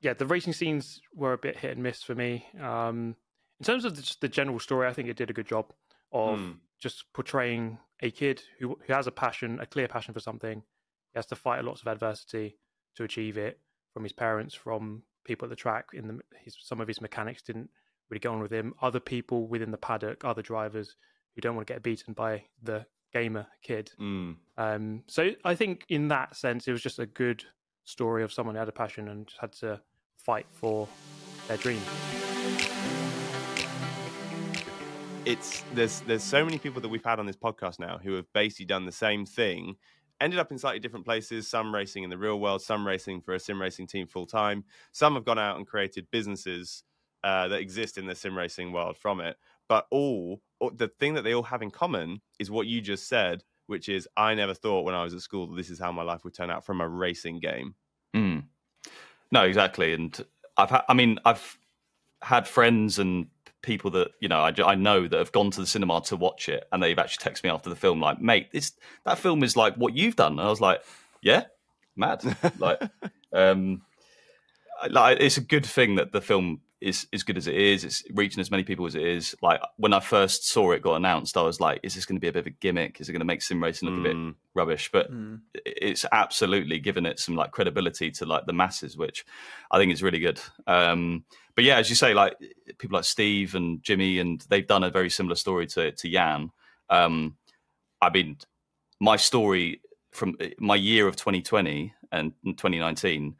yeah, 0.00 0.14
the 0.14 0.26
racing 0.26 0.52
scenes 0.52 1.00
were 1.14 1.32
a 1.32 1.38
bit 1.38 1.56
hit 1.56 1.72
and 1.72 1.82
miss 1.82 2.02
for 2.02 2.14
me. 2.14 2.46
Um, 2.60 3.16
in 3.60 3.64
terms 3.64 3.84
of 3.84 3.96
the, 3.96 4.16
the, 4.20 4.28
general 4.28 4.58
story, 4.58 4.88
I 4.88 4.92
think 4.92 5.08
it 5.08 5.16
did 5.16 5.30
a 5.30 5.32
good 5.32 5.46
job 5.46 5.72
of 6.12 6.38
mm. 6.38 6.56
just 6.80 7.04
portraying 7.12 7.78
a 8.00 8.10
kid 8.10 8.42
who 8.58 8.76
who 8.86 8.92
has 8.92 9.06
a 9.06 9.12
passion, 9.12 9.60
a 9.60 9.66
clear 9.66 9.88
passion 9.88 10.12
for 10.12 10.20
something. 10.20 10.58
He 11.12 11.18
has 11.18 11.26
to 11.26 11.36
fight 11.36 11.64
lots 11.64 11.80
of 11.80 11.86
adversity, 11.88 12.58
to 12.96 13.04
achieve 13.04 13.38
it 13.38 13.60
from 13.92 14.02
his 14.02 14.12
parents, 14.12 14.54
from 14.54 15.02
people 15.24 15.46
at 15.46 15.50
the 15.50 15.56
track. 15.56 15.86
In 15.92 16.08
the 16.08 16.20
his, 16.40 16.56
some 16.60 16.80
of 16.80 16.88
his 16.88 17.00
mechanics 17.00 17.42
didn't 17.42 17.70
really 18.12 18.20
get 18.20 18.28
on 18.28 18.40
with 18.40 18.52
him. 18.52 18.74
Other 18.82 19.00
people 19.00 19.46
within 19.46 19.70
the 19.70 19.78
paddock, 19.78 20.22
other 20.24 20.42
drivers 20.42 20.96
who 21.34 21.40
don't 21.40 21.56
want 21.56 21.66
to 21.66 21.72
get 21.72 21.82
beaten 21.82 22.12
by 22.12 22.44
the 22.62 22.84
gamer 23.12 23.46
kid. 23.62 23.90
Mm. 23.98 24.36
Um, 24.58 25.02
so 25.06 25.30
I 25.44 25.54
think 25.54 25.86
in 25.88 26.08
that 26.08 26.36
sense, 26.36 26.68
it 26.68 26.72
was 26.72 26.82
just 26.82 26.98
a 26.98 27.06
good 27.06 27.42
story 27.84 28.22
of 28.22 28.30
someone 28.30 28.54
who 28.54 28.58
had 28.58 28.68
a 28.68 28.72
passion 28.72 29.08
and 29.08 29.26
just 29.26 29.40
had 29.40 29.52
to 29.52 29.80
fight 30.18 30.46
for 30.50 30.86
their 31.48 31.56
dream. 31.56 31.80
It's 35.24 35.64
there's 35.72 36.00
there's 36.00 36.22
so 36.22 36.44
many 36.44 36.58
people 36.58 36.82
that 36.82 36.88
we've 36.88 37.04
had 37.04 37.18
on 37.18 37.24
this 37.26 37.36
podcast 37.36 37.78
now 37.78 37.98
who 38.02 38.12
have 38.14 38.30
basically 38.34 38.66
done 38.66 38.84
the 38.84 38.92
same 38.92 39.24
thing 39.24 39.76
ended 40.20 40.38
up 40.38 40.52
in 40.52 40.58
slightly 40.58 40.80
different 40.80 41.04
places. 41.04 41.48
Some 41.48 41.74
racing 41.74 42.04
in 42.04 42.10
the 42.10 42.18
real 42.18 42.38
world, 42.38 42.62
some 42.62 42.86
racing 42.86 43.22
for 43.22 43.34
a 43.34 43.40
sim 43.40 43.60
racing 43.60 43.86
team 43.86 44.06
full 44.06 44.26
time. 44.26 44.64
Some 44.92 45.14
have 45.14 45.24
gone 45.24 45.38
out 45.38 45.56
and 45.56 45.66
created 45.66 46.06
businesses 46.10 46.84
uh, 47.24 47.48
that 47.48 47.60
exist 47.60 47.98
in 47.98 48.06
the 48.06 48.14
sim 48.14 48.36
racing 48.36 48.72
world 48.72 48.96
from 48.96 49.20
it, 49.20 49.36
but 49.68 49.86
all 49.90 50.40
the 50.74 50.88
thing 50.88 51.14
that 51.14 51.22
they 51.22 51.34
all 51.34 51.42
have 51.42 51.62
in 51.62 51.70
common 51.70 52.20
is 52.38 52.50
what 52.50 52.66
you 52.66 52.80
just 52.80 53.08
said, 53.08 53.42
which 53.66 53.88
is 53.88 54.08
I 54.16 54.34
never 54.34 54.54
thought 54.54 54.84
when 54.84 54.94
I 54.94 55.04
was 55.04 55.14
at 55.14 55.20
school 55.20 55.46
that 55.48 55.56
this 55.56 55.70
is 55.70 55.78
how 55.78 55.92
my 55.92 56.02
life 56.02 56.24
would 56.24 56.34
turn 56.34 56.50
out 56.50 56.64
from 56.64 56.80
a 56.80 56.88
racing 56.88 57.40
game. 57.40 57.74
Mm. 58.14 58.44
No, 59.30 59.42
exactly. 59.44 59.94
And 59.94 60.24
I've 60.56 60.70
had, 60.70 60.82
I 60.88 60.94
mean, 60.94 61.18
I've 61.24 61.58
had 62.22 62.46
friends 62.46 62.98
and 62.98 63.28
people 63.62 63.92
that 63.92 64.10
you 64.20 64.28
know 64.28 64.40
I, 64.40 64.52
I 64.64 64.74
know 64.74 65.06
that 65.06 65.16
have 65.16 65.32
gone 65.32 65.50
to 65.52 65.60
the 65.60 65.66
cinema 65.66 66.00
to 66.02 66.16
watch 66.16 66.48
it, 66.48 66.66
and 66.72 66.82
they've 66.82 66.98
actually 66.98 67.30
texted 67.30 67.44
me 67.44 67.50
after 67.50 67.70
the 67.70 67.76
film 67.76 68.00
like, 68.00 68.20
"Mate, 68.20 68.52
this 68.52 68.72
that 69.04 69.18
film 69.18 69.42
is 69.42 69.56
like 69.56 69.74
what 69.76 69.96
you've 69.96 70.16
done." 70.16 70.32
And 70.32 70.42
I 70.42 70.50
was 70.50 70.60
like, 70.60 70.82
"Yeah, 71.22 71.44
mad." 71.96 72.22
like, 72.58 72.80
um, 73.32 73.82
like 74.90 75.18
it's 75.20 75.38
a 75.38 75.42
good 75.42 75.66
thing 75.66 75.96
that 75.96 76.12
the 76.12 76.20
film 76.20 76.60
is 76.82 77.06
as 77.12 77.22
good 77.22 77.36
as 77.36 77.46
it 77.46 77.54
is. 77.54 77.84
It's 77.84 78.02
reaching 78.12 78.40
as 78.40 78.50
many 78.50 78.64
people 78.64 78.86
as 78.86 78.94
it 78.94 79.02
is. 79.02 79.34
Like 79.40 79.60
when 79.76 79.92
I 79.92 80.00
first 80.00 80.48
saw 80.48 80.72
it 80.72 80.82
got 80.82 80.96
announced, 80.96 81.36
I 81.36 81.42
was 81.42 81.60
like, 81.60 81.80
"Is 81.82 81.94
this 81.94 82.04
going 82.04 82.16
to 82.16 82.20
be 82.20 82.28
a 82.28 82.32
bit 82.32 82.40
of 82.40 82.46
a 82.46 82.50
gimmick? 82.50 83.00
Is 83.00 83.08
it 83.08 83.12
going 83.12 83.20
to 83.20 83.26
make 83.26 83.42
sim 83.42 83.62
racing 83.62 83.88
look 83.88 83.98
mm. 83.98 84.00
a 84.00 84.08
bit 84.08 84.16
mm. 84.16 84.34
rubbish?" 84.54 84.90
But 84.92 85.12
mm. 85.12 85.40
it's 85.64 86.04
absolutely 86.10 86.80
given 86.80 87.06
it 87.06 87.18
some 87.18 87.36
like 87.36 87.52
credibility 87.52 88.10
to 88.12 88.26
like 88.26 88.46
the 88.46 88.52
masses, 88.52 88.96
which 88.96 89.24
I 89.70 89.78
think 89.78 89.92
is 89.92 90.02
really 90.02 90.18
good. 90.18 90.40
Um, 90.66 91.24
but 91.54 91.64
yeah, 91.64 91.76
as 91.76 91.88
you 91.88 91.96
say, 91.96 92.14
like 92.14 92.36
people 92.78 92.96
like 92.96 93.04
Steve 93.04 93.54
and 93.54 93.82
Jimmy, 93.82 94.18
and 94.18 94.40
they've 94.48 94.66
done 94.66 94.84
a 94.84 94.90
very 94.90 95.10
similar 95.10 95.36
story 95.36 95.66
to 95.68 95.92
to 95.92 96.10
Jann. 96.10 96.50
Um, 96.90 97.36
I 98.00 98.10
mean, 98.10 98.38
my 99.00 99.16
story 99.16 99.80
from 100.10 100.36
my 100.58 100.76
year 100.76 101.08
of 101.08 101.16
2020 101.16 101.94
and 102.12 102.32
2019 102.44 103.34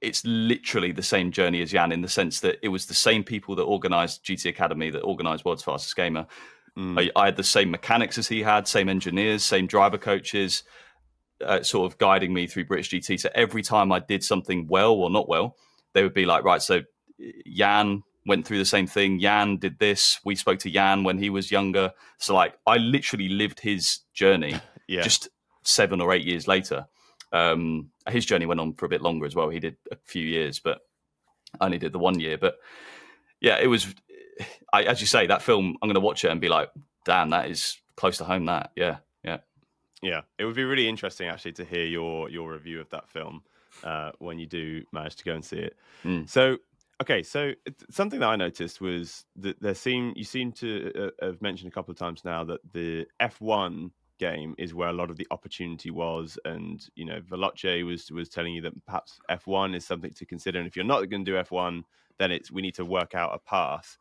it's 0.00 0.24
literally 0.24 0.92
the 0.92 1.02
same 1.02 1.30
journey 1.30 1.60
as 1.62 1.72
Jann 1.72 1.92
in 1.92 2.00
the 2.00 2.08
sense 2.08 2.40
that 2.40 2.58
it 2.62 2.68
was 2.68 2.86
the 2.86 2.94
same 2.94 3.22
people 3.22 3.54
that 3.56 3.62
organized 3.62 4.24
GT 4.24 4.48
Academy 4.48 4.90
that 4.90 5.00
organized 5.00 5.44
World's 5.44 5.62
Fastest 5.62 5.94
Gamer. 5.94 6.26
Mm. 6.78 7.10
I, 7.14 7.20
I, 7.20 7.26
had 7.26 7.36
the 7.36 7.44
same 7.44 7.70
mechanics 7.70 8.16
as 8.16 8.28
he 8.28 8.42
had, 8.42 8.66
same 8.66 8.88
engineers, 8.88 9.44
same 9.44 9.66
driver 9.66 9.98
coaches, 9.98 10.62
uh, 11.44 11.62
sort 11.62 11.90
of 11.90 11.98
guiding 11.98 12.32
me 12.32 12.46
through 12.46 12.66
British 12.66 12.90
GT. 12.90 13.20
So 13.20 13.28
every 13.34 13.62
time 13.62 13.92
I 13.92 13.98
did 13.98 14.24
something 14.24 14.66
well 14.68 14.92
or 14.92 15.10
not 15.10 15.28
well, 15.28 15.56
they 15.92 16.02
would 16.02 16.14
be 16.14 16.26
like, 16.26 16.44
right, 16.44 16.62
so 16.62 16.82
Jann 17.46 18.02
went 18.26 18.46
through 18.46 18.58
the 18.58 18.64
same 18.64 18.86
thing. 18.86 19.18
Jann 19.18 19.56
did 19.56 19.78
this. 19.78 20.20
We 20.24 20.36
spoke 20.36 20.58
to 20.60 20.70
Jann 20.70 21.04
when 21.04 21.18
he 21.18 21.30
was 21.30 21.50
younger. 21.50 21.92
So 22.18 22.34
like 22.34 22.54
I 22.66 22.76
literally 22.76 23.28
lived 23.28 23.60
his 23.60 24.00
journey 24.14 24.60
yeah. 24.88 25.02
just 25.02 25.28
seven 25.64 26.00
or 26.00 26.12
eight 26.12 26.24
years 26.24 26.46
later. 26.46 26.86
Um, 27.32 27.90
his 28.08 28.26
journey 28.26 28.46
went 28.46 28.60
on 28.60 28.74
for 28.74 28.86
a 28.86 28.88
bit 28.88 29.02
longer 29.02 29.26
as 29.26 29.34
well. 29.34 29.48
He 29.48 29.60
did 29.60 29.76
a 29.90 29.96
few 30.04 30.24
years, 30.24 30.58
but 30.58 30.80
I 31.60 31.66
only 31.66 31.78
did 31.78 31.92
the 31.92 31.98
one 31.98 32.18
year. 32.18 32.38
But 32.38 32.58
yeah, 33.40 33.58
it 33.58 33.66
was. 33.66 33.94
I, 34.72 34.84
as 34.84 35.00
you 35.00 35.06
say, 35.06 35.26
that 35.26 35.42
film, 35.42 35.76
I'm 35.82 35.88
going 35.88 35.94
to 35.94 36.00
watch 36.00 36.24
it 36.24 36.30
and 36.30 36.40
be 36.40 36.48
like, 36.48 36.70
"Damn, 37.04 37.30
that 37.30 37.50
is 37.50 37.78
close 37.96 38.18
to 38.18 38.24
home." 38.24 38.46
That, 38.46 38.72
yeah, 38.76 38.98
yeah, 39.22 39.38
yeah. 40.02 40.22
It 40.38 40.44
would 40.44 40.56
be 40.56 40.64
really 40.64 40.88
interesting 40.88 41.28
actually 41.28 41.52
to 41.52 41.64
hear 41.64 41.84
your 41.84 42.28
your 42.30 42.52
review 42.52 42.80
of 42.80 42.90
that 42.90 43.08
film 43.08 43.42
uh, 43.84 44.12
when 44.18 44.38
you 44.38 44.46
do 44.46 44.84
manage 44.92 45.16
to 45.16 45.24
go 45.24 45.34
and 45.34 45.44
see 45.44 45.58
it. 45.58 45.76
Mm. 46.04 46.28
So 46.28 46.58
okay, 47.00 47.22
so 47.22 47.52
something 47.90 48.20
that 48.20 48.28
I 48.28 48.36
noticed 48.36 48.80
was 48.80 49.24
that 49.36 49.60
there 49.60 49.74
seem 49.74 50.12
you 50.16 50.24
seem 50.24 50.52
to 50.52 51.10
uh, 51.20 51.26
have 51.26 51.42
mentioned 51.42 51.70
a 51.70 51.74
couple 51.74 51.92
of 51.92 51.98
times 51.98 52.24
now 52.24 52.44
that 52.44 52.60
the 52.72 53.06
F1 53.20 53.90
game 54.20 54.54
is 54.58 54.74
where 54.74 54.90
a 54.90 54.92
lot 54.92 55.10
of 55.10 55.16
the 55.16 55.26
opportunity 55.32 55.90
was. 55.90 56.38
And 56.44 56.86
you 56.94 57.04
know, 57.04 57.20
Veloce 57.20 57.84
was 57.84 58.10
was 58.12 58.28
telling 58.28 58.54
you 58.54 58.62
that 58.62 58.86
perhaps 58.86 59.18
F1 59.28 59.74
is 59.74 59.84
something 59.84 60.12
to 60.12 60.26
consider. 60.26 60.58
And 60.60 60.68
if 60.68 60.76
you're 60.76 60.84
not 60.84 61.08
going 61.08 61.24
to 61.24 61.30
do 61.30 61.38
F1, 61.38 61.82
then 62.18 62.30
it's 62.30 62.52
we 62.52 62.62
need 62.62 62.74
to 62.76 62.84
work 62.84 63.14
out 63.14 63.34
a 63.34 63.38
path. 63.38 63.98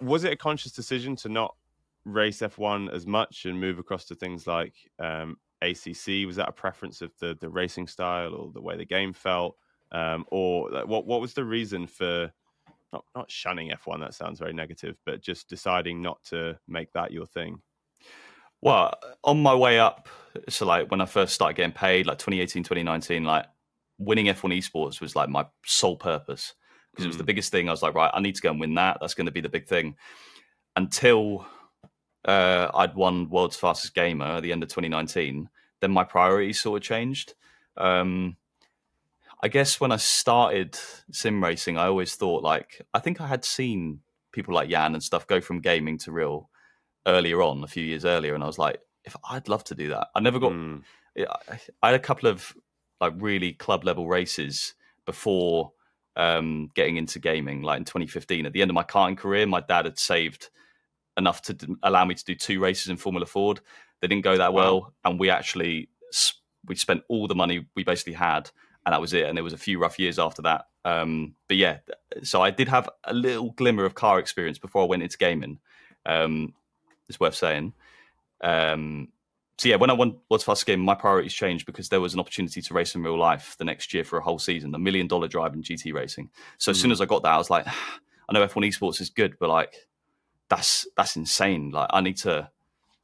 Was 0.00 0.24
it 0.24 0.32
a 0.32 0.36
conscious 0.36 0.72
decision 0.72 1.16
to 1.16 1.28
not 1.28 1.56
race 2.04 2.40
F1 2.40 2.92
as 2.92 3.06
much 3.06 3.46
and 3.46 3.58
move 3.58 3.78
across 3.78 4.04
to 4.06 4.14
things 4.14 4.46
like 4.46 4.74
um, 4.98 5.38
ACC? 5.62 6.26
Was 6.26 6.36
that 6.36 6.48
a 6.48 6.52
preference 6.52 7.00
of 7.00 7.10
the 7.18 7.36
the 7.40 7.48
racing 7.48 7.88
style 7.88 8.34
or 8.34 8.52
the 8.52 8.62
way 8.62 8.76
the 8.76 8.84
game 8.84 9.12
felt, 9.12 9.56
um, 9.90 10.24
or 10.30 10.70
what 10.84 11.06
what 11.06 11.20
was 11.20 11.32
the 11.32 11.44
reason 11.44 11.86
for 11.86 12.30
not 12.92 13.04
not 13.16 13.30
shunning 13.30 13.70
F1? 13.70 14.00
That 14.00 14.14
sounds 14.14 14.38
very 14.38 14.52
negative, 14.52 14.98
but 15.06 15.22
just 15.22 15.48
deciding 15.48 16.02
not 16.02 16.22
to 16.24 16.58
make 16.68 16.92
that 16.92 17.10
your 17.10 17.26
thing. 17.26 17.62
Well, 18.62 18.94
on 19.24 19.42
my 19.42 19.54
way 19.54 19.78
up, 19.78 20.08
so 20.48 20.66
like 20.66 20.90
when 20.90 21.00
I 21.00 21.06
first 21.06 21.34
started 21.34 21.56
getting 21.56 21.72
paid, 21.72 22.06
like 22.06 22.18
2018, 22.18 22.62
2019, 22.62 23.24
like 23.24 23.46
winning 23.98 24.26
F1 24.26 24.56
esports 24.56 25.00
was 25.00 25.16
like 25.16 25.28
my 25.28 25.46
sole 25.64 25.96
purpose 25.96 26.54
because 26.90 27.04
mm. 27.04 27.06
it 27.06 27.08
was 27.08 27.16
the 27.16 27.22
mm. 27.22 27.26
biggest 27.26 27.52
thing. 27.52 27.68
I 27.68 27.72
was 27.72 27.82
like, 27.82 27.94
right, 27.94 28.10
I 28.12 28.20
need 28.20 28.34
to 28.34 28.42
go 28.42 28.50
and 28.50 28.60
win 28.60 28.74
that. 28.74 28.98
That's 29.00 29.14
going 29.14 29.26
to 29.26 29.32
be 29.32 29.40
the 29.40 29.48
big 29.48 29.66
thing. 29.66 29.96
Until 30.76 31.46
uh, 32.24 32.68
I'd 32.74 32.94
won 32.94 33.28
World's 33.28 33.56
Fastest 33.56 33.94
Gamer 33.94 34.24
at 34.24 34.42
the 34.42 34.52
end 34.52 34.62
of 34.62 34.68
2019, 34.68 35.48
then 35.80 35.90
my 35.90 36.04
priorities 36.04 36.60
sort 36.60 36.82
of 36.82 36.86
changed. 36.86 37.34
Um, 37.76 38.36
I 39.42 39.48
guess 39.48 39.80
when 39.80 39.90
I 39.90 39.96
started 39.96 40.78
sim 41.10 41.42
racing, 41.42 41.78
I 41.78 41.86
always 41.86 42.14
thought 42.14 42.42
like 42.42 42.82
I 42.92 42.98
think 42.98 43.20
I 43.20 43.26
had 43.26 43.44
seen 43.44 44.00
people 44.32 44.54
like 44.54 44.68
Jann 44.68 44.94
and 44.94 45.02
stuff 45.02 45.26
go 45.26 45.40
from 45.40 45.60
gaming 45.60 45.96
to 45.98 46.12
real 46.12 46.49
earlier 47.06 47.42
on, 47.42 47.64
a 47.64 47.68
few 47.68 47.84
years 47.84 48.04
earlier, 48.04 48.34
and 48.34 48.42
I 48.42 48.46
was 48.46 48.58
like, 48.58 48.80
if 49.04 49.16
I'd 49.28 49.48
love 49.48 49.64
to 49.64 49.74
do 49.74 49.88
that. 49.88 50.08
I 50.14 50.20
never 50.20 50.38
got. 50.38 50.52
Mm. 50.52 50.82
I 51.82 51.86
had 51.86 51.94
a 51.94 51.98
couple 51.98 52.28
of 52.28 52.54
like 53.00 53.14
really 53.16 53.52
club 53.52 53.84
level 53.84 54.06
races 54.06 54.74
before 55.06 55.72
um, 56.16 56.70
getting 56.74 56.96
into 56.96 57.18
gaming. 57.18 57.62
Like 57.62 57.78
in 57.78 57.84
2015, 57.84 58.46
at 58.46 58.52
the 58.52 58.62
end 58.62 58.70
of 58.70 58.74
my 58.74 58.84
karting 58.84 59.16
career, 59.16 59.46
my 59.46 59.60
dad 59.60 59.86
had 59.86 59.98
saved 59.98 60.50
enough 61.16 61.42
to 61.42 61.54
d- 61.54 61.74
allow 61.82 62.04
me 62.04 62.14
to 62.14 62.24
do 62.24 62.34
two 62.34 62.60
races 62.60 62.88
in 62.88 62.96
Formula 62.96 63.26
Ford. 63.26 63.60
They 64.00 64.08
didn't 64.08 64.24
go 64.24 64.36
that 64.36 64.52
well, 64.52 64.80
wow. 64.80 64.92
and 65.04 65.20
we 65.20 65.30
actually 65.30 65.88
we 66.66 66.76
spent 66.76 67.02
all 67.08 67.26
the 67.26 67.34
money 67.34 67.66
we 67.74 67.84
basically 67.84 68.12
had, 68.12 68.50
and 68.84 68.92
that 68.92 69.00
was 69.00 69.12
it. 69.12 69.26
And 69.26 69.36
there 69.36 69.44
was 69.44 69.52
a 69.52 69.58
few 69.58 69.78
rough 69.78 69.98
years 69.98 70.18
after 70.18 70.42
that. 70.42 70.66
Um, 70.84 71.34
but 71.48 71.56
yeah, 71.56 71.78
so 72.22 72.42
I 72.42 72.50
did 72.50 72.68
have 72.68 72.88
a 73.04 73.12
little 73.12 73.50
glimmer 73.52 73.84
of 73.84 73.94
car 73.94 74.18
experience 74.18 74.58
before 74.58 74.82
I 74.82 74.86
went 74.86 75.02
into 75.02 75.18
gaming. 75.18 75.58
Um, 76.06 76.54
it's 77.10 77.20
worth 77.20 77.34
saying. 77.34 77.74
Um, 78.40 79.08
so 79.58 79.68
yeah, 79.68 79.76
when 79.76 79.90
I 79.90 79.92
won 79.92 80.16
World's 80.30 80.44
Fastest 80.44 80.66
Game, 80.66 80.80
my 80.80 80.94
priorities 80.94 81.34
changed 81.34 81.66
because 81.66 81.90
there 81.90 82.00
was 82.00 82.14
an 82.14 82.20
opportunity 82.20 82.62
to 82.62 82.72
race 82.72 82.94
in 82.94 83.02
real 83.02 83.18
life 83.18 83.56
the 83.58 83.64
next 83.66 83.92
year 83.92 84.04
for 84.04 84.18
a 84.18 84.22
whole 84.22 84.38
season, 84.38 84.74
a 84.74 84.78
million 84.78 85.06
dollar 85.06 85.28
drive 85.28 85.52
in 85.52 85.62
GT 85.62 85.92
racing. 85.92 86.30
So 86.56 86.70
mm. 86.70 86.74
as 86.74 86.80
soon 86.80 86.88
hmm. 86.88 86.92
as 86.92 87.02
I 87.02 87.04
got 87.04 87.22
that, 87.24 87.34
I 87.34 87.36
was 87.36 87.50
like, 87.50 87.66
I 88.28 88.32
know 88.32 88.46
F1 88.46 88.66
esports 88.66 89.02
is 89.02 89.10
good, 89.10 89.36
but 89.38 89.50
like 89.50 89.74
that's 90.48 90.86
that's 90.96 91.16
insane. 91.16 91.72
Like 91.72 91.90
I 91.90 92.00
need 92.00 92.16
to 92.18 92.48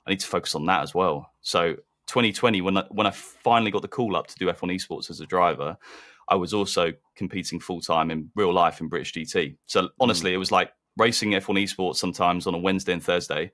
I 0.06 0.10
need 0.10 0.20
to 0.20 0.26
focus 0.26 0.54
on 0.54 0.64
that 0.64 0.82
as 0.82 0.94
well. 0.94 1.30
So 1.42 1.74
2020, 2.06 2.62
when 2.62 2.78
I, 2.78 2.84
when 2.90 3.06
I 3.06 3.10
finally 3.10 3.70
got 3.70 3.82
the 3.82 3.88
call 3.88 4.16
up 4.16 4.28
to 4.28 4.36
do 4.36 4.46
F1 4.46 4.74
esports 4.74 5.10
as 5.10 5.20
a 5.20 5.26
driver, 5.26 5.76
I 6.28 6.36
was 6.36 6.54
also 6.54 6.92
competing 7.16 7.60
full 7.60 7.82
time 7.82 8.10
in 8.10 8.30
real 8.34 8.54
life 8.54 8.80
in 8.80 8.88
British 8.88 9.12
GT. 9.12 9.56
So 9.66 9.90
honestly, 10.00 10.30
mm. 10.30 10.34
it 10.34 10.38
was 10.38 10.52
like 10.52 10.72
racing 10.96 11.32
F1 11.32 11.62
esports 11.62 11.96
sometimes 11.96 12.46
on 12.46 12.54
a 12.54 12.58
Wednesday 12.58 12.94
and 12.94 13.02
Thursday 13.02 13.52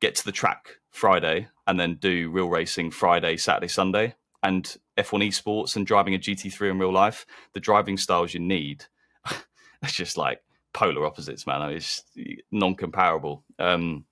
get 0.00 0.14
to 0.16 0.24
the 0.24 0.32
track 0.32 0.76
Friday 0.90 1.48
and 1.66 1.78
then 1.78 1.94
do 1.96 2.30
real 2.30 2.48
racing 2.48 2.90
Friday, 2.90 3.36
Saturday, 3.36 3.68
Sunday. 3.68 4.14
And 4.42 4.74
F1 4.96 5.28
esports 5.28 5.76
and 5.76 5.86
driving 5.86 6.14
a 6.14 6.18
GT3 6.18 6.70
in 6.70 6.78
real 6.78 6.92
life, 6.92 7.26
the 7.52 7.60
driving 7.60 7.98
styles 7.98 8.32
you 8.32 8.40
need, 8.40 8.86
it's 9.82 9.92
just 9.92 10.16
like 10.16 10.42
polar 10.72 11.04
opposites, 11.04 11.46
man. 11.46 11.70
It's 11.72 12.02
non 12.50 12.74
comparable. 12.74 13.44
Um, 13.58 14.06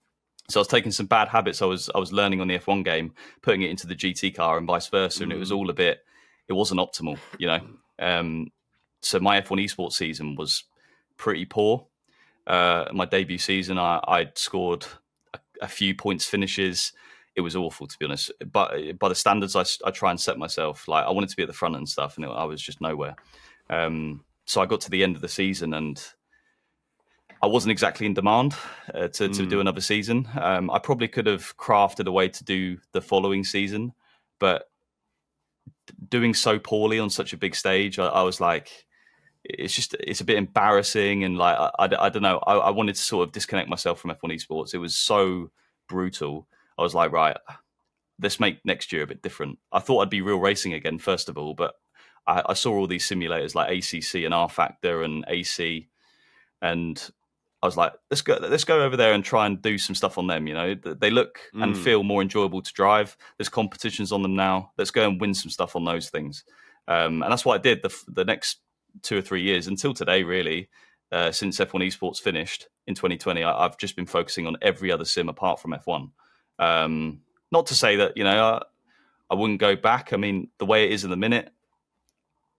so 0.50 0.60
I 0.60 0.62
was 0.62 0.68
taking 0.68 0.92
some 0.92 1.06
bad 1.06 1.28
habits 1.28 1.60
I 1.60 1.66
was 1.66 1.90
I 1.94 1.98
was 1.98 2.12
learning 2.12 2.40
on 2.40 2.48
the 2.48 2.58
F1 2.58 2.84
game, 2.84 3.12
putting 3.42 3.62
it 3.62 3.70
into 3.70 3.86
the 3.86 3.94
GT 3.94 4.34
car 4.34 4.58
and 4.58 4.66
vice 4.66 4.88
versa, 4.88 5.22
and 5.22 5.32
it 5.32 5.38
was 5.38 5.50
mm. 5.50 5.56
all 5.56 5.70
a 5.70 5.74
bit. 5.74 6.04
It 6.48 6.54
wasn't 6.54 6.80
optimal, 6.80 7.18
you 7.38 7.46
know. 7.46 7.60
Um, 7.98 8.50
so 9.00 9.20
my 9.20 9.40
F1 9.40 9.64
esports 9.64 9.92
season 9.92 10.36
was 10.36 10.64
pretty 11.16 11.44
poor. 11.44 11.86
Uh, 12.46 12.86
my 12.92 13.04
debut 13.04 13.38
season, 13.38 13.78
I, 13.78 14.00
I'd 14.08 14.38
scored 14.38 14.86
a 15.60 15.68
few 15.68 15.94
points 15.94 16.24
finishes. 16.24 16.92
It 17.36 17.40
was 17.42 17.56
awful 17.56 17.86
to 17.86 17.98
be 17.98 18.04
honest. 18.04 18.32
But 18.52 18.98
by 18.98 19.08
the 19.08 19.14
standards 19.14 19.54
I, 19.54 19.64
I 19.86 19.90
try 19.90 20.10
and 20.10 20.20
set 20.20 20.38
myself, 20.38 20.88
like 20.88 21.04
I 21.04 21.10
wanted 21.10 21.30
to 21.30 21.36
be 21.36 21.42
at 21.42 21.48
the 21.48 21.54
front 21.54 21.76
and 21.76 21.88
stuff, 21.88 22.16
and 22.16 22.24
it, 22.24 22.28
I 22.28 22.44
was 22.44 22.60
just 22.60 22.80
nowhere. 22.80 23.16
Um, 23.70 24.24
so 24.44 24.60
I 24.60 24.66
got 24.66 24.80
to 24.82 24.90
the 24.90 25.02
end 25.02 25.14
of 25.14 25.22
the 25.22 25.28
season 25.28 25.74
and 25.74 26.02
I 27.40 27.46
wasn't 27.46 27.72
exactly 27.72 28.06
in 28.06 28.14
demand 28.14 28.54
uh, 28.92 29.08
to, 29.08 29.28
to 29.28 29.42
mm. 29.42 29.48
do 29.48 29.60
another 29.60 29.80
season. 29.80 30.28
Um, 30.40 30.70
I 30.70 30.78
probably 30.78 31.06
could 31.06 31.26
have 31.26 31.56
crafted 31.56 32.06
a 32.06 32.12
way 32.12 32.28
to 32.28 32.44
do 32.44 32.78
the 32.92 33.00
following 33.00 33.44
season, 33.44 33.92
but 34.40 34.64
doing 36.08 36.34
so 36.34 36.58
poorly 36.58 36.98
on 36.98 37.10
such 37.10 37.32
a 37.32 37.36
big 37.36 37.54
stage, 37.54 37.98
I, 37.98 38.06
I 38.06 38.22
was 38.22 38.40
like, 38.40 38.86
it's 39.44 39.74
just 39.74 39.94
it's 40.00 40.20
a 40.20 40.24
bit 40.24 40.36
embarrassing 40.36 41.24
and 41.24 41.38
like 41.38 41.56
I, 41.56 41.70
I, 41.78 42.06
I 42.06 42.08
don't 42.08 42.22
know 42.22 42.38
I, 42.46 42.54
I, 42.56 42.70
wanted 42.70 42.96
to 42.96 43.02
sort 43.02 43.26
of 43.26 43.32
disconnect 43.32 43.68
myself 43.68 44.00
from 44.00 44.10
F1 44.10 44.32
esports 44.34 44.74
it 44.74 44.78
was 44.78 44.94
so 44.94 45.50
brutal 45.88 46.48
I 46.76 46.82
was 46.82 46.94
like 46.94 47.12
right 47.12 47.36
let's 48.20 48.40
make 48.40 48.64
next 48.64 48.92
year 48.92 49.02
a 49.02 49.06
bit 49.06 49.22
different 49.22 49.58
I 49.72 49.78
thought 49.78 50.00
I'd 50.00 50.10
be 50.10 50.22
real 50.22 50.38
racing 50.38 50.74
again 50.74 50.98
first 50.98 51.28
of 51.28 51.38
all 51.38 51.54
but 51.54 51.74
I, 52.26 52.42
I 52.46 52.54
saw 52.54 52.74
all 52.74 52.86
these 52.86 53.08
simulators 53.08 53.54
like 53.54 53.70
ACC 53.70 54.24
and 54.24 54.34
rFactor 54.34 55.04
and 55.04 55.24
AC 55.28 55.88
and 56.60 57.10
I 57.60 57.66
was 57.66 57.76
like, 57.76 57.92
let's 58.08 58.22
go, 58.22 58.38
let's 58.40 58.62
go 58.62 58.84
over 58.84 58.96
there 58.96 59.12
and 59.12 59.24
try 59.24 59.46
and 59.46 59.60
do 59.60 59.78
some 59.78 59.96
stuff 59.96 60.16
on 60.16 60.28
them. 60.28 60.46
You 60.46 60.54
know, 60.54 60.74
they 60.74 61.10
look 61.10 61.40
and 61.54 61.74
Mm. 61.74 61.76
feel 61.76 62.04
more 62.04 62.22
enjoyable 62.22 62.62
to 62.62 62.72
drive. 62.72 63.16
There's 63.36 63.48
competitions 63.48 64.12
on 64.12 64.22
them 64.22 64.36
now. 64.36 64.70
Let's 64.78 64.92
go 64.92 65.08
and 65.08 65.20
win 65.20 65.34
some 65.34 65.50
stuff 65.50 65.74
on 65.74 65.84
those 65.84 66.08
things. 66.08 66.44
Um, 66.86 67.22
and 67.22 67.32
that's 67.32 67.44
what 67.44 67.58
I 67.58 67.62
did 67.62 67.82
the, 67.82 67.92
the 68.06 68.24
next 68.24 68.60
two 69.02 69.18
or 69.18 69.22
three 69.22 69.42
years 69.42 69.66
until 69.66 69.94
today, 69.94 70.22
really. 70.22 70.68
Uh, 71.10 71.32
since 71.32 71.58
F1 71.58 71.86
Esports 71.86 72.18
finished 72.18 72.68
in 72.86 72.94
2020, 72.94 73.42
I, 73.42 73.64
I've 73.64 73.78
just 73.78 73.96
been 73.96 74.06
focusing 74.06 74.46
on 74.46 74.56
every 74.60 74.92
other 74.92 75.06
sim 75.06 75.28
apart 75.28 75.58
from 75.58 75.72
F1. 75.72 76.10
Um, 76.58 77.20
not 77.50 77.66
to 77.66 77.74
say 77.74 77.96
that 77.96 78.16
you 78.16 78.24
know 78.24 78.44
I, 78.44 78.62
I 79.30 79.34
wouldn't 79.34 79.60
go 79.60 79.74
back. 79.74 80.12
I 80.12 80.16
mean, 80.16 80.48
the 80.58 80.66
way 80.66 80.84
it 80.84 80.92
is 80.92 81.04
in 81.04 81.10
the 81.10 81.16
minute, 81.16 81.50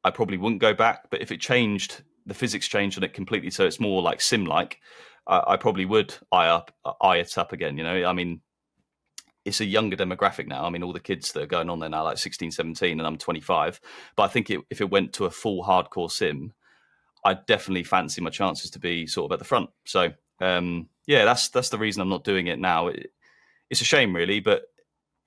I 0.04 0.10
probably 0.10 0.38
wouldn't 0.38 0.62
go 0.62 0.74
back. 0.74 1.10
But 1.12 1.22
if 1.22 1.32
it 1.32 1.40
changed, 1.40 2.02
the 2.26 2.34
physics 2.34 2.68
changed 2.68 2.98
on 2.98 3.04
it 3.04 3.14
completely, 3.14 3.52
so 3.52 3.66
it's 3.66 3.80
more 3.80 4.02
like 4.02 4.22
sim-like. 4.22 4.80
I, 5.28 5.44
I 5.48 5.58
probably 5.58 5.86
would 5.86 6.16
eye 6.32 6.48
up, 6.48 6.72
eye 7.02 7.18
it 7.18 7.38
up 7.38 7.54
again. 7.54 7.78
You 7.78 7.84
know, 7.84 8.06
I 8.06 8.14
mean, 8.14 8.42
it's 9.50 9.62
a 9.62 9.66
younger 9.66 9.98
demographic 9.98 10.48
now. 10.48 10.64
I 10.66 10.70
mean, 10.70 10.84
all 10.84 10.94
the 10.94 11.00
kids 11.00 11.34
that 11.34 11.44
are 11.44 11.48
going 11.48 11.70
on 11.70 11.80
there 11.80 11.90
now, 11.90 12.04
like 12.04 12.18
16, 12.18 12.52
17, 12.52 13.00
and 13.00 13.06
I'm 13.08 13.18
25. 13.18 13.82
But 14.16 14.24
I 14.24 14.28
think 14.28 14.50
it, 14.50 14.62
if 14.70 14.80
it 14.80 14.90
went 14.90 15.14
to 15.14 15.26
a 15.26 15.32
full 15.32 15.64
hardcore 15.64 16.10
sim, 16.12 16.54
I'd 17.26 17.46
definitely 17.46 17.84
fancy 17.84 18.22
my 18.22 18.30
chances 18.30 18.72
to 18.72 18.80
be 18.80 19.06
sort 19.08 19.30
of 19.30 19.34
at 19.34 19.40
the 19.40 19.46
front. 19.46 19.70
So 19.86 20.14
um, 20.40 20.88
yeah, 21.06 21.26
that's 21.26 21.50
that's 21.50 21.70
the 21.70 21.78
reason 21.78 22.02
I'm 22.02 22.10
not 22.10 22.24
doing 22.24 22.48
it 22.48 22.60
now. 22.60 22.88
It, 22.88 23.12
it's 23.70 23.82
a 23.82 23.86
shame, 23.86 24.16
really, 24.16 24.40
but 24.40 24.64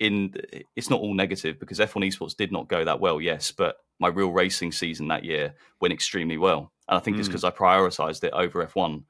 in 0.00 0.34
it's 0.74 0.90
not 0.90 1.00
all 1.00 1.14
negative 1.14 1.60
because 1.60 1.78
F1 1.78 2.06
Esports 2.06 2.36
did 2.36 2.50
not 2.50 2.68
go 2.68 2.84
that 2.84 3.00
well, 3.00 3.20
yes, 3.20 3.52
but 3.52 3.76
my 4.00 4.08
real 4.08 4.32
racing 4.32 4.72
season 4.72 5.08
that 5.08 5.24
year 5.24 5.54
went 5.80 5.92
extremely 5.92 6.38
well, 6.38 6.72
and 6.88 6.96
I 6.96 7.00
think 7.00 7.18
it's 7.18 7.28
Mm. 7.28 7.32
because 7.32 7.44
I 7.44 7.50
prioritized 7.50 8.24
it 8.24 8.32
over 8.32 8.66
F1. 8.66 9.04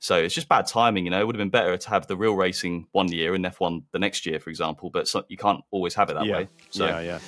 So 0.00 0.16
it's 0.16 0.34
just 0.34 0.48
bad 0.48 0.66
timing, 0.66 1.04
you 1.04 1.10
know. 1.10 1.20
It 1.20 1.26
would 1.26 1.34
have 1.34 1.40
been 1.40 1.50
better 1.50 1.76
to 1.76 1.90
have 1.90 2.06
the 2.06 2.16
real 2.16 2.34
racing 2.34 2.86
one 2.92 3.10
year 3.10 3.34
and 3.34 3.44
F1 3.44 3.82
the 3.92 3.98
next 3.98 4.26
year, 4.26 4.38
for 4.38 4.50
example. 4.50 4.90
But 4.90 5.08
so, 5.08 5.24
you 5.28 5.36
can't 5.36 5.62
always 5.70 5.94
have 5.94 6.08
it 6.10 6.14
that 6.14 6.24
yeah. 6.24 6.36
way. 6.36 6.48
So 6.70 6.86
Yeah, 6.86 7.00
yeah. 7.00 7.18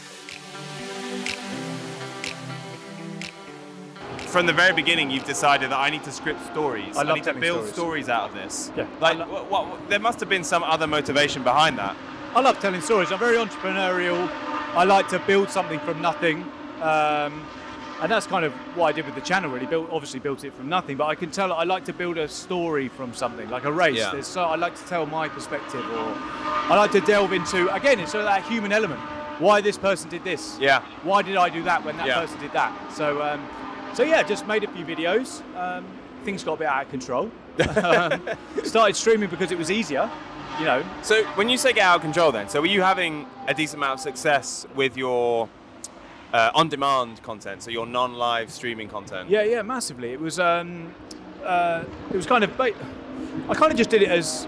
From 4.30 4.46
the 4.46 4.52
very 4.52 4.72
beginning, 4.72 5.10
you've 5.10 5.24
decided 5.24 5.72
that 5.72 5.78
I 5.78 5.90
need 5.90 6.04
to 6.04 6.12
script 6.12 6.44
stories. 6.46 6.96
I 6.96 7.02
love 7.02 7.16
need 7.16 7.24
to 7.24 7.34
build 7.34 7.66
stories. 7.66 7.72
stories. 7.72 8.08
out 8.08 8.28
of 8.28 8.34
this. 8.36 8.70
Yeah. 8.76 8.86
Like, 9.00 9.18
what, 9.28 9.50
what, 9.50 9.88
there 9.88 9.98
must 9.98 10.20
have 10.20 10.28
been 10.28 10.44
some 10.44 10.62
other 10.62 10.86
motivation 10.86 11.42
behind 11.42 11.76
that. 11.78 11.96
I 12.36 12.40
love 12.40 12.60
telling 12.60 12.80
stories. 12.80 13.10
I'm 13.10 13.18
very 13.18 13.36
entrepreneurial. 13.38 14.30
I 14.76 14.84
like 14.84 15.08
to 15.08 15.18
build 15.18 15.50
something 15.50 15.80
from 15.80 16.00
nothing. 16.00 16.44
Um, 16.80 17.44
and 18.02 18.10
that's 18.10 18.26
kind 18.26 18.44
of 18.44 18.52
what 18.76 18.86
I 18.86 18.92
did 18.92 19.06
with 19.06 19.14
the 19.14 19.20
channel. 19.20 19.50
Really, 19.50 19.66
built 19.66 19.88
obviously 19.90 20.20
built 20.20 20.44
it 20.44 20.54
from 20.54 20.68
nothing, 20.68 20.96
but 20.96 21.06
I 21.06 21.14
can 21.14 21.30
tell 21.30 21.52
I 21.52 21.64
like 21.64 21.84
to 21.86 21.92
build 21.92 22.18
a 22.18 22.28
story 22.28 22.88
from 22.88 23.12
something, 23.14 23.48
like 23.50 23.64
a 23.64 23.72
race. 23.72 23.98
Yeah. 23.98 24.10
There's 24.12 24.26
so 24.26 24.42
I 24.44 24.56
like 24.56 24.74
to 24.76 24.84
tell 24.86 25.06
my 25.06 25.28
perspective, 25.28 25.84
or 25.92 26.14
I 26.16 26.74
like 26.76 26.92
to 26.92 27.00
delve 27.00 27.32
into 27.32 27.72
again, 27.74 28.00
it's 28.00 28.12
sort 28.12 28.24
of 28.24 28.28
that 28.30 28.42
human 28.44 28.72
element. 28.72 29.00
Why 29.38 29.60
this 29.62 29.78
person 29.78 30.10
did 30.10 30.22
this? 30.24 30.58
Yeah. 30.60 30.82
Why 31.02 31.22
did 31.22 31.36
I 31.36 31.48
do 31.48 31.62
that 31.62 31.84
when 31.84 31.96
that 31.96 32.06
Yeah. 32.06 32.20
person 32.20 32.38
did 32.40 32.52
that? 32.52 32.72
So, 32.92 33.22
um, 33.22 33.46
so 33.94 34.02
yeah, 34.02 34.22
just 34.22 34.46
made 34.46 34.64
a 34.64 34.68
few 34.68 34.84
videos. 34.84 35.40
Um, 35.56 35.84
things 36.24 36.44
got 36.44 36.54
a 36.54 36.56
bit 36.58 36.66
out 36.66 36.84
of 36.84 36.90
control. 36.90 37.30
um, 37.84 38.28
started 38.64 38.96
streaming 38.96 39.30
because 39.30 39.50
it 39.50 39.56
was 39.58 39.70
easier. 39.70 40.10
You 40.58 40.66
know, 40.66 40.84
So 41.02 41.24
when 41.36 41.48
you 41.48 41.56
say 41.56 41.72
get 41.72 41.86
out 41.86 41.96
of 41.96 42.02
control, 42.02 42.32
then, 42.32 42.50
so 42.50 42.60
were 42.60 42.66
you 42.66 42.82
having 42.82 43.26
a 43.48 43.54
decent 43.54 43.78
amount 43.78 43.94
of 43.94 44.00
success 44.00 44.66
with 44.74 44.94
your 44.94 45.48
uh, 46.32 46.50
on-demand 46.54 47.22
content, 47.22 47.62
so 47.62 47.70
your 47.70 47.86
non-live 47.86 48.50
streaming 48.50 48.88
content? 48.88 49.28
Yeah, 49.28 49.42
yeah, 49.42 49.62
massively. 49.62 50.12
It 50.12 50.20
was, 50.20 50.38
um, 50.38 50.94
uh, 51.44 51.84
it 52.10 52.16
was 52.16 52.26
kind 52.26 52.44
of, 52.44 52.60
I 52.60 52.72
kind 53.54 53.72
of 53.72 53.76
just 53.76 53.90
did 53.90 54.02
it 54.02 54.08
as, 54.08 54.46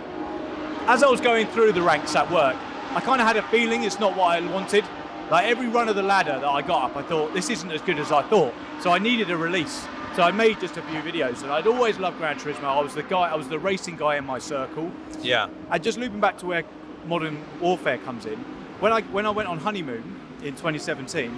as 0.87 1.03
I 1.03 1.09
was 1.09 1.21
going 1.21 1.47
through 1.49 1.73
the 1.73 1.83
ranks 1.83 2.15
at 2.15 2.31
work. 2.31 2.57
I 2.95 3.01
kind 3.01 3.21
of 3.21 3.27
had 3.27 3.37
a 3.37 3.43
feeling 3.45 3.85
it's 3.85 3.99
not 3.99 4.17
what 4.17 4.37
I 4.37 4.41
wanted. 4.53 4.85
Like 5.31 5.47
every 5.47 5.69
run 5.69 5.89
of 5.89 5.97
the 5.97 6.03
ladder 6.03 6.39
that 6.39 6.45
I 6.49 6.61
got 6.61 6.91
up, 6.91 6.97
I 6.97 7.03
thought 7.03 7.33
this 7.33 7.49
isn't 7.49 7.71
as 7.71 7.81
good 7.81 7.99
as 7.99 8.13
I 8.13 8.23
thought. 8.23 8.53
So 8.81 8.91
I 8.91 8.99
needed 8.99 9.31
a 9.31 9.37
release. 9.37 9.87
So 10.15 10.23
I 10.23 10.31
made 10.31 10.61
just 10.61 10.77
a 10.77 10.83
few 10.83 11.01
videos, 11.01 11.43
and 11.43 11.51
I'd 11.51 11.67
always 11.67 11.99
loved 11.99 12.19
Gran 12.19 12.37
Turismo. 12.39 12.65
I 12.65 12.83
was 12.83 12.95
the 12.95 13.03
guy, 13.03 13.31
I 13.31 13.35
was 13.35 13.49
the 13.49 13.59
racing 13.59 13.97
guy 13.97 14.17
in 14.17 14.27
my 14.27 14.39
circle. 14.39 14.93
Yeah. 15.23 15.49
And 15.71 15.83
just 15.83 15.97
looping 15.97 16.21
back 16.21 16.37
to 16.39 16.47
where 16.47 16.65
modern 17.07 17.43
warfare 17.61 17.97
comes 17.97 18.27
in, 18.27 18.39
when 18.81 18.93
I 18.93 19.01
when 19.01 19.25
I 19.25 19.31
went 19.31 19.49
on 19.49 19.59
honeymoon 19.59 20.21
in 20.43 20.53
2017, 20.53 21.31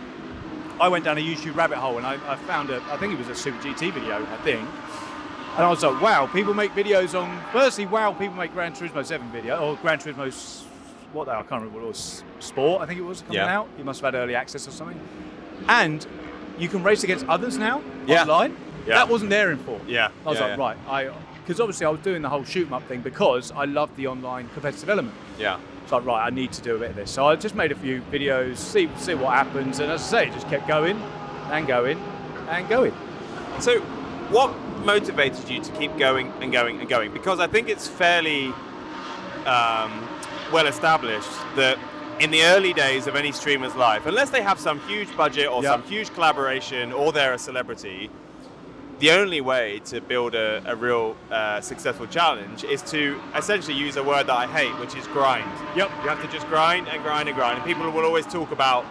I 0.81 0.89
went 0.89 1.05
down 1.05 1.18
a 1.18 1.20
YouTube 1.20 1.57
rabbit 1.57 1.79
hole 1.79 1.99
and 1.99 2.07
I, 2.07 2.14
I 2.31 2.37
found 2.37 2.70
a 2.70 2.83
I 2.91 2.97
think 2.97 3.12
it 3.12 3.18
was 3.18 3.29
a 3.29 3.35
Super 3.35 3.59
GT 3.59 3.93
video, 3.93 4.22
I 4.25 4.37
think. 4.39 4.68
And 5.57 5.62
I 5.62 5.70
was 5.70 5.83
like, 5.85 6.01
wow, 6.03 6.27
people 6.27 6.53
make 6.53 6.72
videos 6.72 7.18
on. 7.20 7.41
Firstly, 7.53 7.87
wow, 7.87 8.12
people 8.12 8.35
make 8.35 8.53
Gran 8.53 8.72
Turismo 8.72 9.05
7 9.05 9.31
video 9.31 9.57
or 9.61 9.77
Gran 9.77 9.99
Turismo, 9.99 10.64
what 11.12 11.29
I 11.29 11.37
can't 11.43 11.51
remember 11.62 11.79
what 11.79 11.85
it 11.85 11.89
was, 11.89 12.25
Sport, 12.41 12.83
I 12.83 12.87
think 12.87 12.99
it 12.99 13.05
was 13.05 13.20
coming 13.22 13.37
Yeah. 13.37 13.59
out. 13.59 13.68
You 13.79 13.85
must 13.85 14.01
have 14.01 14.12
had 14.14 14.18
early 14.20 14.35
access 14.35 14.66
or 14.66 14.72
something. 14.72 14.99
And 15.68 16.05
you 16.59 16.68
can 16.68 16.83
race 16.83 17.05
against 17.05 17.25
others 17.27 17.57
now 17.57 17.83
Yeah. 18.07 18.22
online. 18.22 18.57
Yeah. 18.87 18.95
That 18.95 19.09
wasn't 19.09 19.31
there 19.31 19.53
in 19.53 19.59
four. 19.59 19.81
Yeah. 19.87 20.09
I 20.27 20.29
was 20.29 20.39
yeah, 20.41 20.45
like, 20.47 20.59
yeah. 20.59 20.64
right, 20.64 20.77
I 20.89 21.11
because 21.45 21.61
obviously 21.61 21.85
I 21.87 21.91
was 21.91 22.01
doing 22.01 22.22
the 22.22 22.29
whole 22.29 22.43
shoot 22.43 22.66
'em 22.66 22.72
up 22.72 22.83
thing 22.89 23.01
because 23.01 23.53
I 23.53 23.64
loved 23.66 23.97
the 23.97 24.07
online 24.07 24.49
competitive 24.55 24.89
element. 24.89 25.14
Yeah. 25.39 25.59
So 25.89 25.97
like, 25.97 26.07
right, 26.07 26.26
I 26.26 26.30
need 26.30 26.53
to 26.53 26.62
do 26.62 26.76
a 26.76 26.78
bit 26.78 26.91
of 26.91 26.97
this. 26.97 27.11
So 27.11 27.26
I 27.26 27.37
just 27.37 27.55
made 27.55 27.72
a 27.72 27.74
few 27.74 28.01
videos, 28.12 28.57
see 28.57 28.89
see 28.97 29.14
what 29.14 29.32
happens, 29.35 29.80
and 29.80 29.91
as 29.91 30.03
I 30.03 30.26
say, 30.26 30.30
just 30.30 30.49
kept 30.49 30.66
going 30.66 31.01
and 31.51 31.66
going 31.66 31.99
and 32.49 32.68
going. 32.68 32.93
So, 33.61 33.80
what 34.30 34.57
motivated 34.85 35.49
you 35.49 35.62
to 35.62 35.72
keep 35.72 35.97
going 35.99 36.32
and 36.41 36.51
going 36.53 36.80
and 36.80 36.89
going? 36.89 37.12
Because 37.12 37.39
I 37.41 37.47
think 37.47 37.68
it's 37.68 37.87
fairly 37.87 38.47
um, 39.47 40.09
well 40.53 40.66
established 40.66 41.28
that 41.57 41.78
in 42.20 42.30
the 42.30 42.43
early 42.45 42.72
days 42.72 43.07
of 43.07 43.16
any 43.16 43.32
streamer's 43.32 43.74
life, 43.74 44.07
unless 44.07 44.30
they 44.30 44.43
have 44.43 44.59
some 44.59 44.80
huge 44.80 45.14
budget 45.16 45.49
or 45.49 45.62
Yeah. 45.62 45.70
some 45.70 45.82
huge 45.82 46.12
collaboration 46.14 46.93
or 46.93 47.12
they're 47.12 47.35
a 47.35 47.39
celebrity, 47.39 48.09
the 49.05 49.11
only 49.11 49.42
way 49.42 49.80
to 49.84 50.00
build 50.00 50.34
a, 50.34 50.62
a 50.64 50.74
real 50.74 51.14
uh, 51.30 51.61
successful 51.61 52.07
challenge 52.07 52.64
is 52.64 52.80
to 52.80 53.20
essentially 53.36 53.76
use 53.76 53.96
a 53.96 54.02
word 54.02 54.26
that 54.28 54.32
I 54.34 54.46
hate, 54.46 54.72
which 54.80 54.96
is 54.96 55.07
grind. 55.09 55.44
Yep. 55.76 55.90
You 56.02 56.09
have 56.09 56.22
to 56.22 56.28
just 56.28 56.46
grind 56.46 56.88
and 56.88 57.02
grind 57.02 57.28
and 57.28 57.36
grind. 57.36 57.59
And 57.59 57.66
people 57.66 57.90
will 57.90 58.07
always 58.07 58.24
talk 58.24 58.50
about, 58.50 58.86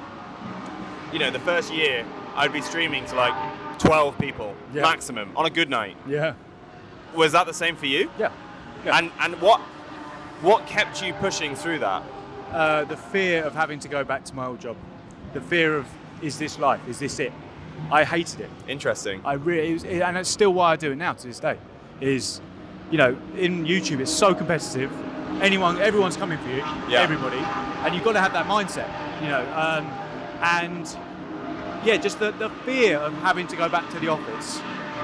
you 1.12 1.18
know, 1.18 1.32
the 1.32 1.40
first 1.40 1.74
year 1.74 2.06
I'd 2.36 2.54
be 2.54 2.62
streaming 2.62 3.06
to 3.06 3.16
like 3.16 3.34
12 3.80 4.16
people 4.20 4.54
Yeah. 4.72 4.84
maximum 4.84 5.32
on 5.36 5.48
a 5.48 5.50
good 5.50 5.72
night. 5.72 5.98
Yeah. 6.08 6.36
Was 7.16 7.32
that 7.32 7.48
the 7.48 7.54
same 7.54 7.76
for 7.76 7.88
you? 7.88 8.12
Yeah. 8.20 8.32
Yeah. 8.86 9.00
And 9.00 9.12
and 9.20 9.42
what 9.42 9.62
what 10.42 10.68
kept 10.68 11.02
you 11.02 11.14
pushing 11.14 11.56
through 11.56 11.80
that? 11.80 12.04
Uh, 12.52 12.84
the 12.84 12.98
fear 12.98 13.44
of 13.46 13.56
having 13.56 13.80
to 13.80 13.88
go 13.88 14.04
back 14.04 14.26
to 14.26 14.36
my 14.36 14.46
old 14.46 14.60
job, 14.60 14.78
the 15.34 15.42
fear 15.42 15.76
of 15.76 15.88
is 16.22 16.38
this 16.38 16.60
life? 16.60 16.82
Is 16.88 17.00
this 17.00 17.20
it? 17.20 17.34
I 17.92 18.04
hated 18.04 18.42
it. 18.42 18.50
Interesting. 18.68 19.22
I 19.26 19.34
really, 19.34 19.70
it 19.70 19.74
was, 19.74 19.84
and 19.86 20.18
it's 20.18 20.30
still 20.30 20.54
why 20.54 20.72
I 20.72 20.76
do 20.76 20.92
it 20.92 20.96
now 20.96 21.14
to 21.14 21.28
this 21.28 21.40
day. 21.40 21.58
Is, 22.02 22.42
you 22.92 22.98
know, 22.98 23.16
in 23.38 23.66
YouTube 23.66 24.00
it's 24.00 24.12
so 24.12 24.34
competitive. 24.34 24.92
Anyone, 25.42 25.80
everyone's 25.82 26.18
coming 26.18 26.38
for 26.40 26.50
you. 26.50 26.58
Yeah. 26.90 27.02
Everybody, 27.02 27.38
and 27.38 27.94
you've 27.96 28.04
got 28.04 28.14
to 28.14 28.22
have 28.22 28.34
that 28.34 28.46
mindset. 28.48 28.88
You 29.22 29.30
know, 29.30 29.42
um, 29.56 29.86
and 30.42 30.98
yeah, 31.86 31.98
just 31.98 32.20
the, 32.20 32.32
the 32.32 32.50
fear 32.66 32.98
of 32.98 33.14
having 33.16 33.48
to 33.48 33.56
go 33.56 33.68
back 33.70 33.90
to 33.92 34.00
the 34.00 34.08
office 34.10 34.60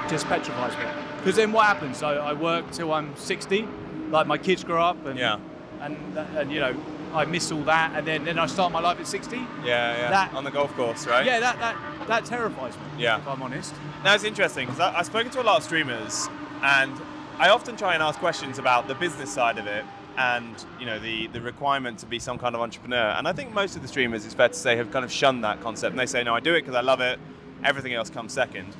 just 0.09 0.25
petrifies 0.27 0.75
me. 0.77 0.85
Because 1.17 1.35
then 1.35 1.51
what 1.51 1.65
happens? 1.65 2.01
I, 2.03 2.15
I 2.15 2.33
work 2.33 2.71
till 2.71 2.93
I'm 2.93 3.15
60. 3.15 3.67
Like 4.09 4.27
my 4.27 4.37
kids 4.37 4.63
grow 4.63 4.81
up, 4.83 5.05
and 5.05 5.17
Yeah. 5.19 5.37
and 5.81 5.95
and 6.35 6.51
you 6.51 6.59
know, 6.59 6.75
I 7.13 7.25
miss 7.25 7.51
all 7.51 7.63
that, 7.63 7.91
and 7.95 8.05
then 8.07 8.23
then 8.25 8.39
I 8.39 8.45
start 8.47 8.71
my 8.71 8.79
life 8.79 8.99
at 8.99 9.07
60. 9.07 9.35
Yeah, 9.37 9.45
yeah. 9.65 10.09
That- 10.09 10.33
on 10.33 10.43
the 10.43 10.51
golf 10.51 10.73
course, 10.75 11.05
right? 11.07 11.25
Yeah, 11.25 11.39
that 11.39 11.59
that 11.59 11.75
that 12.09 12.25
terrifies 12.25 12.75
me. 12.75 12.83
Yeah. 12.97 13.17
if 13.17 13.27
I'm 13.27 13.41
honest. 13.41 13.73
Now 14.03 14.13
it's 14.13 14.23
interesting 14.23 14.67
because 14.67 14.79
I've 14.79 15.05
spoken 15.05 15.31
to 15.31 15.41
a 15.41 15.43
lot 15.43 15.57
of 15.57 15.63
streamers, 15.63 16.27
and 16.61 16.93
I 17.37 17.49
often 17.49 17.77
try 17.77 17.93
and 17.93 18.03
ask 18.03 18.19
questions 18.19 18.59
about 18.59 18.87
the 18.87 18.95
business 18.95 19.31
side 19.31 19.57
of 19.57 19.67
it, 19.67 19.85
and 20.17 20.65
you 20.79 20.85
know 20.85 20.99
the 20.99 21.27
the 21.27 21.41
requirement 21.41 21.99
to 21.99 22.05
be 22.05 22.19
some 22.19 22.37
kind 22.37 22.55
of 22.55 22.61
entrepreneur. 22.61 23.15
And 23.17 23.27
I 23.27 23.33
think 23.33 23.53
most 23.53 23.75
of 23.75 23.81
the 23.81 23.87
streamers, 23.87 24.25
it's 24.25 24.33
fair 24.33 24.49
to 24.49 24.53
say, 24.53 24.75
have 24.75 24.91
kind 24.91 25.05
of 25.05 25.11
shunned 25.11 25.43
that 25.43 25.61
concept, 25.61 25.91
and 25.91 25.99
they 25.99 26.05
say, 26.05 26.23
"No, 26.23 26.35
I 26.35 26.39
do 26.39 26.53
it 26.53 26.61
because 26.61 26.75
I 26.75 26.81
love 26.81 27.01
it. 27.01 27.19
Everything 27.63 27.93
else 27.93 28.09
comes 28.09 28.33
second. 28.33 28.75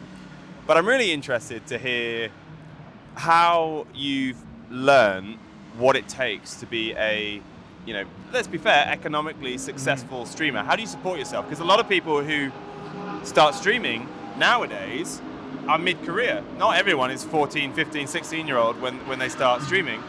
But 0.68 0.78
I'm 0.78 0.86
really 0.86 1.12
interested 1.12 1.66
to 1.68 1.78
hear 1.78 2.30
how 3.16 3.88
you've 3.94 4.38
learned 4.70 5.38
what 5.78 5.96
it 5.96 6.08
takes 6.08 6.56
to 6.56 6.66
be 6.66 6.94
a 6.94 7.42
you 7.86 7.94
know, 7.94 8.04
let's 8.32 8.48
be 8.48 8.58
fair, 8.58 8.86
economically 8.88 9.58
successful 9.58 10.24
mm. 10.24 10.28
streamer. 10.28 10.62
How 10.62 10.76
do 10.76 10.82
you 10.82 10.88
support 10.88 11.18
yourself? 11.18 11.46
Because 11.46 11.60
a 11.60 11.66
lot 11.66 11.80
of 11.80 11.90
people 11.90 12.22
who 12.22 12.52
start 13.24 13.56
streaming 13.56 14.08
nowadays 14.38 15.22
are 15.68 15.78
mid-career. 15.78 16.44
Not 16.58 16.78
everyone 16.78 17.12
is 17.12 17.24
14, 17.24 17.74
15, 17.74 18.08
16 18.08 18.48
year 18.48 18.58
old 18.58 18.82
when, 18.82 18.96
when 19.08 19.20
they 19.20 19.30
start 19.30 19.62
streaming, 19.62 20.00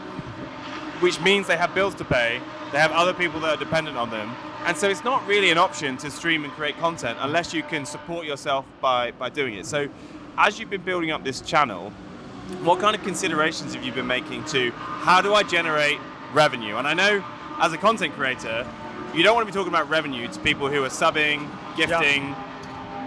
which 1.01 1.19
means 1.21 1.47
they 1.47 1.57
have 1.57 1.73
bills 1.75 1.95
to 1.95 2.05
pay. 2.05 2.39
They 2.71 2.79
have 2.79 2.91
other 2.91 3.13
people 3.13 3.39
that 3.41 3.55
are 3.55 3.63
dependent 3.63 3.97
on 3.97 4.09
them. 4.09 4.33
And 4.65 4.77
so 4.77 4.89
it's 4.89 5.03
not 5.03 5.25
really 5.27 5.49
an 5.49 5.57
option 5.57 5.97
to 5.97 6.11
stream 6.11 6.43
and 6.43 6.53
create 6.53 6.77
content 6.77 7.17
unless 7.21 7.53
you 7.53 7.63
can 7.63 7.85
support 7.85 8.25
yourself 8.25 8.65
by, 8.79 9.11
by 9.11 9.29
doing 9.29 9.55
it. 9.55 9.65
So 9.65 9.89
as 10.37 10.59
you've 10.59 10.69
been 10.69 10.83
building 10.83 11.11
up 11.11 11.23
this 11.23 11.41
channel, 11.41 11.91
what 12.63 12.79
kind 12.79 12.95
of 12.95 13.03
considerations 13.03 13.73
have 13.73 13.83
you 13.83 13.91
been 13.91 14.07
making 14.07 14.45
to 14.45 14.71
how 14.71 15.21
do 15.21 15.33
I 15.33 15.43
generate 15.43 15.99
revenue? 16.33 16.77
And 16.77 16.87
I 16.87 16.93
know 16.93 17.23
as 17.59 17.73
a 17.73 17.77
content 17.77 18.13
creator, 18.13 18.67
you 19.13 19.23
don't 19.23 19.35
want 19.35 19.47
to 19.47 19.51
be 19.51 19.55
talking 19.55 19.73
about 19.73 19.89
revenue 19.89 20.27
to 20.27 20.39
people 20.39 20.69
who 20.69 20.83
are 20.83 20.89
subbing, 20.89 21.49
gifting. 21.75 22.35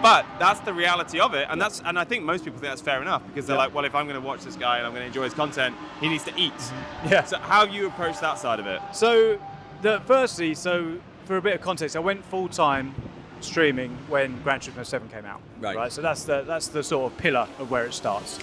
But 0.05 0.27
that's 0.39 0.61
the 0.61 0.75
reality 0.75 1.19
of 1.19 1.33
it, 1.33 1.47
and 1.49 1.59
that's 1.59 1.81
and 1.83 1.99
I 1.99 2.05
think 2.05 2.25
most 2.25 2.45
people 2.45 2.61
think 2.61 2.71
that's 2.71 2.83
fair 2.83 3.01
enough 3.01 3.23
because 3.27 3.47
they're 3.47 3.57
Yeah. 3.57 3.63
like, 3.63 3.75
well, 3.75 3.87
if 3.87 3.95
I'm 3.95 4.05
going 4.07 4.21
to 4.21 4.27
watch 4.27 4.43
this 4.45 4.55
guy 4.55 4.77
and 4.77 4.87
I'm 4.87 4.93
going 4.93 5.01
to 5.01 5.07
enjoy 5.07 5.23
his 5.25 5.33
content, 5.33 5.75
he 5.99 6.11
needs 6.11 6.25
to 6.25 6.33
eat. 6.37 6.53
Mm-hmm. 6.53 7.09
Yeah. 7.09 7.25
So 7.25 7.39
how 7.39 7.65
have 7.65 7.75
you 7.75 7.87
approached 7.87 8.21
that 8.21 8.39
side 8.39 8.61
of 8.61 8.67
it? 8.67 8.83
So, 8.93 9.41
the 9.81 10.03
firstly, 10.05 10.55
so 10.55 10.99
for 11.25 11.39
a 11.39 11.41
bit 11.41 11.55
of 11.55 11.63
context, 11.63 11.97
I 11.97 12.01
went 12.01 12.23
full 12.23 12.49
time 12.51 12.95
streaming 13.41 13.97
when 14.09 14.43
Gran 14.43 14.61
Turismo 14.61 14.85
7 14.85 15.09
came 15.09 15.25
out. 15.25 15.41
Right. 15.59 15.91
So 15.91 16.03
that's 16.03 16.25
the 16.25 16.43
that's 16.43 16.69
the 16.69 16.83
sort 16.83 17.11
of 17.11 17.17
pillar 17.17 17.49
of 17.59 17.71
where 17.71 17.87
it 17.87 17.95
starts. 17.95 18.39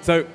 So, 0.00 0.26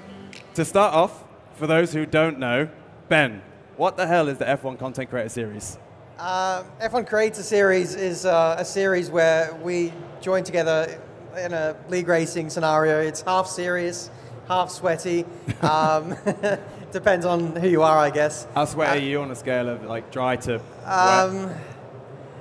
to 0.53 0.64
start 0.64 0.93
off, 0.93 1.24
for 1.55 1.66
those 1.66 1.91
who 1.91 2.05
don't 2.05 2.38
know, 2.38 2.70
Ben, 3.07 3.41
what 3.78 3.97
the 3.97 4.05
hell 4.05 4.28
is 4.28 4.38
the 4.38 4.45
F1 4.45 4.78
Content 4.78 5.10
Creator 5.10 5.30
Series? 5.30 5.80
Um, 6.20 6.65
F1 6.82 7.07
Creator 7.07 7.43
Series 7.43 7.95
is 7.95 8.26
uh, 8.26 8.57
a 8.59 8.65
series 8.65 9.09
where 9.09 9.55
we 9.63 9.93
join 10.20 10.43
together 10.43 10.99
in 11.38 11.53
a 11.53 11.78
league 11.88 12.09
racing 12.09 12.49
scenario. 12.49 12.99
It's 12.99 13.22
half 13.22 13.47
serious, 13.47 14.09
half 14.47 14.70
sweaty. 14.70 15.26
Um, 15.61 16.15
depends 16.93 17.26
on 17.26 17.55
who 17.55 17.67
you 17.67 17.84
are, 17.84 17.97
I 17.97 18.09
guess. 18.09 18.47
How 18.55 18.63
sweaty 18.65 18.99
are 18.99 19.09
you 19.09 19.22
on 19.22 19.30
a 19.32 19.36
scale 19.36 19.67
of 19.70 19.84
like 19.84 20.09
dry 20.11 20.36
to 20.38 20.57
wet? 20.57 20.86
Um, 20.86 21.51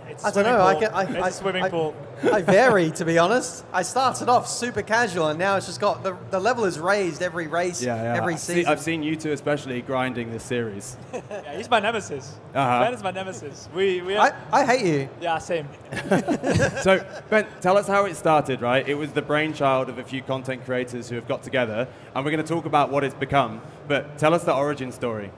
It's 0.09 0.25
I 0.25 0.31
don't 0.31 0.33
swimming 0.45 0.53
know. 0.53 0.63
I, 0.65 0.73
pool. 0.73 0.81
get, 0.81 0.95
I, 0.95 1.03
It's 1.03 1.13
I, 1.25 1.29
a 1.29 1.33
swimming 1.33 1.63
I- 1.65 1.69
pool. 1.71 1.95
I 2.23 2.43
vary, 2.43 2.91
to 2.93 3.05
be 3.05 3.19
honest. 3.19 3.65
I 3.73 3.83
started 3.83 4.29
off 4.29 4.49
super 4.49 4.83
casual, 4.83 5.29
and 5.29 5.39
now 5.39 5.57
it's 5.57 5.67
just 5.67 5.81
got 5.81 6.03
the, 6.03 6.17
the 6.31 6.41
level 6.41 6.65
is 6.65 6.79
raised 6.79 7.23
every 7.23 7.47
race, 7.47 7.83
yeah, 7.83 7.97
yeah. 7.97 8.17
every 8.17 8.35
I've 8.35 8.41
season. 8.41 8.63
seen, 8.63 8.73
I've 8.73 8.81
seen 8.81 9.03
you 9.03 9.17
two 9.17 9.33
especially 9.33 9.81
grinding 9.83 10.31
this 10.31 10.43
series. 10.43 10.97
Yeah, 11.31 11.57
he's 11.57 11.69
my 11.71 11.81
nemesis. 11.81 12.35
Uh-huh. 12.55 12.85
Ben 12.85 12.95
is 12.95 13.03
my 13.03 13.11
nemesis. 13.11 13.69
We 13.75 14.01
we 14.03 14.17
I, 14.17 14.33
I 14.51 14.65
hate 14.65 14.87
you. 14.87 15.09
yeah 15.21 15.39
same. 15.39 15.69
so, 16.83 17.05
Ben, 17.31 17.47
tell 17.61 17.77
us 17.77 17.87
how 17.87 18.07
it 18.07 18.15
started, 18.17 18.61
right? 18.61 18.87
It 18.89 18.95
was 18.95 19.13
the 19.13 19.23
brainchild 19.23 19.89
of 19.89 19.99
a 19.99 20.05
few 20.05 20.23
content 20.23 20.65
creators 20.65 21.09
who 21.09 21.17
have 21.17 21.29
got 21.29 21.43
together, 21.43 21.87
and 22.15 22.25
we're 22.25 22.31
going 22.31 22.45
to 22.45 22.49
talk 22.49 22.65
about 22.67 22.91
what 22.91 23.05
it's 23.05 23.15
become. 23.15 23.61
But 23.87 24.19
tell 24.19 24.35
us 24.35 24.45
the 24.45 24.55
origin 24.55 24.91
story. 24.93 25.31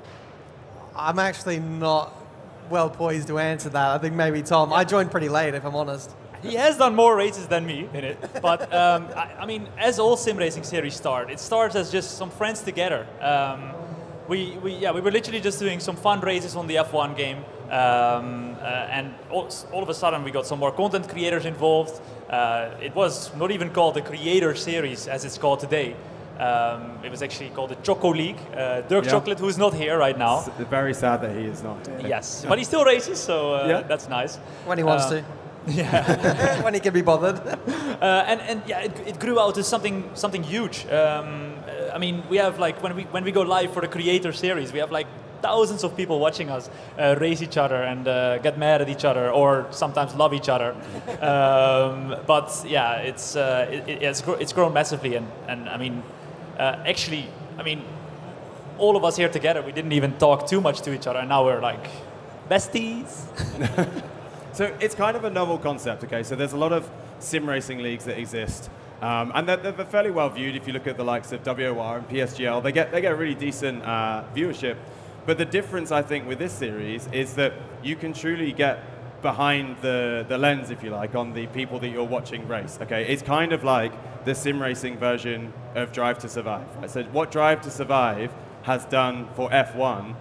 I'm 0.97 1.19
actually 1.19 1.59
not 1.61 2.15
well 2.71 2.91
poised 2.91 3.29
to 3.29 3.39
answer 3.39 3.69
that. 3.71 3.91
I 3.91 3.99
think 3.99 4.15
maybe 4.15 4.43
Tom. 4.43 4.73
I 4.73 4.85
joined 4.85 5.11
pretty 5.11 5.29
late, 5.29 5.55
if 5.55 5.65
I'm 5.65 5.75
honest. 5.75 6.15
He 6.43 6.55
has 6.55 6.77
done 6.79 6.95
more 6.95 7.15
races 7.17 7.47
than 7.47 7.67
me 7.67 7.89
in 7.93 8.05
it, 8.05 8.19
but 8.41 8.63
um, 8.73 9.09
I, 9.15 9.31
I 9.41 9.47
mean, 9.47 9.69
as 9.79 9.99
all 9.99 10.17
sim 10.17 10.37
racing 10.37 10.65
series 10.65 10.95
start, 10.95 11.31
it 11.31 11.39
starts 11.39 11.77
as 11.77 11.93
just 11.93 12.17
some 12.17 12.31
friends 12.31 12.63
together. 12.63 13.07
Um, 13.21 13.73
we, 14.29 14.57
we, 14.63 14.73
yeah, 14.75 14.93
we 14.93 15.01
were 15.01 15.11
literally 15.11 15.41
just 15.41 15.59
doing 15.59 15.81
some 15.81 15.97
fun 15.97 16.21
races 16.21 16.57
on 16.57 16.67
the 16.67 16.77
F1 16.77 17.17
game, 17.17 17.39
um, 17.71 18.57
uh, 18.61 18.65
and 18.91 19.13
all, 19.31 19.49
all 19.73 19.83
of 19.83 19.89
a 19.89 19.95
sudden 19.95 20.23
we 20.25 20.31
got 20.31 20.47
some 20.47 20.59
more 20.61 20.73
content 20.73 21.09
creators 21.09 21.45
involved. 21.45 22.01
Uh, 22.31 22.71
it 22.81 22.95
was 22.95 23.35
not 23.37 23.51
even 23.51 23.71
called 23.71 23.95
the 23.95 24.03
Creator 24.03 24.55
Series 24.55 25.09
as 25.09 25.25
it's 25.25 25.37
called 25.37 25.61
today. 25.61 25.95
Um, 26.39 26.99
it 27.05 27.11
was 27.11 27.23
actually 27.23 27.51
called 27.51 27.69
the 27.71 27.75
Choco 27.83 28.15
League. 28.15 28.39
Uh, 28.57 28.81
Dirk 28.83 29.05
Yeah. 29.05 29.11
Chocolate, 29.11 29.39
who's 29.39 29.59
not 29.59 29.75
here 29.75 29.99
right 29.99 30.17
now. 30.17 30.39
It's 30.59 30.71
very 30.71 30.95
sad 30.95 31.21
that 31.21 31.37
he 31.37 31.45
is 31.45 31.63
not. 31.63 31.77
Yes, 32.07 32.47
but 32.49 32.57
he 32.57 32.65
still 32.65 32.85
races, 32.85 33.19
so 33.19 33.53
uh, 33.55 33.67
Yeah. 33.69 33.83
that's 33.83 34.09
nice. 34.09 34.37
When 34.65 34.79
he 34.79 34.85
wants 34.85 35.05
Uh, 35.07 35.11
to. 35.11 35.25
Yeah. 35.67 36.63
when 36.65 36.75
he 36.75 36.81
can 36.81 36.93
be 36.95 37.03
bothered. 37.03 37.41
Uh, 38.01 38.25
and 38.27 38.41
and 38.41 38.63
yeah, 38.67 38.81
it, 38.81 38.99
it 39.07 39.19
grew 39.21 39.39
out 39.39 39.55
to 39.55 39.63
something 39.63 40.09
something 40.15 40.43
huge. 40.43 40.87
Um, 40.87 41.53
uh, 41.69 41.95
I 41.95 41.99
mean, 41.99 42.23
we 42.31 42.39
have 42.39 42.59
like 42.59 42.83
when 42.83 42.97
we 42.97 43.03
when 43.13 43.25
we 43.25 43.31
go 43.33 43.43
live 43.43 43.75
for 43.75 43.83
the 43.83 43.89
creator 43.89 44.33
series, 44.33 44.73
we 44.73 44.79
have 44.79 44.91
like 44.91 45.07
thousands 45.43 45.85
of 45.85 45.95
people 45.97 46.19
watching 46.19 46.49
us 46.49 46.71
uh, 46.99 47.15
race 47.21 47.43
each 47.43 47.59
other 47.59 47.83
and 47.83 48.09
uh, 48.09 48.39
get 48.39 48.57
mad 48.59 48.81
at 48.81 48.89
each 48.89 49.05
other, 49.05 49.31
or 49.31 49.67
sometimes 49.71 50.15
love 50.15 50.33
each 50.33 50.49
other. 50.49 50.75
um, 51.21 52.17
but 52.27 52.65
yeah, 52.67 53.05
it's 53.09 53.37
uh, 53.37 53.69
it, 53.71 53.87
it- 53.89 54.03
it's 54.03 54.23
gro- 54.23 54.39
it's 54.41 54.55
grown 54.55 54.73
massively, 54.73 55.17
and 55.17 55.27
and 55.49 55.69
I 55.69 55.77
mean, 55.77 56.03
uh, 56.59 56.89
actually, 56.89 57.27
I 57.59 57.63
mean, 57.63 57.83
all 58.79 58.97
of 58.97 59.05
us 59.05 59.17
here 59.19 59.29
together, 59.29 59.61
we 59.63 59.73
didn't 59.73 59.93
even 59.93 60.13
talk 60.19 60.47
too 60.49 60.61
much 60.63 60.81
to 60.83 60.93
each 60.95 61.07
other, 61.07 61.19
and 61.19 61.29
now 61.29 61.45
we're 61.45 61.61
like 61.61 61.87
besties. 62.49 63.11
So 64.53 64.77
it's 64.81 64.95
kind 64.95 65.17
of 65.17 65.25
a 65.25 65.31
novel 65.31 65.59
concept, 65.59 66.03
okay? 66.05 66.23
So 66.23 66.35
there's 66.35 66.53
a 66.53 66.57
lot 66.57 66.73
of 66.73 66.91
sim 67.21 67.49
racing 67.49 67.79
leagues 67.79 68.05
that 68.05 68.19
exist. 68.19 68.69
Um, 69.01 69.33
and 69.35 69.49
they're, 69.49 69.57
they're 69.57 69.85
fairly 69.85 70.11
well 70.11 70.29
viewed 70.29 70.57
if 70.57 70.67
you 70.67 70.73
look 70.73 70.87
at 70.87 70.97
the 70.97 71.05
likes 71.05 71.33
of 71.33 71.45
WOR 71.45 71.99
and 71.99 72.09
PSGL. 72.09 72.63
They 72.63 72.73
get, 72.73 72.91
they 72.93 73.01
get 73.01 73.17
really 73.17 73.35
decent 73.35 73.83
uh, 73.85 74.25
viewership. 74.35 74.77
But 75.25 75.39
the 75.39 75.45
difference, 75.45 75.93
I 75.93 76.03
think, 76.03 76.27
with 76.27 76.39
this 76.39 76.53
series 76.53 77.07
is 77.13 77.35
that 77.35 77.55
you 77.83 77.95
can 77.95 78.13
truly 78.13 78.53
get 78.53 79.23
behind 79.23 79.77
the, 79.83 80.25
the 80.29 80.37
lens, 80.37 80.71
if 80.71 80.83
you 80.83 80.91
like, 80.91 81.15
on 81.15 81.33
the 81.33 81.47
people 81.49 81.79
that 81.79 81.89
you're 81.89 82.05
watching 82.05 82.49
race. 82.49 82.79
Okay, 82.83 83.07
it's 83.07 83.23
kind 83.23 83.53
of 83.53 83.63
like 83.63 83.93
the 84.25 84.35
sim 84.35 84.61
racing 84.61 84.99
version 84.99 85.53
of 85.75 85.93
Drive 85.93 86.19
to 86.19 86.29
Survive. 86.29 86.67
Right? 86.77 86.91
So 86.91 87.05
what 87.05 87.31
Drive 87.31 87.61
to 87.63 87.71
Survive 87.71 88.33
has 88.63 88.85
done 88.87 89.29
for 89.37 89.49
F1 89.51 90.17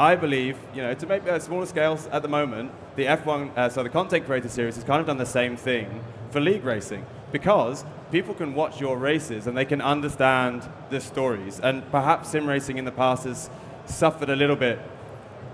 I 0.00 0.16
believe, 0.16 0.56
you 0.74 0.80
know, 0.80 0.94
to 0.94 1.06
make 1.06 1.28
uh, 1.28 1.38
smaller 1.38 1.66
scales 1.66 2.06
at 2.06 2.22
the 2.22 2.28
moment, 2.28 2.72
the 3.00 3.06
F1, 3.06 3.56
uh, 3.56 3.68
so 3.70 3.82
the 3.82 3.88
content 3.88 4.26
creator 4.26 4.50
series 4.50 4.74
has 4.74 4.84
kind 4.84 5.00
of 5.00 5.06
done 5.06 5.16
the 5.16 5.24
same 5.24 5.56
thing 5.56 6.04
for 6.30 6.38
league 6.38 6.64
racing 6.64 7.06
because 7.32 7.82
people 8.12 8.34
can 8.34 8.54
watch 8.54 8.78
your 8.78 8.98
races 8.98 9.46
and 9.46 9.56
they 9.56 9.64
can 9.64 9.80
understand 9.80 10.68
the 10.90 11.00
stories. 11.00 11.60
And 11.60 11.90
perhaps 11.90 12.28
sim 12.28 12.46
racing 12.46 12.76
in 12.76 12.84
the 12.84 12.92
past 12.92 13.24
has 13.24 13.48
suffered 13.86 14.28
a 14.28 14.36
little 14.36 14.54
bit 14.54 14.78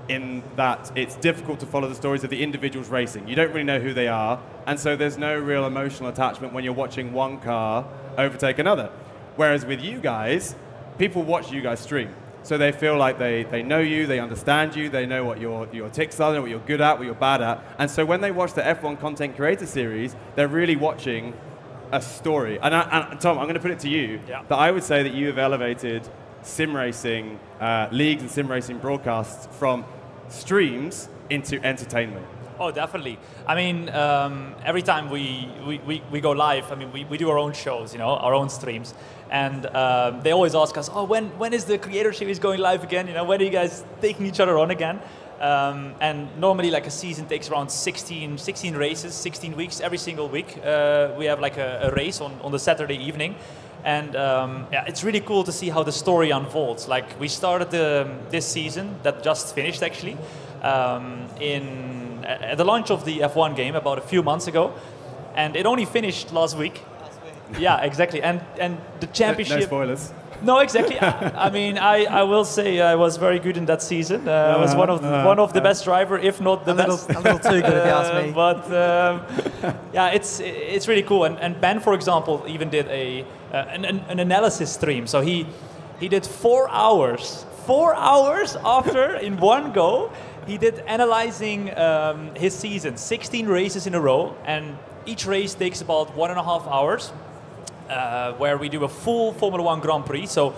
in 0.08 0.42
that 0.56 0.90
it's 0.96 1.14
difficult 1.16 1.60
to 1.60 1.66
follow 1.66 1.88
the 1.88 1.94
stories 1.94 2.24
of 2.24 2.30
the 2.30 2.42
individuals 2.42 2.88
racing. 2.88 3.28
You 3.28 3.36
don't 3.36 3.50
really 3.50 3.62
know 3.62 3.78
who 3.78 3.94
they 3.94 4.08
are, 4.08 4.40
and 4.66 4.78
so 4.78 4.96
there's 4.96 5.16
no 5.16 5.38
real 5.38 5.66
emotional 5.66 6.08
attachment 6.08 6.52
when 6.52 6.64
you're 6.64 6.72
watching 6.72 7.12
one 7.12 7.38
car 7.38 7.86
overtake 8.18 8.58
another. 8.58 8.90
Whereas 9.36 9.64
with 9.64 9.80
you 9.80 10.00
guys, 10.00 10.56
people 10.98 11.22
watch 11.22 11.52
you 11.52 11.60
guys 11.60 11.78
stream. 11.78 12.12
So 12.46 12.56
they 12.56 12.70
feel 12.70 12.96
like 12.96 13.18
they, 13.18 13.42
they 13.42 13.64
know 13.64 13.80
you, 13.80 14.06
they 14.06 14.20
understand 14.20 14.76
you, 14.76 14.88
they 14.88 15.04
know 15.04 15.24
what 15.24 15.40
your, 15.40 15.66
your 15.72 15.88
ticks 15.88 16.20
are, 16.20 16.30
they 16.30 16.36
know 16.38 16.42
what 16.42 16.50
you're 16.50 16.60
good 16.60 16.80
at, 16.80 16.96
what 16.96 17.04
you're 17.04 17.16
bad 17.16 17.42
at. 17.42 17.60
And 17.76 17.90
so 17.90 18.04
when 18.06 18.20
they 18.20 18.30
watch 18.30 18.52
the 18.52 18.62
F1 18.62 19.00
content 19.00 19.34
creator 19.34 19.66
series, 19.66 20.14
they're 20.36 20.46
really 20.46 20.76
watching 20.76 21.34
a 21.90 22.00
story. 22.00 22.60
And, 22.60 22.72
I, 22.72 23.08
and 23.10 23.20
Tom, 23.20 23.38
I'm 23.38 23.46
going 23.46 23.54
to 23.54 23.60
put 23.60 23.72
it 23.72 23.80
to 23.80 23.88
you 23.88 24.20
Yeah. 24.28 24.44
that 24.48 24.54
I 24.54 24.70
would 24.70 24.84
say 24.84 25.02
that 25.02 25.12
you 25.12 25.26
have 25.26 25.38
elevated 25.38 26.08
sim 26.42 26.76
racing 26.76 27.40
uh, 27.60 27.88
leagues 27.90 28.22
and 28.22 28.30
sim 28.30 28.46
racing 28.46 28.78
broadcasts 28.78 29.48
from 29.58 29.84
streams 30.28 31.08
into 31.30 31.60
entertainment. 31.66 32.24
Oh, 32.60 32.70
definitely. 32.70 33.18
I 33.46 33.56
mean, 33.56 33.88
um, 33.90 34.54
every 34.64 34.82
time 34.82 35.10
we, 35.10 35.48
we, 35.66 35.78
we, 35.78 36.02
we 36.12 36.20
go 36.20 36.30
live, 36.30 36.70
I 36.70 36.76
mean, 36.76 36.92
we, 36.92 37.04
we 37.06 37.18
do 37.18 37.28
our 37.28 37.38
own 37.38 37.52
shows, 37.52 37.92
you 37.92 37.98
know, 37.98 38.10
our 38.10 38.34
own 38.34 38.48
streams. 38.48 38.94
And 39.30 39.66
um, 39.66 40.22
they 40.22 40.32
always 40.32 40.54
ask 40.54 40.76
us, 40.76 40.88
oh, 40.92 41.04
when, 41.04 41.26
when 41.38 41.52
is 41.52 41.64
the 41.64 41.78
creator 41.78 42.12
series 42.12 42.38
going 42.38 42.60
live 42.60 42.84
again? 42.84 43.08
You 43.08 43.14
know, 43.14 43.24
when 43.24 43.40
are 43.40 43.44
you 43.44 43.50
guys 43.50 43.84
taking 44.00 44.26
each 44.26 44.40
other 44.40 44.58
on 44.58 44.70
again? 44.70 45.00
Um, 45.40 45.94
and 46.00 46.34
normally, 46.38 46.70
like 46.70 46.86
a 46.86 46.90
season 46.90 47.26
takes 47.26 47.50
around 47.50 47.68
16, 47.68 48.38
16 48.38 48.74
races, 48.74 49.14
16 49.14 49.56
weeks, 49.56 49.80
every 49.80 49.98
single 49.98 50.28
week. 50.28 50.58
Uh, 50.64 51.10
we 51.18 51.26
have 51.26 51.40
like 51.40 51.58
a, 51.58 51.90
a 51.90 51.94
race 51.94 52.20
on, 52.20 52.40
on 52.40 52.52
the 52.52 52.58
Saturday 52.58 52.96
evening. 52.96 53.34
And 53.84 54.16
um, 54.16 54.66
yeah, 54.72 54.84
it's 54.86 55.04
really 55.04 55.20
cool 55.20 55.44
to 55.44 55.52
see 55.52 55.68
how 55.68 55.82
the 55.82 55.92
story 55.92 56.30
unfolds. 56.30 56.88
Like 56.88 57.20
we 57.20 57.28
started 57.28 57.70
the, 57.70 58.08
this 58.30 58.46
season 58.46 58.96
that 59.02 59.22
just 59.22 59.54
finished 59.54 59.82
actually 59.82 60.16
um, 60.62 61.26
in 61.40 62.24
at 62.24 62.58
the 62.58 62.64
launch 62.64 62.90
of 62.90 63.04
the 63.04 63.20
F1 63.20 63.54
game 63.54 63.76
about 63.76 63.98
a 63.98 64.00
few 64.00 64.22
months 64.22 64.48
ago, 64.48 64.74
and 65.36 65.54
it 65.54 65.66
only 65.66 65.84
finished 65.84 66.32
last 66.32 66.56
week. 66.56 66.82
Yeah, 67.58 67.80
exactly. 67.82 68.22
And 68.22 68.40
and 68.60 68.78
the 69.00 69.06
championship. 69.06 69.60
No 69.60 69.66
spoilers. 69.66 70.12
No, 70.42 70.58
exactly. 70.58 70.98
I, 71.00 71.46
I 71.46 71.50
mean, 71.50 71.78
I, 71.78 72.04
I 72.04 72.22
will 72.24 72.44
say 72.44 72.80
I 72.80 72.94
was 72.94 73.16
very 73.16 73.38
good 73.38 73.56
in 73.56 73.64
that 73.66 73.80
season. 73.82 74.28
Uh, 74.28 74.54
I 74.56 74.60
was 74.60 74.74
one 74.74 74.90
of 74.90 75.00
the, 75.00 75.22
one 75.24 75.38
of 75.38 75.52
the 75.54 75.62
best 75.62 75.84
driver, 75.84 76.18
if 76.18 76.40
not 76.42 76.66
the 76.66 76.72
A 76.72 76.74
little- 76.74 76.96
best. 76.96 77.10
a 77.10 77.20
little 77.20 77.38
too 77.38 77.62
good, 77.62 77.76
if 77.76 77.84
you 77.86 77.92
ask 78.00 78.12
me. 78.14 78.32
But 78.44 78.64
um, 78.66 79.22
yeah, 79.94 80.10
it's 80.14 80.40
it's 80.40 80.88
really 80.88 81.02
cool. 81.02 81.24
And, 81.24 81.38
and 81.38 81.58
Ben, 81.60 81.80
for 81.80 81.94
example, 81.94 82.44
even 82.46 82.68
did 82.70 82.86
a 82.88 83.24
uh, 83.52 83.56
an, 83.74 83.84
an, 83.84 84.00
an 84.08 84.18
analysis 84.20 84.70
stream. 84.72 85.06
So 85.06 85.20
he 85.22 85.46
he 86.00 86.08
did 86.08 86.26
four 86.26 86.68
hours, 86.70 87.46
four 87.66 87.94
hours 87.94 88.56
after 88.64 89.14
in 89.16 89.40
one 89.40 89.72
go. 89.72 90.10
He 90.46 90.58
did 90.58 90.78
analyzing 90.86 91.76
um, 91.78 92.30
his 92.36 92.54
season, 92.54 92.96
16 92.96 93.48
races 93.48 93.86
in 93.86 93.94
a 93.94 94.00
row, 94.00 94.34
and 94.44 94.76
each 95.06 95.26
race 95.26 95.54
takes 95.54 95.80
about 95.80 96.14
one 96.16 96.30
and 96.30 96.38
a 96.38 96.44
half 96.44 96.66
hours 96.68 97.12
uh, 97.88 98.32
where 98.34 98.56
we 98.58 98.68
do 98.68 98.84
a 98.84 98.88
full 98.88 99.32
Formula 99.32 99.62
One 99.62 99.80
Grand 99.80 100.06
Prix. 100.06 100.26
So, 100.26 100.54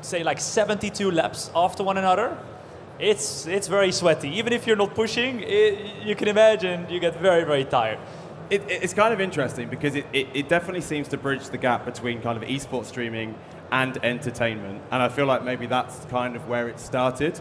say 0.00 0.22
like 0.22 0.40
72 0.40 1.10
laps 1.10 1.50
after 1.54 1.82
one 1.82 1.96
another. 1.96 2.36
It's 2.98 3.46
it's 3.46 3.68
very 3.68 3.90
sweaty. 3.92 4.28
Even 4.38 4.52
if 4.52 4.66
you're 4.66 4.76
not 4.76 4.94
pushing, 4.94 5.40
it, 5.40 6.04
you 6.04 6.14
can 6.14 6.28
imagine 6.28 6.86
you 6.88 7.00
get 7.00 7.20
very 7.20 7.44
very 7.44 7.64
tired. 7.64 7.98
it, 8.50 8.62
it's 8.68 8.94
kind 8.94 9.12
of 9.12 9.20
interesting 9.20 9.68
because 9.68 9.94
it, 9.94 10.06
it, 10.12 10.28
it, 10.34 10.48
definitely 10.48 10.80
seems 10.82 11.08
to 11.08 11.16
bridge 11.16 11.48
the 11.48 11.58
gap 11.58 11.84
between 11.84 12.20
kind 12.20 12.36
of 12.36 12.48
esports 12.48 12.86
streaming 12.86 13.34
and 13.72 13.98
entertainment. 14.04 14.82
And 14.90 15.02
I 15.02 15.08
feel 15.08 15.26
like 15.26 15.42
maybe 15.42 15.66
that's 15.66 16.04
kind 16.06 16.36
of 16.36 16.48
where 16.48 16.68
it 16.68 16.78
started. 16.78 17.40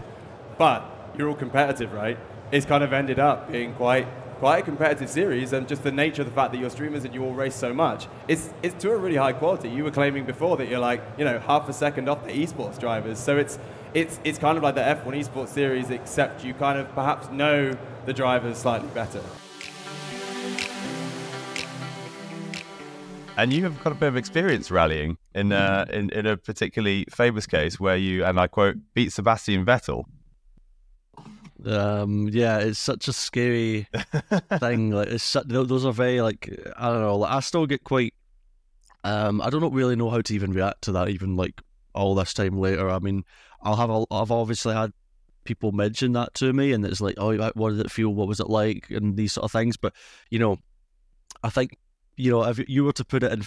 But 0.57 0.83
you're 1.17 1.29
all 1.29 1.35
competitive, 1.35 1.93
right? 1.93 2.17
It's 2.51 2.65
kind 2.65 2.83
of 2.83 2.93
ended 2.93 3.19
up 3.19 3.51
being 3.51 3.73
quite 3.73 4.07
quite 4.43 4.59
a 4.59 4.61
competitive 4.61 5.09
series, 5.09 5.53
and 5.53 5.69
just 5.69 5.83
the 5.83 5.91
nature 5.91 6.21
of 6.21 6.27
the 6.27 6.33
fact 6.33 6.51
that 6.51 6.59
you're 6.59 6.69
streamers 6.69 7.05
and 7.05 7.13
you 7.13 7.23
all 7.23 7.33
race 7.33 7.55
so 7.55 7.73
much, 7.73 8.09
it's 8.27 8.49
it's 8.61 8.75
to 8.83 8.91
a 8.91 8.97
really 8.97 9.15
high 9.15 9.31
quality. 9.31 9.69
You 9.69 9.85
were 9.85 9.91
claiming 9.91 10.25
before 10.25 10.57
that 10.57 10.67
you're 10.67 10.81
like 10.81 11.01
you 11.17 11.23
know 11.23 11.39
half 11.39 11.69
a 11.69 11.71
second 11.71 12.09
off 12.09 12.25
the 12.25 12.33
esports 12.33 12.77
drivers, 12.77 13.17
so 13.19 13.37
it's 13.37 13.57
it's 13.93 14.19
it's 14.25 14.37
kind 14.37 14.57
of 14.57 14.63
like 14.65 14.75
the 14.75 14.81
F1 14.81 15.17
esports 15.17 15.47
series, 15.47 15.89
except 15.91 16.43
you 16.43 16.53
kind 16.53 16.77
of 16.77 16.93
perhaps 16.93 17.29
know 17.29 17.73
the 18.05 18.11
drivers 18.11 18.57
slightly 18.57 18.89
better. 18.89 19.21
And 23.37 23.53
you 23.53 23.63
have 23.63 23.81
got 23.81 23.93
a 23.93 23.95
bit 23.95 24.07
of 24.09 24.17
experience 24.17 24.69
rallying 24.69 25.19
in, 25.33 25.53
uh, 25.53 25.85
in 25.89 26.09
in 26.09 26.25
a 26.25 26.35
particularly 26.35 27.05
famous 27.09 27.47
case 27.47 27.79
where 27.79 27.95
you, 27.95 28.25
and 28.25 28.37
I 28.37 28.47
quote, 28.47 28.75
beat 28.93 29.13
Sebastian 29.13 29.65
Vettel. 29.65 30.03
Um, 31.65 32.29
yeah, 32.31 32.59
it's 32.59 32.79
such 32.79 33.07
a 33.07 33.13
scary 33.13 33.87
thing. 34.59 34.89
Like, 34.93 35.07
it's 35.07 35.23
such, 35.23 35.47
those 35.47 35.85
are 35.85 35.93
very 35.93 36.21
like 36.21 36.49
I 36.77 36.89
don't 36.89 37.01
know. 37.01 37.17
Like, 37.17 37.31
I 37.31 37.39
still 37.39 37.65
get 37.65 37.83
quite. 37.83 38.13
Um, 39.05 39.41
I 39.41 39.49
don't 39.49 39.73
really 39.73 39.95
know 39.95 40.09
how 40.09 40.21
to 40.21 40.33
even 40.33 40.53
react 40.53 40.83
to 40.83 40.91
that. 40.93 41.09
Even 41.09 41.35
like 41.35 41.61
all 41.93 42.15
this 42.15 42.33
time 42.33 42.57
later. 42.57 42.89
I 42.89 42.99
mean, 42.99 43.23
I'll 43.61 43.75
have 43.75 43.89
a, 43.89 44.05
I've 44.11 44.31
obviously 44.31 44.73
had 44.73 44.91
people 45.43 45.71
mention 45.71 46.13
that 46.13 46.33
to 46.35 46.53
me, 46.53 46.73
and 46.73 46.85
it's 46.85 47.01
like, 47.01 47.15
oh, 47.17 47.35
what 47.55 47.71
did 47.71 47.79
it 47.79 47.91
feel? 47.91 48.09
What 48.09 48.27
was 48.27 48.39
it 48.39 48.49
like? 48.49 48.89
And 48.89 49.15
these 49.15 49.33
sort 49.33 49.45
of 49.45 49.51
things. 49.51 49.77
But 49.77 49.93
you 50.29 50.39
know, 50.39 50.57
I 51.43 51.49
think 51.49 51.77
you 52.17 52.31
know 52.31 52.43
if 52.43 52.59
you 52.67 52.83
were 52.83 52.93
to 52.93 53.05
put 53.05 53.23
it 53.23 53.31
in 53.31 53.43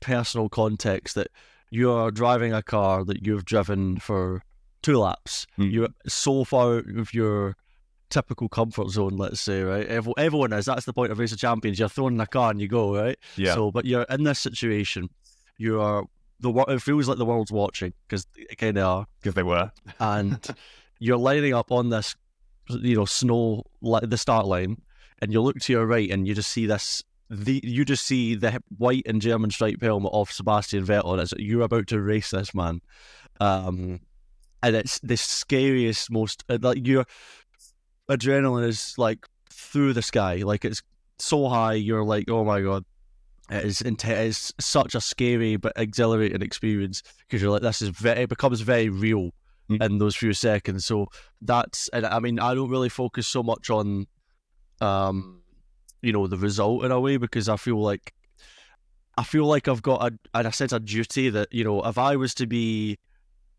personal 0.00 0.48
context, 0.48 1.14
that 1.14 1.28
you're 1.70 2.10
driving 2.10 2.52
a 2.52 2.62
car 2.62 3.04
that 3.04 3.26
you've 3.26 3.44
driven 3.44 3.98
for 3.98 4.42
two 4.82 4.98
laps. 4.98 5.46
Mm. 5.58 5.72
You're 5.72 5.88
so 6.06 6.44
far 6.44 6.78
out 6.78 6.86
of 6.96 7.14
your 7.14 7.56
typical 8.10 8.48
comfort 8.48 8.90
zone, 8.90 9.16
let's 9.16 9.40
say, 9.40 9.62
right? 9.62 9.86
Everyone 9.86 10.52
is. 10.52 10.66
That's 10.66 10.84
the 10.84 10.92
point 10.92 11.10
of 11.10 11.18
Race 11.18 11.32
of 11.32 11.38
Champions. 11.38 11.78
You're 11.78 11.88
thrown 11.88 12.14
in 12.14 12.20
a 12.20 12.26
car 12.26 12.50
and 12.50 12.60
you 12.60 12.68
go, 12.68 12.94
right? 12.94 13.18
Yeah. 13.36 13.54
So, 13.54 13.70
but 13.70 13.86
you're 13.86 14.06
in 14.10 14.22
this 14.24 14.38
situation. 14.38 15.08
You 15.56 15.80
are 15.80 16.04
the 16.40 16.52
it 16.68 16.82
feels 16.82 17.08
like 17.08 17.18
the 17.18 17.24
world's 17.24 17.52
watching 17.52 17.94
because 18.06 18.26
it 18.36 18.58
kind 18.58 18.76
of 18.76 18.84
are. 18.84 19.06
Because 19.20 19.34
they 19.34 19.42
were. 19.42 19.72
and 19.98 20.46
you're 20.98 21.16
lining 21.16 21.54
up 21.54 21.72
on 21.72 21.88
this, 21.88 22.14
you 22.68 22.96
know, 22.96 23.06
snow 23.06 23.64
the 23.80 24.18
start 24.18 24.46
line, 24.46 24.82
and 25.20 25.32
you 25.32 25.40
look 25.40 25.58
to 25.60 25.72
your 25.72 25.86
right 25.86 26.10
and 26.10 26.28
you 26.28 26.34
just 26.34 26.50
see 26.50 26.66
this. 26.66 27.02
The, 27.30 27.62
you 27.64 27.86
just 27.86 28.04
see 28.04 28.34
the 28.34 28.62
white 28.76 29.04
and 29.06 29.22
German 29.22 29.50
stripe 29.50 29.80
helmet 29.80 30.12
of 30.12 30.30
Sebastian 30.30 30.84
Vettel, 30.84 31.12
and 31.12 31.22
it's 31.22 31.32
you're 31.38 31.62
about 31.62 31.86
to 31.86 32.00
race 32.00 32.30
this 32.30 32.54
man. 32.54 32.82
Um, 33.40 34.00
and 34.62 34.76
it's 34.76 35.00
the 35.00 35.16
scariest, 35.16 36.10
most 36.10 36.44
uh, 36.48 36.58
like 36.60 36.86
your 36.86 37.04
adrenaline 38.08 38.66
is 38.66 38.94
like 38.98 39.26
through 39.50 39.92
the 39.92 40.02
sky, 40.02 40.42
like 40.44 40.64
it's 40.64 40.82
so 41.18 41.48
high. 41.48 41.74
You're 41.74 42.04
like, 42.04 42.30
oh 42.30 42.44
my 42.44 42.60
god, 42.60 42.84
it 43.50 43.64
is 43.64 43.82
intense. 43.82 44.52
It's 44.56 44.66
such 44.66 44.94
a 44.94 45.00
scary 45.00 45.56
but 45.56 45.72
exhilarating 45.76 46.42
experience 46.42 47.02
because 47.20 47.42
you're 47.42 47.50
like, 47.50 47.62
this 47.62 47.82
is 47.82 47.88
very, 47.88 48.22
it 48.22 48.28
becomes 48.28 48.60
very 48.60 48.88
real 48.88 49.30
mm. 49.70 49.82
in 49.82 49.98
those 49.98 50.16
few 50.16 50.32
seconds. 50.32 50.84
So 50.84 51.08
that's, 51.40 51.88
and 51.88 52.06
I 52.06 52.18
mean, 52.20 52.38
I 52.38 52.54
don't 52.54 52.70
really 52.70 52.88
focus 52.88 53.26
so 53.26 53.42
much 53.42 53.70
on, 53.70 54.06
um, 54.80 55.40
you 56.02 56.12
know, 56.12 56.26
the 56.26 56.38
result 56.38 56.84
in 56.84 56.92
a 56.92 57.00
way 57.00 57.16
because 57.16 57.48
I 57.48 57.56
feel 57.56 57.80
like, 57.80 58.12
I 59.18 59.24
feel 59.24 59.46
like 59.46 59.68
I've 59.68 59.82
got 59.82 60.12
a, 60.12 60.18
and 60.34 60.46
a 60.46 60.52
sense 60.52 60.72
of 60.72 60.84
duty 60.84 61.28
that 61.30 61.52
you 61.52 61.64
know, 61.64 61.82
if 61.82 61.98
I 61.98 62.16
was 62.16 62.34
to 62.36 62.46
be 62.46 62.98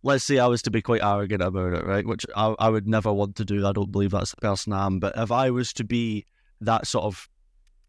let's 0.03 0.23
say 0.25 0.37
I 0.37 0.47
was 0.47 0.61
to 0.63 0.71
be 0.71 0.81
quite 0.81 1.01
arrogant 1.01 1.41
about 1.41 1.73
it, 1.73 1.85
right? 1.85 2.05
Which 2.05 2.25
I, 2.35 2.53
I 2.59 2.69
would 2.69 2.87
never 2.87 3.11
want 3.11 3.35
to 3.37 3.45
do. 3.45 3.65
I 3.65 3.71
don't 3.71 3.91
believe 3.91 4.11
that's 4.11 4.31
the 4.31 4.37
person 4.37 4.73
I 4.73 4.85
am. 4.85 4.99
But 4.99 5.13
if 5.17 5.31
I 5.31 5.49
was 5.49 5.71
to 5.73 5.83
be 5.83 6.25
that 6.61 6.85
sort 6.85 7.05
of, 7.05 7.29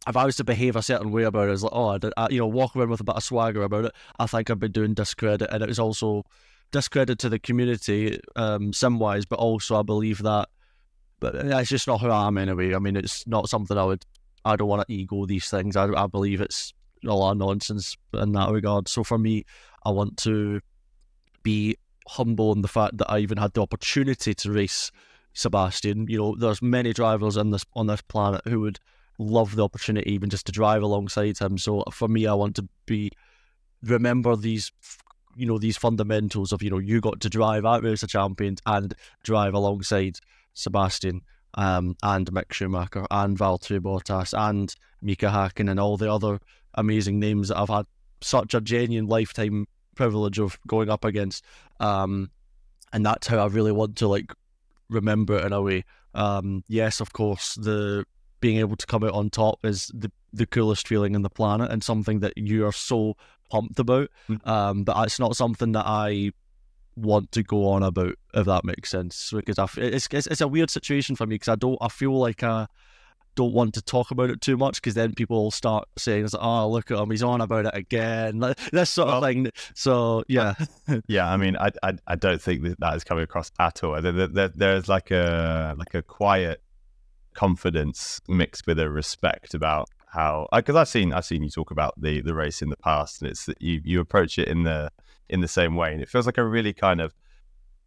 if 0.06 0.16
I 0.16 0.24
was 0.24 0.36
to 0.36 0.44
behave 0.44 0.76
a 0.76 0.82
certain 0.82 1.10
way 1.10 1.24
about 1.24 1.48
it, 1.48 1.52
it's 1.52 1.62
like, 1.62 1.72
oh, 1.74 1.88
I, 1.88 1.98
did, 1.98 2.12
I, 2.16 2.28
you 2.30 2.38
know, 2.38 2.46
walk 2.46 2.76
around 2.76 2.90
with 2.90 3.00
a 3.00 3.04
bit 3.04 3.16
of 3.16 3.24
swagger 3.24 3.62
about 3.62 3.86
it, 3.86 3.92
I 4.18 4.26
think 4.26 4.48
I'd 4.48 4.60
be 4.60 4.68
doing 4.68 4.94
discredit. 4.94 5.50
And 5.50 5.62
it 5.62 5.68
was 5.68 5.80
also 5.80 6.24
discredit 6.70 7.18
to 7.20 7.28
the 7.28 7.38
community, 7.38 8.20
um, 8.36 8.72
sim 8.72 8.98
wise, 8.98 9.24
but 9.24 9.40
also 9.40 9.78
I 9.78 9.82
believe 9.82 10.22
that, 10.22 10.48
but 11.18 11.34
it's 11.34 11.70
just 11.70 11.88
not 11.88 12.00
who 12.00 12.10
I 12.10 12.28
am 12.28 12.38
anyway. 12.38 12.74
I 12.74 12.78
mean, 12.78 12.96
it's 12.96 13.26
not 13.26 13.48
something 13.48 13.76
I 13.76 13.84
would, 13.84 14.04
I 14.44 14.54
don't 14.54 14.68
want 14.68 14.86
to 14.86 14.94
ego 14.94 15.26
these 15.26 15.50
things. 15.50 15.74
I, 15.74 15.86
I 15.86 16.06
believe 16.06 16.40
it's 16.40 16.72
a 17.04 17.12
lot 17.12 17.32
of 17.32 17.38
nonsense 17.38 17.96
in 18.12 18.32
that 18.32 18.50
regard. 18.50 18.88
So 18.88 19.02
for 19.02 19.18
me, 19.18 19.44
I 19.84 19.90
want 19.90 20.16
to 20.18 20.60
be 21.42 21.76
humble 22.08 22.52
in 22.52 22.62
the 22.62 22.68
fact 22.68 22.98
that 22.98 23.10
I 23.10 23.18
even 23.18 23.38
had 23.38 23.54
the 23.54 23.62
opportunity 23.62 24.34
to 24.34 24.52
race 24.52 24.90
Sebastian. 25.32 26.06
You 26.08 26.18
know, 26.18 26.36
there's 26.36 26.62
many 26.62 26.92
drivers 26.92 27.36
on 27.36 27.50
this 27.50 27.64
on 27.74 27.86
this 27.86 28.02
planet 28.02 28.42
who 28.44 28.60
would 28.60 28.78
love 29.18 29.56
the 29.56 29.64
opportunity 29.64 30.10
even 30.10 30.30
just 30.30 30.46
to 30.46 30.52
drive 30.52 30.82
alongside 30.82 31.38
him. 31.38 31.58
So 31.58 31.84
for 31.92 32.08
me, 32.08 32.26
I 32.26 32.34
want 32.34 32.56
to 32.56 32.68
be 32.86 33.10
remember 33.82 34.34
these 34.36 34.72
you 35.36 35.46
know 35.46 35.58
these 35.58 35.76
fundamentals 35.76 36.52
of 36.52 36.62
you 36.62 36.70
know 36.70 36.78
you 36.78 37.00
got 37.00 37.20
to 37.20 37.28
drive 37.28 37.64
out 37.64 37.82
Race 37.82 38.02
of 38.02 38.08
Champions 38.08 38.60
and 38.66 38.94
drive 39.22 39.54
alongside 39.54 40.18
Sebastian 40.54 41.22
um, 41.54 41.96
and 42.02 42.26
Mick 42.32 42.52
Schumacher 42.52 43.06
and 43.10 43.38
Valtteri 43.38 43.80
Bottas 43.80 44.36
and 44.36 44.74
Mika 45.02 45.26
Hakkinen 45.26 45.70
and 45.70 45.80
all 45.80 45.96
the 45.96 46.12
other 46.12 46.40
amazing 46.74 47.18
names 47.18 47.48
that 47.48 47.58
I've 47.58 47.68
had 47.68 47.86
such 48.20 48.54
a 48.54 48.60
genuine 48.60 49.06
lifetime 49.06 49.66
privilege 49.94 50.38
of 50.38 50.58
going 50.66 50.90
up 50.90 51.04
against. 51.04 51.44
Um, 51.80 52.30
and 52.92 53.04
that's 53.04 53.26
how 53.26 53.38
I 53.38 53.46
really 53.46 53.72
want 53.72 53.96
to 53.96 54.08
like 54.08 54.32
remember 54.88 55.36
it 55.36 55.44
in 55.44 55.52
a 55.52 55.62
way. 55.62 55.84
Um, 56.14 56.62
yes, 56.68 57.00
of 57.00 57.12
course, 57.12 57.54
the 57.54 58.04
being 58.40 58.58
able 58.58 58.76
to 58.76 58.86
come 58.86 59.02
out 59.02 59.12
on 59.12 59.30
top 59.30 59.64
is 59.64 59.90
the 59.94 60.10
the 60.32 60.46
coolest 60.46 60.86
feeling 60.86 61.14
in 61.14 61.22
the 61.22 61.30
planet 61.30 61.70
and 61.70 61.82
something 61.82 62.20
that 62.20 62.36
you 62.36 62.66
are 62.66 62.72
so 62.72 63.16
pumped 63.50 63.78
about. 63.78 64.10
Mm. 64.28 64.46
Um, 64.46 64.84
but 64.84 65.04
it's 65.06 65.18
not 65.18 65.36
something 65.36 65.72
that 65.72 65.86
I 65.86 66.32
want 66.96 67.32
to 67.32 67.42
go 67.42 67.68
on 67.68 67.82
about 67.82 68.14
if 68.34 68.46
that 68.46 68.64
makes 68.64 68.90
sense 68.90 69.32
because 69.34 69.58
I, 69.58 69.66
it's, 69.78 70.06
it's 70.12 70.26
it's 70.28 70.40
a 70.40 70.48
weird 70.48 70.70
situation 70.70 71.16
for 71.16 71.26
me 71.26 71.34
because 71.34 71.48
I 71.48 71.56
don't 71.56 71.78
I 71.80 71.88
feel 71.88 72.16
like 72.16 72.42
I 72.42 72.68
don't 73.34 73.52
want 73.52 73.74
to 73.74 73.82
talk 73.82 74.10
about 74.10 74.30
it 74.30 74.40
too 74.40 74.56
much 74.56 74.80
because 74.80 74.94
then 74.94 75.14
people 75.14 75.50
start 75.50 75.88
saying, 75.96 76.28
"Oh, 76.38 76.68
look 76.70 76.90
at 76.90 76.98
him, 76.98 77.10
he's 77.10 77.22
on 77.22 77.40
about 77.40 77.66
it 77.66 77.74
again," 77.74 78.54
this 78.72 78.90
sort 78.90 79.08
of 79.08 79.22
thing. 79.22 79.50
So 79.74 80.24
yeah, 80.28 80.54
yeah. 81.08 81.30
I 81.30 81.36
mean, 81.36 81.56
I, 81.56 81.70
I, 81.82 81.94
I 82.06 82.16
don't 82.16 82.40
think 82.40 82.62
that 82.64 82.80
that 82.80 82.96
is 82.96 83.04
coming 83.04 83.24
across 83.24 83.50
at 83.58 83.82
all. 83.84 84.00
There, 84.00 84.28
there, 84.28 84.48
there's 84.48 84.88
like 84.88 85.10
a 85.10 85.74
like 85.78 85.94
a 85.94 86.02
quiet 86.02 86.62
confidence 87.34 88.20
mixed 88.28 88.66
with 88.66 88.78
a 88.78 88.88
respect 88.88 89.54
about 89.54 89.88
how 90.06 90.48
uh, 90.52 90.58
because 90.58 90.76
I've 90.76 90.88
seen 90.88 91.12
I've 91.12 91.24
seen 91.24 91.42
you 91.42 91.50
talk 91.50 91.70
about 91.70 91.94
the 92.00 92.20
the 92.20 92.34
race 92.34 92.62
in 92.62 92.70
the 92.70 92.76
past, 92.76 93.20
and 93.20 93.30
it's 93.30 93.46
that 93.46 93.60
you 93.60 93.80
you 93.84 94.00
approach 94.00 94.38
it 94.38 94.48
in 94.48 94.62
the 94.62 94.90
in 95.28 95.40
the 95.40 95.48
same 95.48 95.74
way, 95.74 95.92
and 95.92 96.00
it 96.00 96.08
feels 96.08 96.26
like 96.26 96.38
a 96.38 96.44
really 96.44 96.72
kind 96.72 97.00
of 97.00 97.14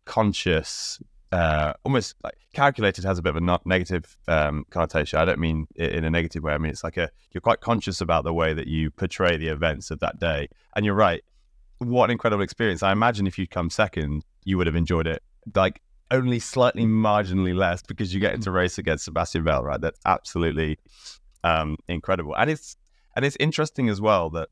conscious 0.05 0.99
uh, 1.31 1.73
almost 1.83 2.15
like 2.23 2.35
calculated 2.53 3.03
has 3.03 3.19
a 3.19 3.21
bit 3.21 3.35
of 3.35 3.43
a 3.43 3.59
negative 3.65 4.17
um, 4.27 4.65
connotation. 4.69 5.19
I 5.19 5.25
don't 5.25 5.39
mean 5.39 5.67
in 5.75 6.03
a 6.03 6.09
negative 6.09 6.43
way. 6.43 6.53
I 6.53 6.57
mean 6.57 6.71
it's 6.71 6.83
like 6.83 6.97
a 6.97 7.09
you're 7.31 7.41
quite 7.41 7.59
conscious 7.61 8.01
about 8.01 8.23
the 8.23 8.33
way 8.33 8.53
that 8.53 8.67
you 8.67 8.91
portray 8.91 9.37
the 9.37 9.47
events 9.47 9.91
of 9.91 9.99
that 9.99 10.19
day. 10.19 10.47
And 10.75 10.85
you're 10.85 10.95
right. 10.95 11.23
What 11.79 12.05
an 12.05 12.11
incredible 12.11 12.43
experience! 12.43 12.81
I 12.81 12.91
imagine 12.91 13.27
if 13.27 13.37
you'd 13.37 13.51
come 13.51 13.69
second, 13.69 14.25
you 14.45 14.57
would 14.57 14.67
have 14.67 14.75
enjoyed 14.75 15.07
it 15.07 15.21
like 15.55 15.81
only 16.09 16.39
slightly 16.39 16.85
marginally 16.85 17.55
less 17.55 17.81
because 17.81 18.13
you 18.13 18.19
get 18.19 18.33
into 18.33 18.49
race 18.49 18.77
against 18.77 19.05
Sebastian 19.05 19.43
Vettel. 19.43 19.63
Right? 19.63 19.81
That's 19.81 19.99
absolutely 20.05 20.79
um, 21.43 21.77
incredible. 21.87 22.35
And 22.35 22.49
it's 22.49 22.77
and 23.15 23.25
it's 23.25 23.37
interesting 23.39 23.89
as 23.89 23.99
well 23.99 24.29
that 24.31 24.49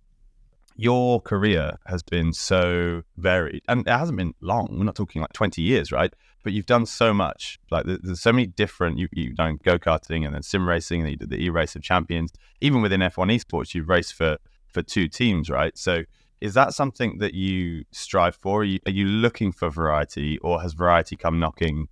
your 0.76 1.21
career 1.21 1.78
has 1.86 2.03
been 2.03 2.34
so 2.34 3.01
varied 3.17 3.61
and 3.67 3.88
it 3.88 3.91
hasn't 3.91 4.17
been 4.17 4.34
long 4.41 4.67
we're 4.78 4.84
not 4.84 4.95
talking 4.95 5.21
like 5.21 5.34
20 5.34 5.61
years 5.61 5.91
right? 5.91 6.13
But 6.43 6.53
you've 6.53 6.65
done 6.65 6.86
so 6.86 7.13
much 7.13 7.59
like 7.71 7.86
there's 7.86 8.21
so 8.21 8.34
many 8.34 8.45
different 8.45 8.97
you, 8.97 9.07
you've 9.13 9.36
done 9.38 9.57
go-karting 9.63 10.26
and 10.26 10.36
then 10.36 10.43
sim 10.43 10.67
racing 10.67 11.01
and 11.01 11.09
you 11.09 11.17
did 11.17 11.30
the 11.30 11.43
e-race 11.43 11.76
of 11.76 11.82
champions. 11.82 12.32
Even 12.61 12.82
within 12.82 12.99
f1 13.01 13.34
esports 13.34 13.73
you've 13.73 13.89
raced 13.89 14.13
for 14.13 14.38
for 14.67 14.82
two 14.82 15.07
teams 15.07 15.49
right? 15.49 15.78
So 15.78 16.03
is 16.41 16.53
that 16.53 16.73
something 16.73 17.17
that 17.19 17.34
you 17.34 17.86
strive 17.91 18.36
for? 18.36 18.61
Are 18.61 18.65
you, 18.65 18.80
are 18.86 18.91
you 18.91 19.05
looking 19.05 19.51
for 19.51 19.69
variety 19.69 20.38
or 20.39 20.61
has 20.61 20.73
variety 20.73 21.15
come 21.15 21.39
knocking 21.39 21.88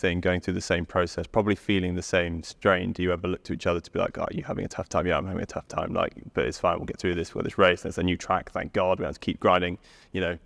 thing, 0.00 0.20
going 0.20 0.40
through 0.40 0.54
the 0.54 0.60
same 0.60 0.84
process, 0.86 1.26
probably 1.26 1.54
feeling 1.54 1.94
the 1.94 2.02
same 2.02 2.42
strain. 2.42 2.92
Do 2.92 3.02
you 3.02 3.12
ever 3.12 3.28
look 3.28 3.42
to 3.44 3.52
each 3.52 3.66
other 3.66 3.80
to 3.80 3.90
be 3.90 3.98
like, 3.98 4.18
"Oh, 4.18 4.22
are 4.22 4.28
you 4.32 4.42
having 4.42 4.64
a 4.64 4.68
tough 4.68 4.88
time? 4.88 5.06
Yeah, 5.06 5.18
I'm 5.18 5.26
having 5.26 5.42
a 5.42 5.46
tough 5.46 5.68
time." 5.68 5.92
Like, 5.92 6.14
but 6.34 6.44
it's 6.46 6.58
fine. 6.58 6.76
We'll 6.78 6.86
get 6.86 6.98
through 6.98 7.14
this. 7.14 7.34
We'll 7.34 7.44
this 7.44 7.58
race. 7.58 7.82
There's 7.82 7.98
a 7.98 8.02
new 8.02 8.16
track. 8.16 8.50
Thank 8.50 8.72
God. 8.72 8.98
We 8.98 9.04
have 9.04 9.14
to 9.14 9.20
keep 9.20 9.38
grinding. 9.40 9.78
You 10.12 10.20
know, 10.22 10.38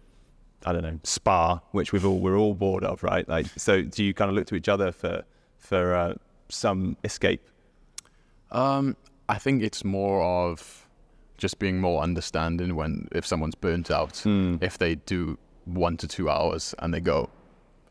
I 0.67 0.73
don't 0.73 0.83
know 0.83 0.99
Spa, 1.05 1.61
which 1.73 1.93
we've 1.93 2.05
all 2.05 2.19
we're 2.19 2.37
all 2.37 2.55
bored 2.55 2.85
of, 2.85 3.03
right? 3.03 3.29
Like, 3.29 3.47
so 3.57 3.83
do 3.83 4.03
you 4.05 4.13
kind 4.15 4.29
of 4.31 4.35
look 4.37 4.47
to 4.49 4.55
each 4.57 4.69
other 4.69 4.93
for 4.93 5.25
for 5.59 5.95
uh, 5.95 6.15
some 6.49 6.97
escape? 7.05 7.43
Um, 8.51 8.97
I 9.29 9.39
think 9.39 9.63
it's 9.63 9.85
more 9.85 10.23
of 10.23 10.89
just 11.39 11.59
being 11.59 11.81
more 11.81 12.03
understanding 12.03 12.77
when 12.77 13.09
if 13.13 13.27
someone's 13.27 13.55
burnt 13.55 13.91
out, 13.91 14.19
Hmm. 14.19 14.57
if 14.61 14.79
they 14.79 14.95
do 14.97 15.39
one 15.65 15.97
to 15.99 16.07
two 16.07 16.29
hours 16.31 16.75
and 16.79 16.93
they 16.95 17.01
go, 17.01 17.31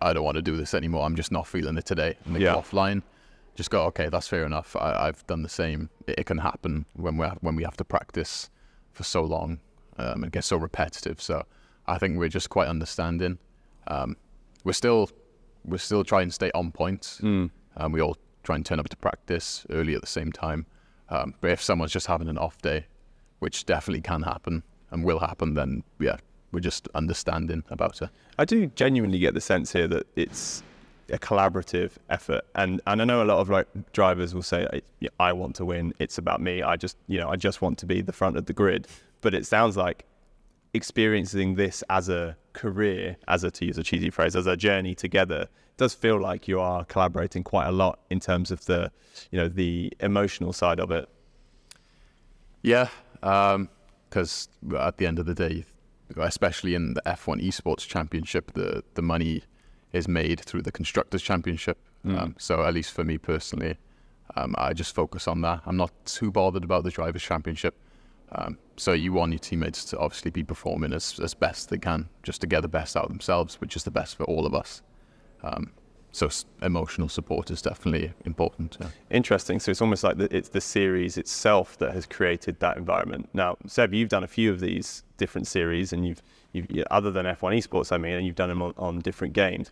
I 0.04 0.14
don't 0.14 0.24
want 0.24 0.36
to 0.36 0.42
do 0.42 0.58
this 0.58 0.74
anymore. 0.74 1.06
I'm 1.06 1.16
just 1.16 1.32
not 1.32 1.48
feeling 1.48 1.78
it 1.78 1.86
today, 1.86 2.16
and 2.26 2.36
they 2.36 2.42
Yeah. 2.42 2.54
go 2.54 2.62
offline. 2.62 3.02
Just 3.56 3.70
go, 3.70 3.84
okay, 3.86 4.10
that's 4.10 4.28
fair 4.28 4.46
enough. 4.46 4.76
I, 4.76 5.08
I've 5.08 5.26
done 5.28 5.44
the 5.44 5.50
same. 5.50 5.90
It, 6.08 6.20
it 6.20 6.26
can 6.26 6.40
happen 6.40 6.86
when 6.94 7.18
we 7.18 7.28
when 7.42 7.56
we 7.56 7.64
have 7.64 7.78
to 7.78 7.84
practice 7.86 8.50
for 8.92 9.04
so 9.04 9.24
long 9.24 9.60
um, 9.98 10.24
and 10.24 10.32
get 10.32 10.44
so 10.44 10.58
repetitive. 10.58 11.22
So 11.22 11.44
I 11.88 11.98
think 12.00 12.18
we're 12.18 12.30
just 12.30 12.50
quite 12.50 12.68
understanding. 12.68 13.38
Um, 13.88 14.18
we're 14.64 14.74
still 14.74 15.10
we're 15.66 15.78
still 15.78 16.04
trying 16.04 16.28
to 16.30 16.34
stay 16.34 16.52
on 16.56 16.72
point. 16.72 17.20
Mm. 17.22 17.50
Um, 17.78 17.92
we 17.92 18.02
all 18.02 18.18
try 18.44 18.56
and 18.56 18.66
turn 18.66 18.80
up 18.80 18.90
to 18.90 18.98
practice 18.98 19.66
early 19.70 19.94
at 19.96 20.02
the 20.02 20.08
same 20.08 20.32
time. 20.32 20.66
Um, 21.10 21.36
but 21.42 21.52
if 21.52 21.62
someone's 21.62 21.92
just 21.94 22.08
having 22.08 22.28
an 22.28 22.38
off 22.38 22.58
day, 22.62 22.88
which 23.40 23.66
definitely 23.66 24.02
can 24.02 24.24
happen 24.24 24.64
and 24.92 25.04
will 25.06 25.20
happen, 25.20 25.54
then 25.54 25.84
yeah, 26.00 26.18
we're 26.54 26.60
just 26.62 26.88
understanding 26.96 27.64
about 27.70 28.02
it. 28.02 28.10
I 28.38 28.46
do 28.46 28.68
genuinely 28.68 29.20
get 29.20 29.34
the 29.34 29.42
sense 29.42 29.74
here 29.74 29.88
that 29.90 30.08
it's 30.16 30.64
a 31.10 31.18
collaborative 31.18 31.92
effort, 32.10 32.44
and 32.56 32.80
and 32.88 33.02
I 33.02 33.06
know 33.06 33.22
a 33.22 33.26
lot 33.26 33.40
of 33.40 33.50
like 33.50 33.68
drivers 33.92 34.34
will 34.34 34.44
say, 34.44 34.66
"I- 34.72 35.10
"I 35.20 35.34
want 35.34 35.56
to 35.58 35.66
win. 35.66 35.94
It's 36.00 36.18
about 36.18 36.40
me. 36.42 36.62
I 36.62 36.78
just 36.78 36.96
you 37.08 37.20
know 37.20 37.30
I 37.30 37.36
just 37.36 37.62
want 37.62 37.78
to 37.80 37.86
be 37.86 38.02
the 38.02 38.14
front 38.14 38.38
of 38.38 38.46
the 38.46 38.54
grid." 38.54 38.88
But 39.22 39.34
it 39.34 39.46
sounds 39.46 39.76
like 39.76 40.06
experiencing 40.74 41.56
this 41.56 41.84
as 41.90 42.10
a 42.10 42.36
career, 42.54 43.18
as 43.28 43.44
a 43.44 43.52
to 43.52 43.66
use 43.66 43.78
a 43.78 43.84
cheesy 43.84 44.10
phrase, 44.10 44.36
as 44.36 44.48
a 44.48 44.56
journey 44.58 44.96
together, 44.96 45.48
does 45.78 45.94
feel 45.94 46.20
like 46.20 46.48
you 46.48 46.60
are 46.60 46.86
collaborating 46.86 47.44
quite 47.44 47.68
a 47.68 47.72
lot 47.72 48.00
in 48.10 48.20
terms 48.20 48.50
of 48.52 48.64
the 48.66 48.92
you 49.32 49.38
know 49.40 49.48
the 49.50 49.92
emotional 50.00 50.54
side 50.54 50.80
of 50.80 50.90
it. 50.92 51.10
Yeah, 52.62 52.88
um, 53.22 53.70
because 54.10 54.48
at 54.78 54.98
the 54.98 55.06
end 55.06 55.20
of 55.20 55.26
the 55.26 55.34
day, 55.36 55.66
especially 56.18 56.76
in 56.76 56.94
the 56.94 57.02
F1 57.06 57.44
Esports 57.44 57.88
Championship, 57.88 58.54
the 58.54 58.84
the 58.94 59.02
money 59.02 59.44
is 59.92 60.08
made 60.08 60.42
through 60.42 60.64
the 60.64 60.72
Constructors 60.72 61.22
Championship. 61.22 61.78
Mm. 62.06 62.20
Um, 62.20 62.36
so 62.38 62.64
at 62.64 62.74
least 62.74 62.92
for 62.92 63.04
me 63.04 63.18
personally, 63.18 63.78
um, 64.36 64.56
I 64.58 64.74
just 64.74 64.96
focus 64.96 65.28
on 65.28 65.42
that. 65.42 65.62
I'm 65.66 65.78
not 65.78 65.92
too 66.06 66.32
bothered 66.32 66.64
about 66.64 66.84
the 66.84 66.90
Drivers' 66.90 67.24
Championship. 67.24 67.76
Um, 68.32 68.58
so 68.78 68.94
you 68.94 69.14
want 69.14 69.32
your 69.32 69.40
teammates 69.40 69.86
to 69.86 70.00
obviously 70.00 70.32
be 70.32 70.44
performing 70.44 70.92
as, 70.92 71.20
as 71.22 71.36
best 71.36 71.70
they 71.70 71.78
can, 71.78 72.10
just 72.24 72.42
to 72.42 72.48
get 72.48 72.62
the 72.62 72.68
best 72.68 72.98
out 72.98 73.04
of 73.04 73.10
themselves, 73.10 73.62
which 73.62 73.76
is 73.76 73.84
the 73.84 73.92
best 73.92 74.18
for 74.18 74.24
all 74.24 74.46
of 74.48 74.56
us. 74.56 74.82
Um, 75.44 75.72
so 76.12 76.28
s- 76.28 76.46
emotional 76.62 77.10
support 77.10 77.52
is 77.52 77.62
definitely 77.62 78.14
important. 78.26 78.78
Yeah. 78.80 78.88
Interesting. 79.12 79.60
So 79.60 79.72
it's 79.72 79.82
almost 79.82 80.04
like 80.04 80.18
the, 80.18 80.36
it's 80.36 80.50
the 80.50 80.62
series 80.62 81.18
itself 81.18 81.78
that 81.78 81.94
has 81.94 82.06
created 82.08 82.60
that 82.60 82.78
environment. 82.78 83.30
Now, 83.34 83.58
Seb, 83.68 83.94
you've 83.94 84.10
done 84.10 84.24
a 84.24 84.28
few 84.28 84.52
of 84.52 84.60
these 84.60 85.04
different 85.24 85.48
series, 85.48 85.94
and 85.94 86.06
you've, 86.06 86.22
you've 86.52 86.68
other 86.92 87.12
than 87.12 87.26
F1 87.26 87.52
Esports, 87.58 87.94
I 87.94 87.98
mean, 87.98 88.14
and 88.14 88.26
you've 88.26 88.36
done 88.36 88.50
them 88.50 88.62
on, 88.62 88.74
on 88.78 89.00
different 89.00 89.34
games. 89.34 89.72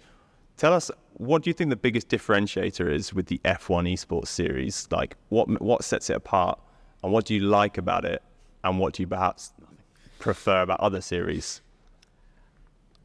Tell 0.55 0.73
us, 0.73 0.89
what 1.15 1.43
do 1.43 1.49
you 1.49 1.53
think 1.53 1.69
the 1.69 1.83
biggest 1.87 2.07
differentiator 2.07 2.89
is 2.89 3.13
with 3.13 3.25
the 3.27 3.39
F1 3.43 3.91
Esports 3.93 4.27
series? 4.27 4.87
Like, 4.91 5.17
what 5.27 5.45
what 5.61 5.83
sets 5.83 6.09
it 6.09 6.15
apart, 6.15 6.57
and 7.03 7.11
what 7.11 7.25
do 7.25 7.33
you 7.33 7.41
like 7.41 7.77
about 7.77 8.05
it, 8.05 8.21
and 8.63 8.79
what 8.79 8.93
do 8.93 9.03
you 9.03 9.07
perhaps 9.07 9.51
prefer 10.19 10.61
about 10.61 10.79
other 10.79 11.01
series? 11.01 11.61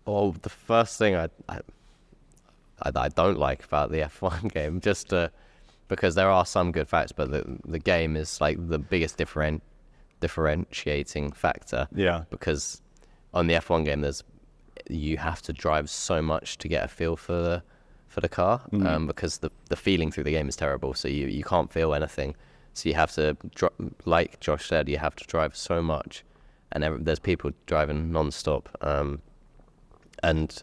Well, 0.05 0.36
the 0.42 0.51
first 0.51 0.99
thing 0.99 1.16
I, 1.16 1.28
I, 1.49 1.61
I, 2.94 3.09
don't 3.09 3.38
like 3.38 3.64
about 3.64 3.90
the 3.90 3.99
F1 4.12 4.53
game, 4.55 4.80
just 4.80 5.12
uh, 5.12 5.30
because 5.88 6.14
there 6.14 6.30
are 6.30 6.47
some 6.47 6.70
good 6.70 6.88
facts, 6.88 7.12
but 7.12 7.32
the 7.32 7.42
the 7.64 7.80
game 7.80 8.16
is 8.16 8.40
like 8.40 8.57
the 8.68 8.78
biggest 8.78 9.16
different 9.16 9.62
differentiating 10.21 11.33
factor. 11.33 11.89
Yeah. 11.95 12.25
Because 12.31 12.81
on 13.35 13.47
the 13.47 13.55
F1 13.55 13.85
game, 13.85 14.01
there's 14.01 14.23
you 14.89 15.17
have 15.17 15.43
to 15.43 15.53
drive 15.53 15.91
so 15.91 16.23
much 16.23 16.59
to 16.59 16.69
get 16.69 16.85
a 16.85 16.89
feel 16.89 17.17
for 17.17 17.33
the 17.33 17.62
for 18.09 18.21
the 18.21 18.29
car, 18.29 18.62
Mhm. 18.71 18.87
um, 18.87 19.07
because 19.07 19.39
the 19.39 19.51
the 19.69 19.77
feeling 19.77 20.11
through 20.12 20.25
the 20.25 20.31
game 20.31 20.49
is 20.49 20.57
terrible. 20.57 20.95
So 20.95 21.09
you 21.09 21.27
you 21.27 21.43
can't 21.45 21.73
feel 21.73 21.93
anything. 21.95 22.35
So 22.75 22.89
you 22.89 22.95
have 22.95 23.11
to, 23.12 23.37
like 24.05 24.39
Josh 24.41 24.67
said, 24.69 24.89
you 24.89 24.99
have 24.99 25.17
to 25.17 25.25
drive 25.25 25.57
so 25.57 25.83
much, 25.83 26.25
and 26.73 26.85
ev 26.85 27.05
there's 27.05 27.19
people 27.19 27.51
driving 27.67 28.12
non-stop. 28.12 28.69
Um, 28.81 29.23
and 30.23 30.62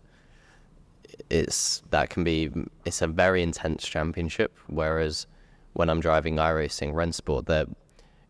it's 1.29 1.83
that 1.91 2.09
can 2.09 2.23
be 2.23 2.49
it's 2.85 3.01
a 3.01 3.07
very 3.07 3.43
intense 3.43 3.85
championship. 3.87 4.57
Whereas 4.67 5.27
when 5.73 5.89
I'm 5.89 5.99
driving 5.99 6.35
iRacing, 6.37 6.93
Rennsport, 6.93 7.45
they're 7.45 7.65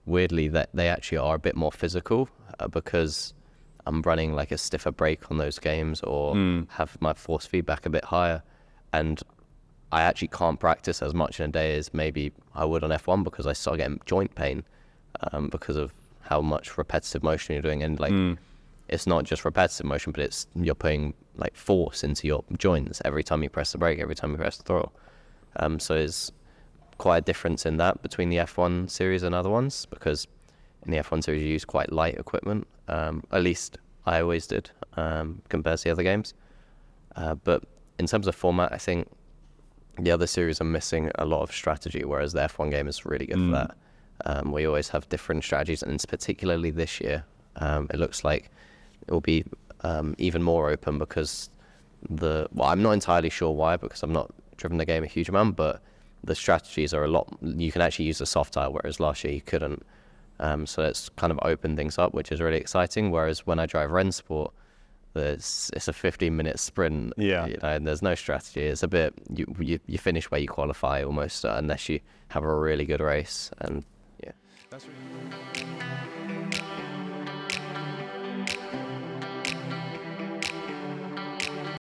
weirdly 0.06 0.48
that 0.50 0.70
they 0.74 0.88
actually 0.90 1.18
are 1.18 1.36
a 1.36 1.40
bit 1.40 1.56
more 1.56 1.72
physical 1.72 2.30
uh, 2.60 2.68
because 2.68 3.34
I'm 3.86 4.02
running 4.02 4.34
like 4.34 4.52
a 4.52 4.58
stiffer 4.58 4.92
brake 4.92 5.30
on 5.32 5.38
those 5.38 5.60
games 5.60 6.02
or 6.02 6.36
Mm. 6.36 6.70
have 6.72 7.00
my 7.02 7.14
force 7.14 7.46
feedback 7.46 7.86
a 7.86 7.90
bit 7.90 8.06
higher, 8.06 8.42
and 8.92 9.22
I 9.92 10.02
actually 10.02 10.30
can't 10.30 10.60
practice 10.60 11.02
as 11.02 11.14
much 11.14 11.40
in 11.40 11.50
a 11.50 11.52
day 11.52 11.78
as 11.78 11.94
maybe 11.94 12.32
I 12.56 12.66
would 12.66 12.84
on 12.84 12.90
F1 12.92 13.24
because 13.24 13.46
I 13.46 13.54
start 13.54 13.78
getting 13.78 14.00
joint 14.06 14.34
pain 14.36 14.64
um, 15.32 15.50
because 15.50 15.76
of 15.76 15.94
how 16.22 16.42
much 16.42 16.78
repetitive 16.78 17.22
motion 17.24 17.54
you're 17.54 17.62
doing 17.62 17.84
and 17.84 18.00
like 18.00 18.14
Mm. 18.14 18.38
it's 18.90 19.06
not 19.06 19.24
just 19.26 19.46
repetitive 19.46 19.86
motion, 19.86 20.12
but 20.12 20.22
it's 20.24 20.48
you're 20.56 20.76
putting 20.76 21.14
like 21.36 21.56
force 21.56 22.04
into 22.04 22.28
your 22.28 22.44
joints 22.58 23.02
every 23.06 23.24
time 23.24 23.44
you 23.44 23.50
press 23.50 23.72
the 23.72 23.78
brake, 23.78 24.00
every 24.00 24.16
time 24.16 24.32
you 24.32 24.38
press 24.38 24.58
the 24.58 24.64
throttle. 24.64 24.94
Um, 25.58 25.80
so 25.80 25.96
it's 25.96 26.32
quite 26.98 27.18
a 27.18 27.22
difference 27.22 27.66
in 27.66 27.78
that 27.78 28.02
between 28.02 28.30
the 28.30 28.38
F1 28.38 28.90
series 28.90 29.24
and 29.24 29.34
other 29.36 29.50
ones 29.50 29.86
because 29.90 30.28
in 30.86 30.92
the 30.92 30.98
F1 30.98 31.24
series 31.24 31.42
you 31.42 31.50
use 31.50 31.66
quite 31.66 31.92
light 31.92 32.16
equipment. 32.16 32.68
Um, 32.88 33.24
at 33.32 33.42
least 33.44 33.78
I 34.06 34.22
always 34.22 34.48
did 34.48 34.70
um, 34.98 35.42
compared 35.50 35.78
to 35.80 35.84
the 35.86 35.92
other 35.92 36.04
games. 36.04 36.34
Uh, 37.16 37.36
but 37.36 37.64
in 38.00 38.06
terms 38.08 38.28
of 38.28 38.36
format, 38.36 38.74
I 38.74 38.78
think 38.78 39.08
the 40.00 40.12
other 40.12 40.28
series 40.28 40.60
are 40.60 40.66
missing 40.66 41.12
a 41.16 41.26
lot 41.26 41.42
of 41.44 41.52
strategy, 41.52 42.04
whereas 42.04 42.34
the 42.34 42.42
F1 42.42 42.72
game 42.72 42.88
is 42.88 43.06
really 43.06 43.28
good 43.28 43.38
Mm. 43.38 43.50
for 43.50 43.56
that. 43.56 43.76
Um, 44.26 44.52
we 44.52 44.66
always 44.66 44.90
have 44.90 45.08
different 45.10 45.44
strategies, 45.44 45.84
and 45.84 45.94
it's 45.94 46.06
particularly 46.06 46.72
this 46.72 47.00
year, 47.02 47.24
um, 47.58 47.88
it 47.94 47.98
looks 48.00 48.24
like 48.24 48.50
it 49.08 49.12
will 49.12 49.22
be 49.22 49.44
um, 49.82 50.16
even 50.18 50.42
more 50.42 50.70
open 50.70 50.98
because 50.98 51.50
the 52.10 52.48
well, 52.54 52.70
I'm 52.70 52.82
not 52.82 52.92
entirely 52.92 53.30
sure 53.30 53.52
why 53.52 53.78
because 53.78 54.02
I'm 54.04 54.14
not 54.14 54.32
driven 54.58 54.78
the 54.78 54.86
game 54.86 55.04
a 55.04 55.08
huge 55.08 55.30
amount, 55.30 55.56
but 55.56 55.82
the 56.24 56.36
strategies 56.36 56.94
are 56.94 57.04
a 57.04 57.08
lot. 57.08 57.28
You 57.42 57.72
can 57.72 57.82
actually 57.82 58.06
use 58.06 58.20
the 58.20 58.26
soft 58.26 58.54
tire, 58.54 58.70
whereas 58.70 59.00
last 59.00 59.24
year 59.24 59.34
you 59.34 59.42
couldn't. 59.42 59.86
Um, 60.40 60.66
so 60.66 60.84
it's 60.84 61.10
kind 61.10 61.32
of 61.32 61.40
opened 61.44 61.78
things 61.78 61.98
up, 61.98 62.14
which 62.14 62.32
is 62.32 62.42
really 62.42 62.58
exciting. 62.58 63.12
Whereas 63.12 63.46
when 63.46 63.60
I 63.60 63.66
drive 63.66 63.90
Rennsport, 63.92 64.52
there's 65.14 65.70
it's 65.74 65.88
a 65.88 65.94
15 65.94 66.36
minute 66.36 66.60
sprint. 66.60 67.14
Yeah. 67.18 67.46
You 67.46 67.58
know, 67.62 67.70
and 67.70 67.88
there's 67.88 68.02
no 68.02 68.16
strategy. 68.16 68.62
It's 68.62 68.84
a 68.84 68.88
bit 68.88 69.14
you 69.34 69.46
you, 69.60 69.80
you 69.86 69.98
finish 69.98 70.32
where 70.32 70.42
you 70.42 70.48
qualify 70.48 71.04
almost, 71.04 71.46
uh, 71.46 71.56
unless 71.58 71.90
you 71.90 72.00
have 72.30 72.44
a 72.44 72.56
really 72.56 72.86
good 72.86 73.02
race. 73.02 73.52
And 73.60 73.86
yeah. 74.24 74.32
That's 74.70 74.88
really 74.88 75.93